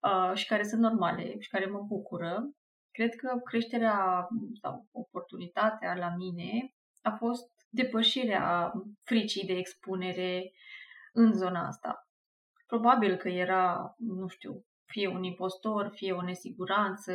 [0.00, 2.55] uh, și care sunt normale și care mă bucură,
[2.96, 4.28] Cred că creșterea
[4.60, 10.52] sau oportunitatea la mine a fost depășirea fricii de expunere
[11.12, 12.08] în zona asta.
[12.66, 17.12] Probabil că era, nu știu, fie un impostor, fie o nesiguranță,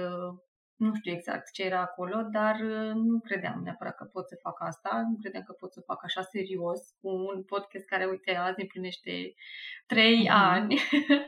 [0.75, 2.59] nu știu exact ce era acolo, dar
[2.93, 6.21] nu credeam neapărat că pot să fac asta, nu credeam că pot să fac așa
[6.21, 9.33] serios cu un podcast care, uite, azi împlinește
[9.85, 10.33] trei mm-hmm.
[10.33, 10.75] ani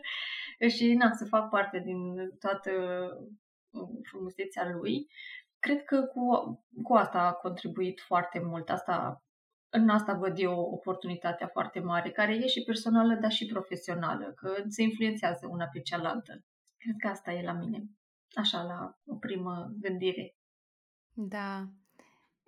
[0.75, 1.99] și na, să fac parte din
[2.39, 2.71] toată
[4.03, 5.07] frumusețea lui.
[5.59, 6.23] Cred că cu,
[6.83, 8.69] cu asta a contribuit foarte mult.
[8.69, 9.23] Asta
[9.75, 14.63] în asta văd eu oportunitatea foarte mare, care e și personală, dar și profesională, că
[14.67, 16.43] se influențează una pe cealaltă.
[16.77, 17.83] Cred că asta e la mine,
[18.33, 20.35] așa, la o primă gândire.
[21.13, 21.67] Da,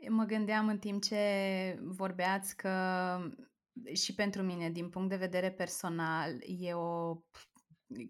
[0.10, 1.20] mă gândeam în timp ce
[1.82, 2.72] vorbeați că
[3.94, 7.16] și pentru mine, din punct de vedere personal, e o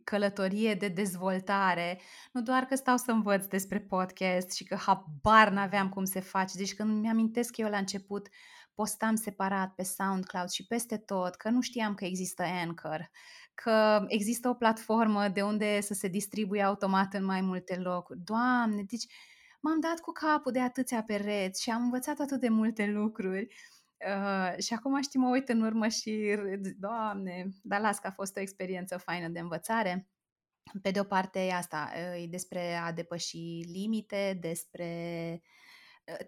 [0.04, 2.00] călătorie de dezvoltare,
[2.32, 6.58] nu doar că stau să învăț despre podcast și că habar n-aveam cum se face,
[6.58, 8.28] deci când mi-amintesc eu la început
[8.74, 13.10] postam separat pe SoundCloud și peste tot, că nu știam că există Anchor,
[13.54, 18.20] că există o platformă de unde să se distribuie automat în mai multe locuri.
[18.24, 19.06] Doamne, deci
[19.62, 23.56] m-am dat cu capul de atâția pereți și am învățat atât de multe lucruri.
[23.98, 26.38] Uh, și acum știi, mă uit în urmă și,
[26.78, 30.10] doamne, dar las că a fost o experiență faină de învățare.
[30.82, 31.92] Pe de o parte e asta,
[32.24, 35.42] e despre a depăși limite, despre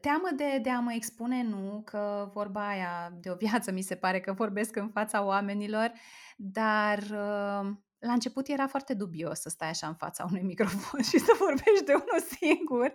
[0.01, 3.95] teamă de, de a mă expune, nu, că vorba aia de o viață mi se
[3.95, 5.91] pare că vorbesc în fața oamenilor,
[6.37, 11.17] dar uh, la început era foarte dubios să stai așa în fața unui microfon și
[11.17, 12.93] să vorbești de unul singur,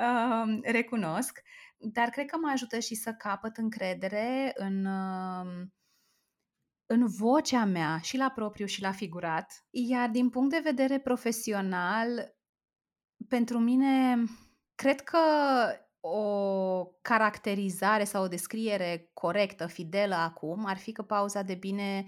[0.00, 1.42] uh, recunosc,
[1.92, 5.66] dar cred că mă ajută și să capăt încredere în, uh,
[6.86, 9.66] în vocea mea și la propriu și la figurat.
[9.70, 12.34] Iar din punct de vedere profesional,
[13.28, 14.24] pentru mine,
[14.74, 15.18] cred că
[16.00, 22.06] o caracterizare sau o descriere corectă, fidelă acum, ar fi că pauza de bine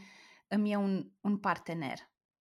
[0.48, 1.98] îmi e un, un partener.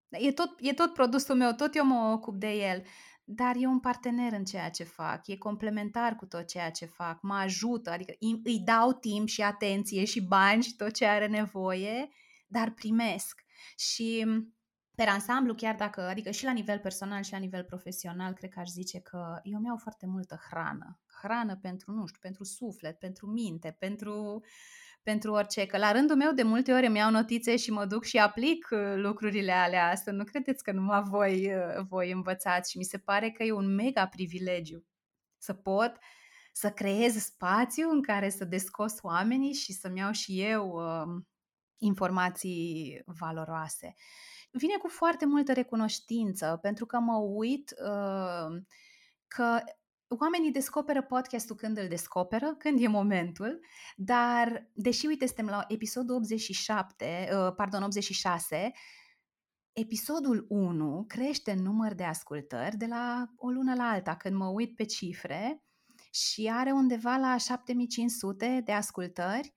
[0.08, 2.82] E tot, e tot produsul meu, tot eu mă ocup de el,
[3.28, 7.22] dar e un partener în ceea ce fac, e complementar cu tot ceea ce fac,
[7.22, 8.12] mă ajută, adică
[8.42, 12.08] îi dau timp și atenție și bani și tot ce are nevoie,
[12.46, 13.44] dar primesc.
[13.76, 14.26] Și
[14.94, 18.60] per ansamblu, chiar dacă, adică și la nivel personal și la nivel profesional, cred că
[18.60, 21.00] aș zice că eu mi-au foarte multă hrană.
[21.22, 24.44] Hrană pentru, nu știu, pentru suflet, pentru minte, pentru,
[25.06, 25.66] pentru orice.
[25.66, 28.68] Că la rândul meu de multe ori îmi iau notițe și mă duc și aplic
[28.70, 29.90] uh, lucrurile alea.
[29.90, 33.52] Asta nu credeți că numai voi, uh, voi învățați și mi se pare că e
[33.52, 34.84] un mega privilegiu
[35.38, 35.92] să pot
[36.52, 41.22] să creez spațiu în care să descos oamenii și să-mi iau și eu uh,
[41.78, 43.94] informații valoroase
[44.50, 48.62] vine cu foarte multă recunoștință, pentru că mă uit uh,
[49.26, 49.60] că
[50.08, 53.60] oamenii descoperă podcastul când îl descoperă, când e momentul,
[53.96, 58.72] dar deși, uite, suntem la episodul 87, uh, pardon, 86,
[59.72, 64.46] episodul 1 crește în număr de ascultări de la o lună la alta, când mă
[64.46, 65.64] uit pe cifre
[66.10, 69.54] și are undeva la 7500 de ascultări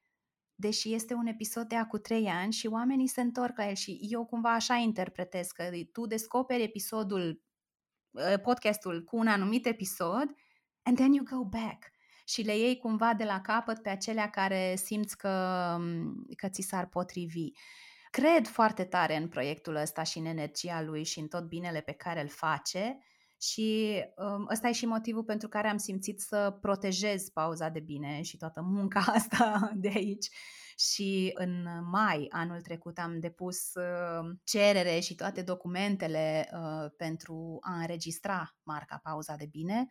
[0.59, 3.99] deși este un episod de acum trei ani și oamenii se întorc la el și
[4.01, 7.48] eu cumva așa interpretez că tu descoperi episodul, ă,
[8.43, 10.35] podcastul cu un anumit episod
[10.83, 11.91] and then you go back
[12.25, 15.77] și le iei cumva de la capăt pe acelea care simți că,
[16.35, 17.51] că ți s-ar potrivi.
[18.11, 21.91] Cred foarte tare în proiectul ăsta și în energia lui și în tot binele pe
[21.91, 22.99] care îl face
[23.41, 28.21] și um, ăsta e și motivul pentru care am simțit să protejez pauza de bine
[28.21, 30.29] și toată munca asta de aici.
[30.79, 37.79] Și în mai anul trecut am depus uh, cerere și toate documentele uh, pentru a
[37.79, 39.87] înregistra marca Pauza de Bine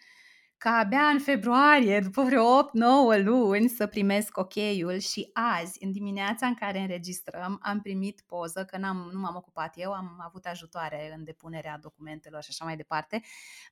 [0.59, 2.70] ca abia în februarie, după vreo
[3.19, 8.65] 8-9 luni, să primesc ok-ul și azi, în dimineața în care înregistrăm, am primit poză,
[8.65, 12.77] că n-am, nu m-am ocupat eu, am avut ajutoare în depunerea documentelor și așa mai
[12.77, 13.23] departe.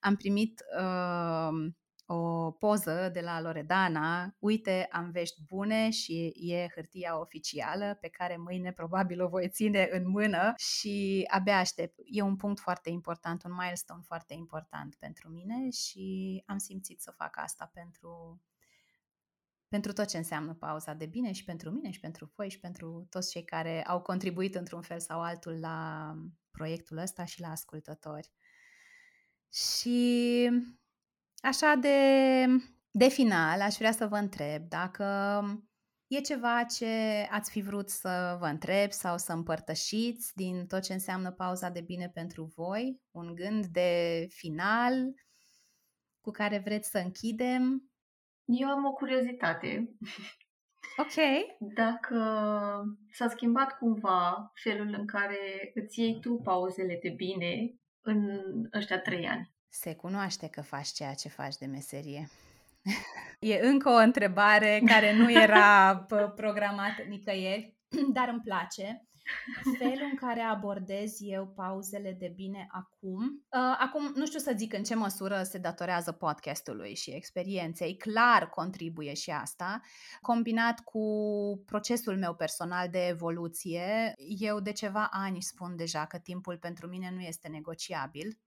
[0.01, 1.73] Am primit uh,
[2.07, 8.37] o poză de la Loredana, uite, am vești bune și e hârtia oficială pe care
[8.37, 11.95] mâine probabil o voi ține în mână și abia aștept.
[12.05, 17.11] E un punct foarte important, un milestone foarte important pentru mine și am simțit să
[17.11, 18.41] fac asta pentru
[19.69, 23.07] pentru tot ce înseamnă pauza de bine și pentru mine și pentru voi și pentru
[23.11, 26.13] toți cei care au contribuit într-un fel sau altul la
[26.51, 28.33] proiectul ăsta și la ascultători.
[29.53, 30.49] Și
[31.47, 32.47] Așa de,
[32.91, 35.05] de final, aș vrea să vă întreb dacă
[36.07, 36.87] e ceva ce
[37.31, 41.81] ați fi vrut să vă întreb sau să împărtășiți din tot ce înseamnă pauza de
[41.81, 45.15] bine pentru voi, un gând de final
[46.21, 47.91] cu care vreți să închidem.
[48.45, 49.97] Eu am o curiozitate.
[50.97, 51.25] Ok.
[51.75, 52.19] Dacă
[53.11, 58.41] s-a schimbat cumva felul în care îți iei tu pauzele de bine în
[58.73, 62.29] ăștia trei ani se cunoaște că faci ceea ce faci de meserie.
[63.41, 65.97] E încă o întrebare care nu era
[66.37, 67.77] programată nicăieri,
[68.13, 69.07] dar îmi place
[69.79, 73.25] felul în care abordez eu pauzele de bine acum.
[73.25, 77.97] Uh, acum, nu știu să zic în ce măsură se datorează podcastului și experienței.
[77.97, 79.81] Clar contribuie și asta.
[80.21, 81.03] Combinat cu
[81.67, 87.11] procesul meu personal de evoluție, eu de ceva ani spun deja că timpul pentru mine
[87.15, 88.39] nu este negociabil.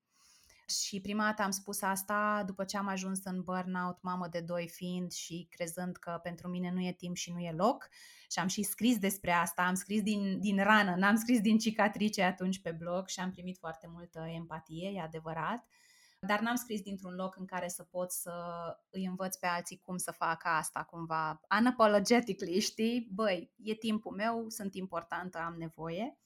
[0.70, 4.70] Și prima dată am spus asta după ce am ajuns în burnout, mamă de doi
[4.70, 7.90] fiind și crezând că pentru mine nu e timp și nu e loc.
[8.32, 12.24] Și am și scris despre asta, am scris din, din rană, n-am scris din cicatrice
[12.24, 15.68] atunci pe blog și am primit foarte multă empatie, e adevărat.
[16.20, 18.34] Dar n-am scris dintr-un loc în care să pot să
[18.90, 23.10] îi învăț pe alții cum să facă asta cumva unapologetically, știi?
[23.14, 26.18] Băi, e timpul meu, sunt importantă, am nevoie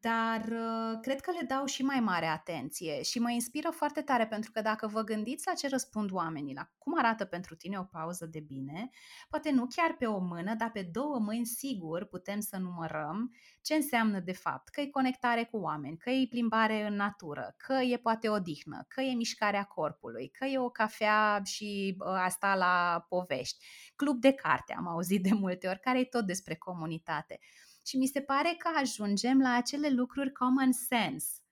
[0.00, 4.26] dar uh, cred că le dau și mai mare atenție și mă inspiră foarte tare
[4.26, 7.82] pentru că dacă vă gândiți la ce răspund oamenii, la cum arată pentru tine o
[7.82, 8.90] pauză de bine,
[9.28, 13.74] poate nu chiar pe o mână, dar pe două mâini sigur putem să numărăm ce
[13.74, 17.96] înseamnă de fapt, că e conectare cu oameni, că e plimbare în natură, că e
[17.96, 23.64] poate odihnă, că e mișcarea corpului, că e o cafea și uh, asta la povești,
[23.96, 27.38] club de carte am auzit de multe ori, care e tot despre comunitate
[27.86, 31.44] și mi se pare că ajungem la acele lucruri common sense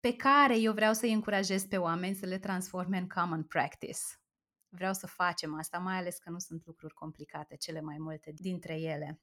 [0.00, 4.00] pe care eu vreau să-i încurajez pe oameni să le transforme în common practice.
[4.68, 8.80] Vreau să facem asta, mai ales că nu sunt lucruri complicate, cele mai multe dintre
[8.80, 9.20] ele.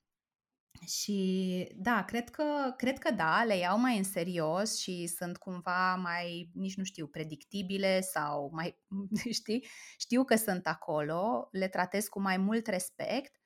[0.85, 5.95] Și da, cred că, cred că da, le iau mai în serios și sunt cumva
[5.95, 8.79] mai, nici nu știu, predictibile sau mai,
[9.39, 9.67] știi,
[9.97, 13.38] știu că sunt acolo, le tratez cu mai mult respect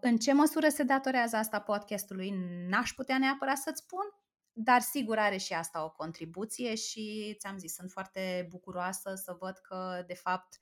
[0.00, 2.30] în ce măsură se datorează asta podcastului,
[2.68, 4.04] n-aș putea neapărat să-ți spun,
[4.52, 9.56] dar sigur are și asta o contribuție și ți-am zis, sunt foarte bucuroasă să văd
[9.56, 10.60] că, de fapt,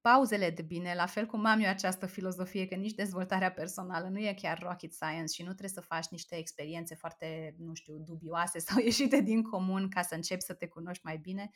[0.00, 4.18] pauzele de bine, la fel cum am eu această filozofie că nici dezvoltarea personală nu
[4.18, 8.58] e chiar rocket science și nu trebuie să faci niște experiențe foarte, nu știu, dubioase
[8.58, 11.50] sau ieșite din comun ca să începi să te cunoști mai bine,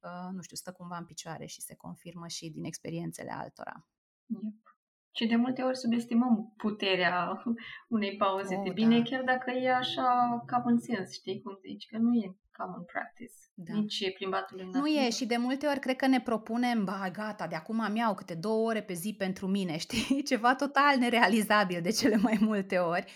[0.00, 3.86] uh, nu știu, stă cumva în picioare și se confirmă și din experiențele altora.
[4.26, 4.69] Yep.
[5.12, 7.42] Și de multe ori subestimăm puterea
[7.96, 9.02] unei pauze oh, de bine, da.
[9.02, 10.08] chiar dacă e așa
[10.50, 13.34] common sense, știi cum zici, că nu e common practice.
[13.54, 13.74] Da.
[13.74, 17.46] Nici plimbatul în Nu e și de multe ori cred că ne propunem, ba gata,
[17.46, 20.22] de acum am iau câte două ore pe zi pentru mine, știi?
[20.22, 23.12] Ceva total nerealizabil de cele mai multe ori.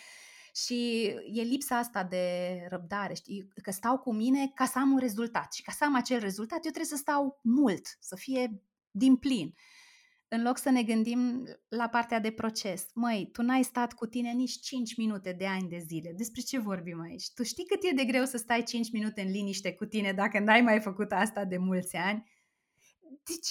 [0.66, 2.26] Și e lipsa asta de
[2.68, 3.48] răbdare, știi?
[3.62, 6.64] Că stau cu mine ca să am un rezultat și ca să am acel rezultat
[6.64, 9.54] eu trebuie să stau mult, să fie din plin
[10.34, 12.86] în loc să ne gândim la partea de proces.
[12.94, 16.12] Măi, tu n-ai stat cu tine nici 5 minute de ani de zile.
[16.16, 17.32] Despre ce vorbim aici?
[17.34, 20.38] Tu știi cât e de greu să stai 5 minute în liniște cu tine dacă
[20.38, 22.30] n-ai mai făcut asta de mulți ani?
[23.24, 23.48] Deci,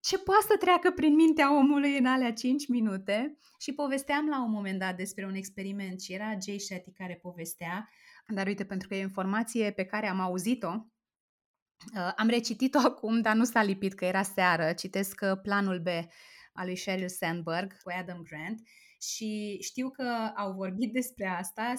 [0.00, 3.38] ce poate să treacă prin mintea omului în alea 5 minute?
[3.58, 7.88] Și povesteam la un moment dat despre un experiment și era Jay Shetty care povestea,
[8.26, 10.80] dar uite, pentru că e informație pe care am auzit-o, Uh,
[12.16, 14.72] am recitit-o acum, dar nu s-a lipit că era seară.
[14.72, 15.86] Citesc uh, Planul B
[16.52, 18.60] al lui Sheryl Sandberg cu Adam Grant
[19.00, 21.74] și știu că au vorbit despre asta.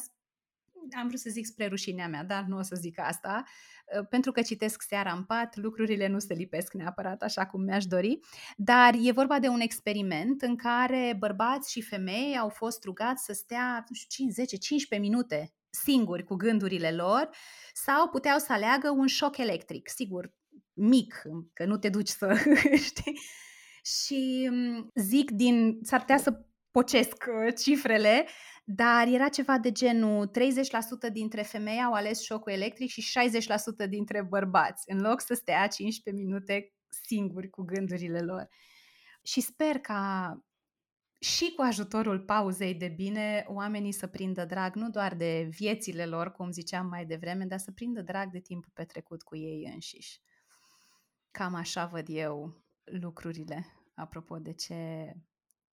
[0.99, 3.43] Am vrut să zic spre rușinea mea, dar nu o să zic asta,
[3.97, 7.85] uh, pentru că citesc seara în pat, lucrurile nu se lipesc neapărat așa cum mi-aș
[7.85, 8.19] dori,
[8.57, 13.33] dar e vorba de un experiment în care bărbați și femei au fost rugați să
[13.33, 17.29] stea, nu știu, 5, 10, 15 minute singuri cu gândurile lor
[17.73, 20.33] sau puteau să aleagă un șoc electric, sigur,
[20.73, 21.21] mic,
[21.53, 22.35] că nu te duci să
[22.89, 23.19] știi.
[23.83, 28.27] Și mm, zic din, s-ar putea să pocesc uh, cifrele,
[28.63, 30.31] dar era ceva de genul
[31.09, 33.19] 30% dintre femei au ales șocul electric și
[33.85, 36.73] 60% dintre bărbați, în loc să stea 15 minute
[37.05, 38.49] singuri cu gândurile lor.
[39.23, 40.33] Și sper ca
[41.23, 46.31] și cu ajutorul pauzei de bine, oamenii să prindă drag nu doar de viețile lor,
[46.31, 50.21] cum ziceam mai devreme, dar să prindă drag de timpul petrecut cu ei înșiși.
[51.31, 55.13] Cam așa văd eu lucrurile, apropo de ce,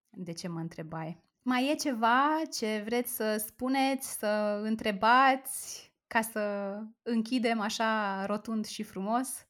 [0.10, 1.24] de ce mă întrebai.
[1.42, 8.84] Mai e ceva ce vreți să spuneți, să întrebați, ca să închidem așa rotund și
[8.84, 9.49] frumos?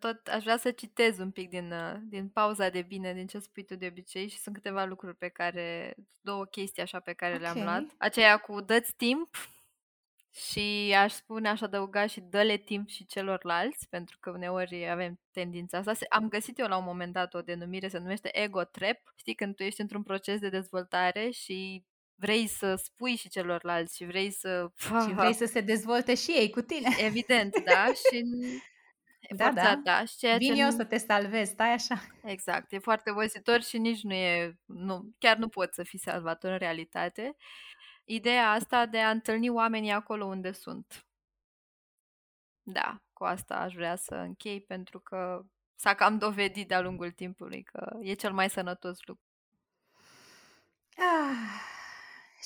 [0.00, 3.38] Tot aș vrea să citez un pic din, uh, din pauza de bine, din ce
[3.38, 7.34] spui tu de obicei și sunt câteva lucruri pe care, două chestii așa pe care
[7.34, 7.44] okay.
[7.44, 7.94] le-am luat.
[7.98, 9.36] Aceea cu dă-ți timp
[10.48, 15.78] și aș spune, aș adăuga și dă-le timp și celorlalți, pentru că uneori avem tendința
[15.78, 15.92] asta.
[16.08, 18.98] Am găsit eu la un moment dat o denumire, se numește ego trap.
[19.16, 21.84] Știi, când tu ești într-un proces de dezvoltare și
[22.14, 24.70] vrei să spui și celorlalți și vrei să...
[24.76, 26.88] Și vrei să se dezvolte și ei cu tine.
[26.98, 27.84] Evident, da.
[28.04, 28.24] și
[29.28, 29.98] E Da, forțat, da.
[29.98, 30.04] da.
[30.04, 30.76] Și ceea Vin ce eu nu...
[30.76, 32.02] să te salvez, stai așa.
[32.24, 36.50] Exact, e foarte obositor și nici nu e, nu, chiar nu poți să fii salvator
[36.50, 37.36] în realitate.
[38.04, 41.06] Ideea asta de a întâlni oamenii acolo unde sunt.
[42.62, 45.44] Da, cu asta aș vrea să închei pentru că
[45.74, 49.22] s-a cam dovedit de-a lungul timpului că e cel mai sănătos lucru.
[50.96, 51.60] Ah,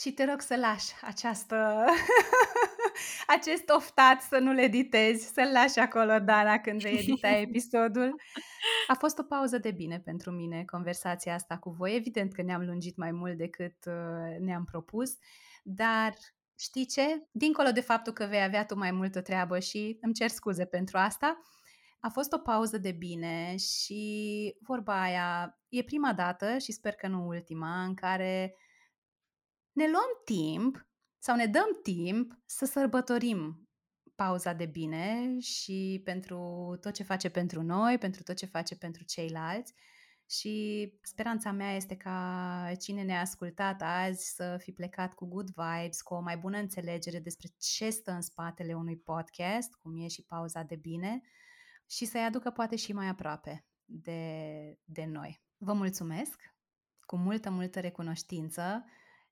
[0.00, 1.84] și te rog să lași această,
[3.36, 8.20] acest oftat să nu-l editezi, să-l lași acolo, Dana, când vei edita episodul.
[8.86, 11.96] A fost o pauză de bine pentru mine conversația asta cu voi.
[11.96, 15.10] Evident că ne-am lungit mai mult decât uh, ne-am propus,
[15.62, 16.14] dar
[16.58, 17.26] știi ce?
[17.30, 20.98] Dincolo de faptul că vei avea tu mai multă treabă și îmi cer scuze pentru
[20.98, 21.42] asta,
[22.00, 27.06] a fost o pauză de bine și vorba aia e prima dată și sper că
[27.06, 28.54] nu ultima în care
[29.78, 30.88] ne luăm timp
[31.18, 33.68] sau ne dăm timp să sărbătorim
[34.14, 36.38] pauza de bine și pentru
[36.80, 39.74] tot ce face pentru noi, pentru tot ce face pentru ceilalți.
[40.30, 40.54] Și
[41.02, 46.14] speranța mea este ca cine ne-a ascultat azi să fi plecat cu good vibes, cu
[46.14, 50.62] o mai bună înțelegere despre ce stă în spatele unui podcast, cum e și pauza
[50.62, 51.20] de bine,
[51.90, 54.22] și să-i aducă poate și mai aproape de,
[54.84, 55.42] de noi.
[55.56, 56.40] Vă mulțumesc
[57.06, 58.84] cu multă, multă recunoștință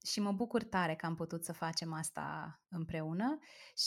[0.07, 3.39] și mă bucur tare că am putut să facem asta împreună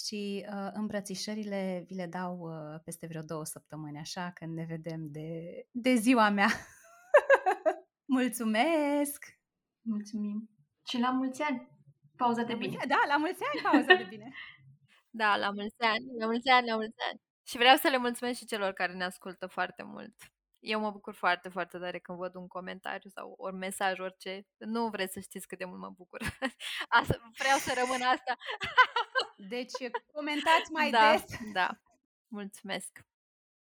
[0.03, 5.07] și uh, îmbrățișările vi le dau uh, peste vreo două săptămâni, așa, când ne vedem
[5.11, 5.29] de,
[5.71, 6.47] de ziua mea.
[8.17, 9.25] Mulțumesc!
[9.81, 10.49] Mulțumim!
[10.89, 11.69] Și la mulți ani!
[12.15, 12.77] Pauza de La bine!
[12.77, 14.31] mulți ani, Da, la mulți ani pauza de bine!
[15.11, 17.21] Da, la mulți ani, la mulți ani, la mulți ani.
[17.43, 20.15] Și vreau să le mulțumesc și celor care ne ascultă foarte mult.
[20.59, 24.47] Eu mă bucur foarte, foarte tare când văd un comentariu sau un mesaj, orice.
[24.57, 26.21] Nu vreți să știți cât de mult mă bucur.
[26.99, 28.37] Asta, vreau să rămân asta.
[29.37, 31.37] Deci comentați mai da, des!
[31.53, 31.69] Da,
[32.27, 32.99] mulțumesc!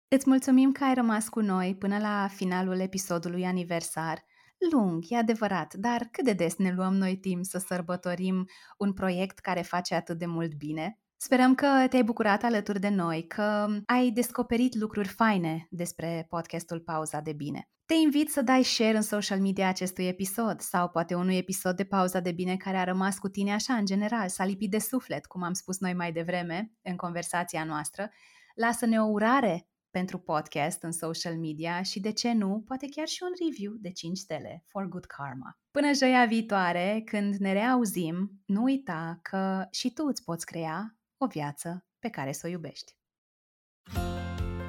[0.08, 4.24] Îți mulțumim că ai rămas cu noi până la finalul episodului aniversar.
[4.70, 8.48] Lung, e adevărat, dar cât de des ne luăm noi timp să sărbătorim
[8.78, 11.01] un proiect care face atât de mult bine?
[11.24, 17.20] Sperăm că te-ai bucurat alături de noi, că ai descoperit lucruri faine despre podcastul Pauza
[17.20, 17.68] de Bine.
[17.86, 21.84] Te invit să dai share în social media acestui episod sau poate unui episod de
[21.84, 25.26] Pauza de Bine care a rămas cu tine așa în general, s-a lipit de suflet,
[25.26, 28.10] cum am spus noi mai devreme în conversația noastră.
[28.54, 33.22] Lasă-ne o urare pentru podcast în social media și, de ce nu, poate chiar și
[33.22, 35.58] un review de 5 stele for good karma.
[35.70, 41.26] Până joia viitoare, când ne reauzim, nu uita că și tu îți poți crea o
[41.26, 42.96] viață pe care să o iubești.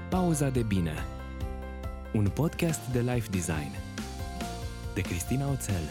[0.09, 0.93] Pauza de bine.
[2.13, 3.71] Un podcast de life design.
[4.93, 5.83] De Cristina Oțel